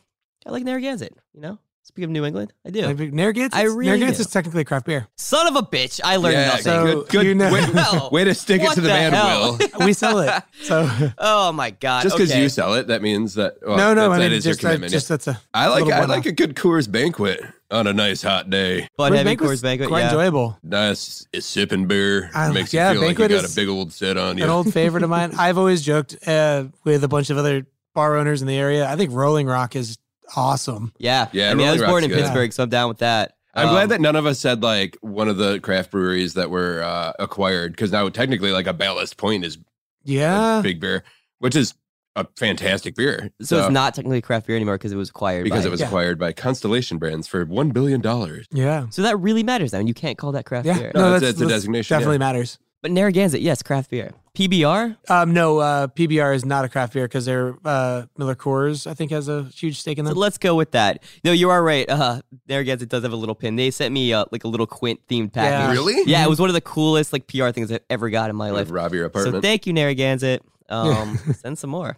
I 0.46 0.50
like 0.52 0.64
Narragansett, 0.64 1.16
you 1.34 1.42
know? 1.42 1.58
Speaking 1.88 2.04
of 2.04 2.12
New 2.12 2.26
England, 2.26 2.52
I 2.66 2.70
do. 2.70 2.82
Like 2.82 3.14
Narragansett, 3.14 3.58
I 3.58 3.64
really 3.64 3.86
Narragansett 3.86 4.18
do. 4.18 4.22
is 4.22 4.28
technically 4.28 4.62
a 4.64 4.66
craft 4.66 4.88
beer. 4.88 5.08
Son 5.16 5.48
of 5.48 5.56
a 5.56 5.66
bitch. 5.66 6.02
I 6.04 6.18
learned 6.18 6.34
yeah, 6.34 6.48
nothing. 6.48 6.64
So, 6.64 6.84
good, 6.84 7.10
good. 7.10 7.26
you 7.26 7.34
know- 7.34 7.52
way, 7.52 7.66
Well, 7.74 8.10
way 8.12 8.26
to 8.26 8.36
stick 8.36 8.60
it 8.62 8.66
what 8.66 8.76
to 8.76 8.82
the, 8.82 8.90
the 8.90 8.94
man, 8.94 9.14
hell? 9.14 9.58
Will. 9.58 9.70
We 9.86 9.94
sell 9.94 10.20
it. 10.20 10.44
So 10.64 10.90
oh 11.18 11.54
my 11.54 11.70
god. 11.70 12.04
Just 12.04 12.18
because 12.18 12.30
okay. 12.30 12.42
you 12.42 12.50
sell 12.50 12.74
it, 12.74 12.88
that 12.88 13.02
means 13.02 13.36
that. 13.36 13.56
Well, 13.66 13.78
no, 13.78 13.94
no, 13.94 14.10
that's, 14.10 14.20
I 14.20 14.20
mean 14.20 14.20
that 14.20 14.36
is 14.36 14.44
just, 14.44 14.62
your 14.62 14.72
I, 14.72 14.74
commitment. 14.74 14.92
just 14.92 15.08
that's 15.08 15.28
a 15.28 15.40
I 15.54 15.68
like 15.68 15.86
little 15.86 15.94
I 15.94 16.00
one-off. 16.02 16.18
like 16.18 16.26
a 16.26 16.34
good 16.34 16.56
Coors 16.56 16.92
banquet 16.92 17.42
on 17.72 17.88
a 17.88 17.94
nice 17.94 18.22
hot 18.22 18.50
day. 18.50 18.90
Bud 18.98 19.14
Coors 19.14 19.16
Heavy 19.16 19.30
Banquet's 19.30 19.52
Coors 19.52 19.64
Banquet. 19.64 19.88
quite 19.88 20.00
yeah. 20.02 20.10
enjoyable. 20.10 20.58
Nice 20.64 21.26
sipping 21.40 21.88
beer 21.88 22.30
I- 22.34 22.52
makes 22.52 22.74
yeah, 22.74 22.92
you 22.92 23.00
feel 23.00 23.08
like 23.08 23.12
you 23.12 23.18
Banquet 23.20 23.42
got 23.42 23.46
is 23.46 23.54
a 23.54 23.56
big 23.56 23.70
old 23.70 23.94
sit 23.94 24.18
on 24.18 24.38
you. 24.38 24.44
An 24.44 24.50
old 24.50 24.74
favorite 24.74 25.04
of 25.04 25.10
mine. 25.10 25.32
I've 25.38 25.58
always 25.58 25.84
joked 25.84 26.18
uh, 26.28 26.66
with 26.84 27.06
a 27.06 27.08
bunch 27.08 27.30
of 27.30 27.38
other 27.38 27.66
bar 27.96 28.18
owners 28.18 28.42
in 28.42 28.48
the 28.50 28.58
area. 28.58 28.86
I 28.90 28.98
think 28.98 29.14
Rolling 29.14 29.48
Rock 29.48 29.76
is 29.78 29.98
awesome. 30.36 30.94
Yeah. 30.98 31.28
Yeah, 31.32 31.52
I 31.52 31.54
mean, 31.54 31.68
I 31.68 31.72
was 31.74 31.82
born 31.82 32.04
in 32.04 32.10
good. 32.10 32.20
Pittsburgh, 32.20 32.54
so 32.54 32.64
I'm 32.64 32.70
down 32.70 32.90
with 32.90 33.00
that. 33.00 33.34
I'm 33.54 33.70
Um, 33.70 33.74
glad 33.74 33.90
that 33.90 34.02
none 34.02 34.16
of 34.16 34.26
us 34.26 34.38
said 34.40 34.62
like 34.62 34.98
one 35.02 35.28
of 35.28 35.38
the 35.38 35.60
craft 35.60 35.92
breweries 35.92 36.34
that 36.36 36.50
were 36.52 36.84
uh, 36.84 37.14
acquired 37.18 37.72
because 37.72 37.92
now 37.92 38.08
technically 38.10 38.52
like 38.52 38.68
a 38.68 38.74
Ballast 38.74 39.18
Point 39.18 39.44
is 39.46 39.58
Yeah. 40.04 40.60
a 40.60 40.62
big 40.62 40.80
beer, 40.80 41.04
which 41.40 41.56
is 41.56 41.74
a 42.16 42.26
fantastic 42.36 42.96
beer. 42.96 43.32
So, 43.42 43.60
it's 43.60 43.72
not 43.72 43.94
technically 43.96 44.22
craft 44.22 44.48
beer 44.48 44.56
anymore 44.56 44.76
because 44.78 44.92
it 44.92 44.96
was 44.96 45.10
acquired. 45.10 45.44
because 45.44 45.64
by- 45.64 45.68
it 45.68 45.72
was 45.72 45.80
Yeah. 45.82 45.86
acquired 45.88 46.18
by 46.20 46.34
Constellation 46.34 46.98
Brands 46.98 47.28
for 47.28 47.46
one 47.46 47.70
billion 47.70 48.02
dollars. 48.02 48.46
Yeah. 48.52 48.88
So 48.90 49.02
that 49.04 49.20
really 49.20 49.44
matters 49.44 49.74
I 49.74 49.78
mean, 49.80 49.88
You 49.88 49.94
can't 49.94 50.18
call 50.18 50.32
that 50.34 50.46
craft 50.46 50.66
Yeah. 50.68 50.78
beer. 50.78 50.92
No, 50.94 51.00
it's- 51.16 51.22
that's- 51.22 51.30
it's 51.32 51.42
a 51.42 51.44
that's 51.46 51.54
designation, 51.54 51.94
yeah. 51.94 52.00
Definitely 52.00 52.18
matters. 52.20 52.58
But 52.82 52.92
Narragansett, 52.92 53.42
yes, 53.42 53.64
craft 53.64 53.90
beer. 53.90 54.12
PBR, 54.36 54.96
Um, 55.10 55.34
no, 55.34 55.58
uh, 55.58 55.88
PBR 55.88 56.36
is 56.36 56.46
not 56.46 56.64
a 56.64 56.70
craft 56.70 56.94
beer 56.94 57.06
because 57.08 57.26
they're 57.26 57.56
uh, 57.66 58.04
Miller 58.20 58.36
Coors. 58.36 58.86
I 58.86 58.94
think 58.94 59.10
has 59.10 59.28
a 59.28 59.46
huge 59.46 59.80
stake 59.80 59.98
in 59.98 60.06
them. 60.06 60.14
So 60.14 60.20
let's 60.20 60.38
go 60.38 60.54
with 60.54 60.72
that. 60.72 61.02
No, 61.24 61.32
you 61.32 61.50
are 61.50 61.64
right. 61.64 61.90
Uh, 61.90 62.22
Narragansett 62.48 62.88
does 62.88 63.02
have 63.02 63.12
a 63.14 63.16
little 63.16 63.34
pin. 63.34 63.56
They 63.56 63.72
sent 63.72 63.92
me 63.96 64.14
uh, 64.14 64.26
like 64.32 64.44
a 64.44 64.48
little 64.48 64.68
Quint 64.68 65.00
themed 65.10 65.36
Yeah. 65.36 65.72
Really? 65.72 66.04
Yeah, 66.06 66.24
it 66.24 66.30
was 66.30 66.40
one 66.40 66.50
of 66.52 66.54
the 66.54 66.62
coolest 66.62 67.14
like 67.14 67.26
PR 67.26 67.50
things 67.50 67.72
I've 67.72 67.80
ever 67.90 68.12
got 68.12 68.30
in 68.30 68.36
my 68.36 68.52
life. 68.52 68.68
Rob 68.70 68.94
your 68.94 69.06
apartment. 69.06 69.38
So 69.38 69.42
thank 69.42 69.66
you, 69.66 69.74
Narragansett. 69.74 70.44
Um, 70.70 71.18
send 71.34 71.58
some 71.58 71.72
more. 71.72 71.98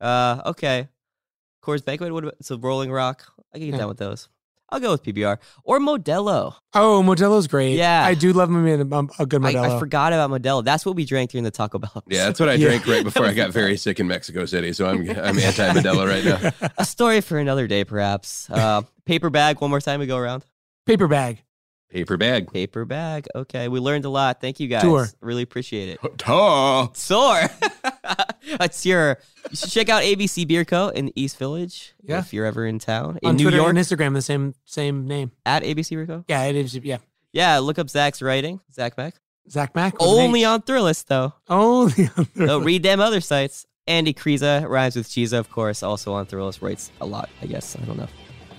Uh, 0.00 0.40
okay. 0.46 0.88
Coors 1.64 1.84
Banquet. 1.84 2.12
What 2.12 2.22
about 2.22 2.36
so 2.44 2.56
Rolling 2.58 2.92
Rock? 2.92 3.24
I 3.52 3.58
can 3.58 3.66
get 3.66 3.72
Yeah. 3.74 3.78
down 3.80 3.88
with 3.88 3.98
those. 3.98 4.28
I'll 4.72 4.80
go 4.80 4.90
with 4.92 5.02
PBR 5.02 5.38
or 5.64 5.78
Modelo. 5.78 6.54
Oh, 6.74 7.02
Modelo's 7.04 7.46
great. 7.46 7.76
Yeah. 7.76 8.02
I 8.04 8.14
do 8.14 8.32
love 8.32 8.48
me 8.50 8.72
a, 8.72 8.80
a 8.80 9.26
good 9.26 9.44
I, 9.44 9.52
Modelo. 9.52 9.76
I 9.76 9.78
forgot 9.78 10.12
about 10.14 10.30
Modelo. 10.30 10.64
That's 10.64 10.86
what 10.86 10.96
we 10.96 11.04
drank 11.04 11.30
during 11.30 11.44
the 11.44 11.50
Taco 11.50 11.78
Bell. 11.78 12.02
yeah, 12.08 12.24
that's 12.24 12.40
what 12.40 12.48
I 12.48 12.54
Yeah. 12.54 12.68
drank 12.68 12.86
right 12.86 13.04
before 13.12 13.26
I 13.26 13.34
got 13.34 13.50
very 13.50 13.76
sick 13.76 14.00
in 14.00 14.08
Mexico 14.08 14.46
City. 14.46 14.72
So 14.72 14.86
I'm 14.86 15.08
I'm 15.10 15.38
anti 15.38 15.68
Modelo 15.74 16.08
right 16.08 16.24
now. 16.60 16.68
A 16.78 16.84
story 16.86 17.20
for 17.20 17.38
another 17.38 17.66
day, 17.66 17.84
perhaps. 17.84 18.48
Uh, 18.50 18.82
paper 19.04 19.28
bag. 19.30 19.60
One 19.60 19.70
more 19.70 19.80
time 19.80 20.00
we 20.00 20.06
go 20.06 20.16
around. 20.16 20.46
Paper 20.86 21.06
bag. 21.06 21.42
Paper 21.90 22.16
bag. 22.16 22.50
Paper 22.50 22.86
bag. 22.86 23.26
Okay, 23.34 23.68
we 23.68 23.78
learned 23.78 24.06
a 24.06 24.08
lot. 24.08 24.40
Thank 24.40 24.58
you 24.60 24.66
guys. 24.68 24.80
Tour. 24.80 25.08
Really 25.20 25.42
appreciate 25.42 25.90
it. 25.90 26.00
Ta. 26.18 26.90
Sore. 26.94 27.42
That's 28.58 28.84
your. 28.86 29.18
You 29.50 29.56
should 29.56 29.70
check 29.70 29.88
out 29.88 30.02
ABC 30.02 30.46
Beer 30.46 30.64
Co. 30.64 30.88
in 30.88 31.12
East 31.16 31.38
Village. 31.38 31.94
Yeah. 32.02 32.20
If 32.20 32.32
you're 32.32 32.46
ever 32.46 32.66
in 32.66 32.78
town 32.78 33.18
in 33.22 33.30
On 33.30 33.36
New 33.36 33.44
Twitter 33.44 33.56
York 33.58 33.70
and 33.70 33.78
Instagram, 33.78 34.14
the 34.14 34.22
same 34.22 34.54
same 34.64 35.06
name. 35.06 35.32
at 35.46 35.62
ABC 35.62 35.90
Beer 35.90 36.06
Co. 36.06 36.24
Yeah, 36.28 36.44
it 36.44 36.56
is. 36.56 36.74
Yeah, 36.74 36.98
Yeah, 37.32 37.58
look 37.58 37.78
up 37.78 37.88
Zach's 37.90 38.22
writing. 38.22 38.60
Zach 38.72 38.96
Mack. 38.96 39.14
Zach 39.50 39.74
Mack. 39.74 39.94
Only 40.00 40.44
on 40.44 40.62
Thrillist 40.62 41.06
though. 41.06 41.34
only. 41.48 42.08
On 42.16 42.26
So 42.46 42.58
read 42.60 42.82
them 42.82 43.00
other 43.00 43.20
sites. 43.20 43.66
Andy 43.88 44.14
Kryza 44.14 44.68
rhymes 44.68 44.94
with 44.94 45.08
Chiza, 45.08 45.38
of 45.38 45.50
course, 45.50 45.82
also 45.82 46.12
on 46.12 46.26
Thrillist. 46.26 46.62
Writes 46.62 46.92
a 47.00 47.06
lot, 47.06 47.28
I 47.42 47.46
guess. 47.46 47.74
I 47.76 47.84
don't 47.84 47.96
know. 47.98 48.06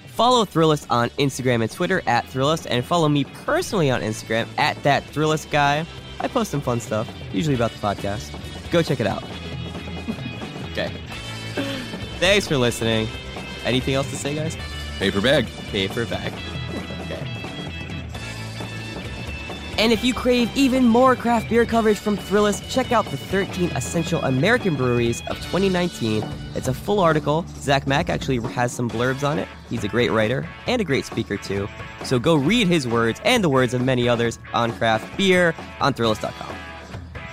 Follow 0.08 0.44
Thrillist 0.46 0.86
on 0.90 1.10
Instagram 1.12 1.62
and 1.62 1.72
Twitter 1.72 2.04
at 2.06 2.26
Thrillist, 2.26 2.68
and 2.70 2.84
follow 2.84 3.08
me 3.10 3.24
personally 3.24 3.90
on 3.90 4.02
Instagram 4.02 4.48
at 4.58 4.82
that 4.84 5.04
Thrillist 5.06 5.50
guy. 5.50 5.86
I 6.20 6.28
post 6.28 6.52
some 6.52 6.62
fun 6.62 6.80
stuff, 6.82 7.10
usually 7.32 7.56
about 7.56 7.72
the 7.72 7.80
podcast. 7.80 8.30
Go 8.70 8.82
check 8.84 9.00
it 9.00 9.08
out. 9.08 9.24
Okay. 10.74 10.92
Thanks 12.20 12.48
for 12.48 12.58
listening. 12.58 13.08
Anything 13.64 13.94
else 13.96 14.10
to 14.10 14.18
say, 14.18 14.36
guys? 14.36 14.58
Paper 15.00 15.22
bag. 15.22 15.48
Paper 15.72 16.06
bag. 16.06 16.34
Okay. 17.02 17.28
And 19.78 19.92
if 19.92 20.04
you 20.04 20.14
crave 20.14 20.56
even 20.56 20.86
more 20.86 21.16
craft 21.16 21.50
beer 21.50 21.66
coverage 21.66 21.98
from 21.98 22.18
Thrillist, 22.18 22.70
check 22.70 22.92
out 22.92 23.06
the 23.06 23.18
13 23.18 23.72
Essential 23.72 24.24
American 24.24 24.76
Breweries 24.76 25.22
of 25.28 25.38
2019. 25.38 26.24
It's 26.56 26.68
a 26.68 26.74
full 26.74 27.00
article. 27.00 27.46
Zach 27.58 27.88
Mack 27.88 28.10
actually 28.10 28.40
has 28.54 28.72
some 28.72 28.90
blurbs 28.90 29.28
on 29.28 29.40
it. 29.40 29.48
He's 29.70 29.84
a 29.84 29.88
great 29.88 30.12
writer 30.12 30.48
and 30.68 30.82
a 30.82 30.86
great 30.86 31.06
speaker, 31.06 31.38
too. 31.38 31.68
So 32.04 32.20
go 32.20 32.36
read 32.36 32.68
his 32.68 32.88
words 32.88 33.20
and 33.24 33.44
the 33.44 33.50
words 33.50 33.74
of 33.74 33.82
many 33.82 34.08
others 34.08 34.38
on 34.54 34.72
craft 34.74 35.18
beer 35.18 35.56
on 35.80 35.94
Thrillist.com. 35.94 36.56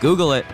Google 0.00 0.32
it. 0.32 0.46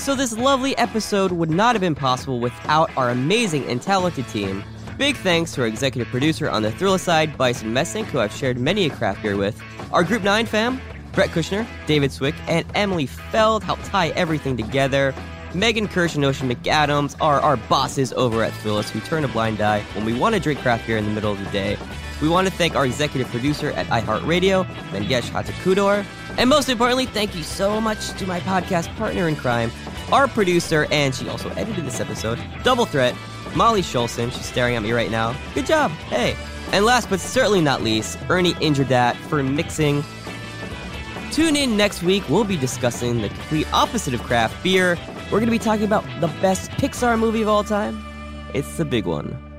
So, 0.00 0.14
this 0.14 0.34
lovely 0.34 0.74
episode 0.78 1.30
would 1.30 1.50
not 1.50 1.74
have 1.74 1.82
been 1.82 1.94
possible 1.94 2.40
without 2.40 2.90
our 2.96 3.10
amazing 3.10 3.66
and 3.66 3.82
talented 3.82 4.26
team. 4.28 4.64
Big 4.96 5.14
thanks 5.14 5.52
to 5.52 5.60
our 5.60 5.66
executive 5.66 6.10
producer 6.10 6.48
on 6.48 6.62
the 6.62 6.70
Thrillist 6.70 7.00
side, 7.00 7.36
Bison 7.36 7.74
Messink, 7.74 8.06
who 8.06 8.18
I've 8.18 8.32
shared 8.32 8.58
many 8.58 8.86
a 8.86 8.90
craft 8.90 9.22
beer 9.22 9.36
with. 9.36 9.62
Our 9.92 10.02
Group 10.02 10.22
9 10.22 10.46
fam, 10.46 10.80
Brett 11.12 11.28
Kushner, 11.28 11.66
David 11.86 12.12
Swick, 12.12 12.34
and 12.48 12.64
Emily 12.74 13.04
Feld 13.04 13.62
helped 13.62 13.84
tie 13.84 14.08
everything 14.16 14.56
together. 14.56 15.14
Megan 15.52 15.86
Kirsch 15.86 16.14
and 16.14 16.24
Ocean 16.24 16.48
MacAdams 16.48 17.14
are 17.20 17.38
our 17.40 17.58
bosses 17.58 18.14
over 18.14 18.42
at 18.42 18.54
Thrillist 18.54 18.88
who 18.88 19.00
turn 19.00 19.22
a 19.24 19.28
blind 19.28 19.60
eye 19.60 19.82
when 19.92 20.06
we 20.06 20.18
want 20.18 20.34
to 20.34 20.40
drink 20.40 20.60
craft 20.60 20.86
beer 20.86 20.96
in 20.96 21.04
the 21.04 21.10
middle 21.10 21.32
of 21.32 21.44
the 21.44 21.50
day. 21.50 21.76
We 22.22 22.30
want 22.30 22.48
to 22.48 22.52
thank 22.54 22.74
our 22.74 22.86
executive 22.86 23.28
producer 23.28 23.72
at 23.72 23.86
iHeartRadio, 23.88 24.64
Mangesh 24.92 25.28
Hattikudur. 25.28 26.06
And 26.40 26.48
most 26.48 26.70
importantly, 26.70 27.04
thank 27.04 27.36
you 27.36 27.42
so 27.42 27.82
much 27.82 28.12
to 28.14 28.26
my 28.26 28.40
podcast 28.40 28.88
partner 28.96 29.28
in 29.28 29.36
crime, 29.36 29.70
our 30.10 30.26
producer, 30.26 30.86
and 30.90 31.14
she 31.14 31.28
also 31.28 31.50
edited 31.50 31.84
this 31.84 32.00
episode, 32.00 32.38
Double 32.62 32.86
Threat, 32.86 33.14
Molly 33.54 33.82
Scholson. 33.82 34.32
She's 34.32 34.46
staring 34.46 34.74
at 34.74 34.82
me 34.82 34.92
right 34.92 35.10
now. 35.10 35.36
Good 35.54 35.66
job. 35.66 35.90
Hey. 36.08 36.34
And 36.72 36.86
last 36.86 37.10
but 37.10 37.20
certainly 37.20 37.60
not 37.60 37.82
least, 37.82 38.18
Ernie 38.30 38.54
Indradat 38.54 39.16
for 39.16 39.42
mixing. 39.42 40.02
Tune 41.30 41.56
in 41.56 41.76
next 41.76 42.02
week. 42.02 42.26
We'll 42.30 42.44
be 42.44 42.56
discussing 42.56 43.20
the 43.20 43.28
complete 43.28 43.70
opposite 43.74 44.14
of 44.14 44.22
craft 44.22 44.62
beer. 44.62 44.96
We're 45.24 45.40
going 45.40 45.44
to 45.44 45.50
be 45.50 45.58
talking 45.58 45.84
about 45.84 46.04
the 46.22 46.28
best 46.40 46.70
Pixar 46.70 47.18
movie 47.18 47.42
of 47.42 47.48
all 47.48 47.64
time. 47.64 48.02
It's 48.54 48.78
the 48.78 48.86
big 48.86 49.04
one. 49.04 49.49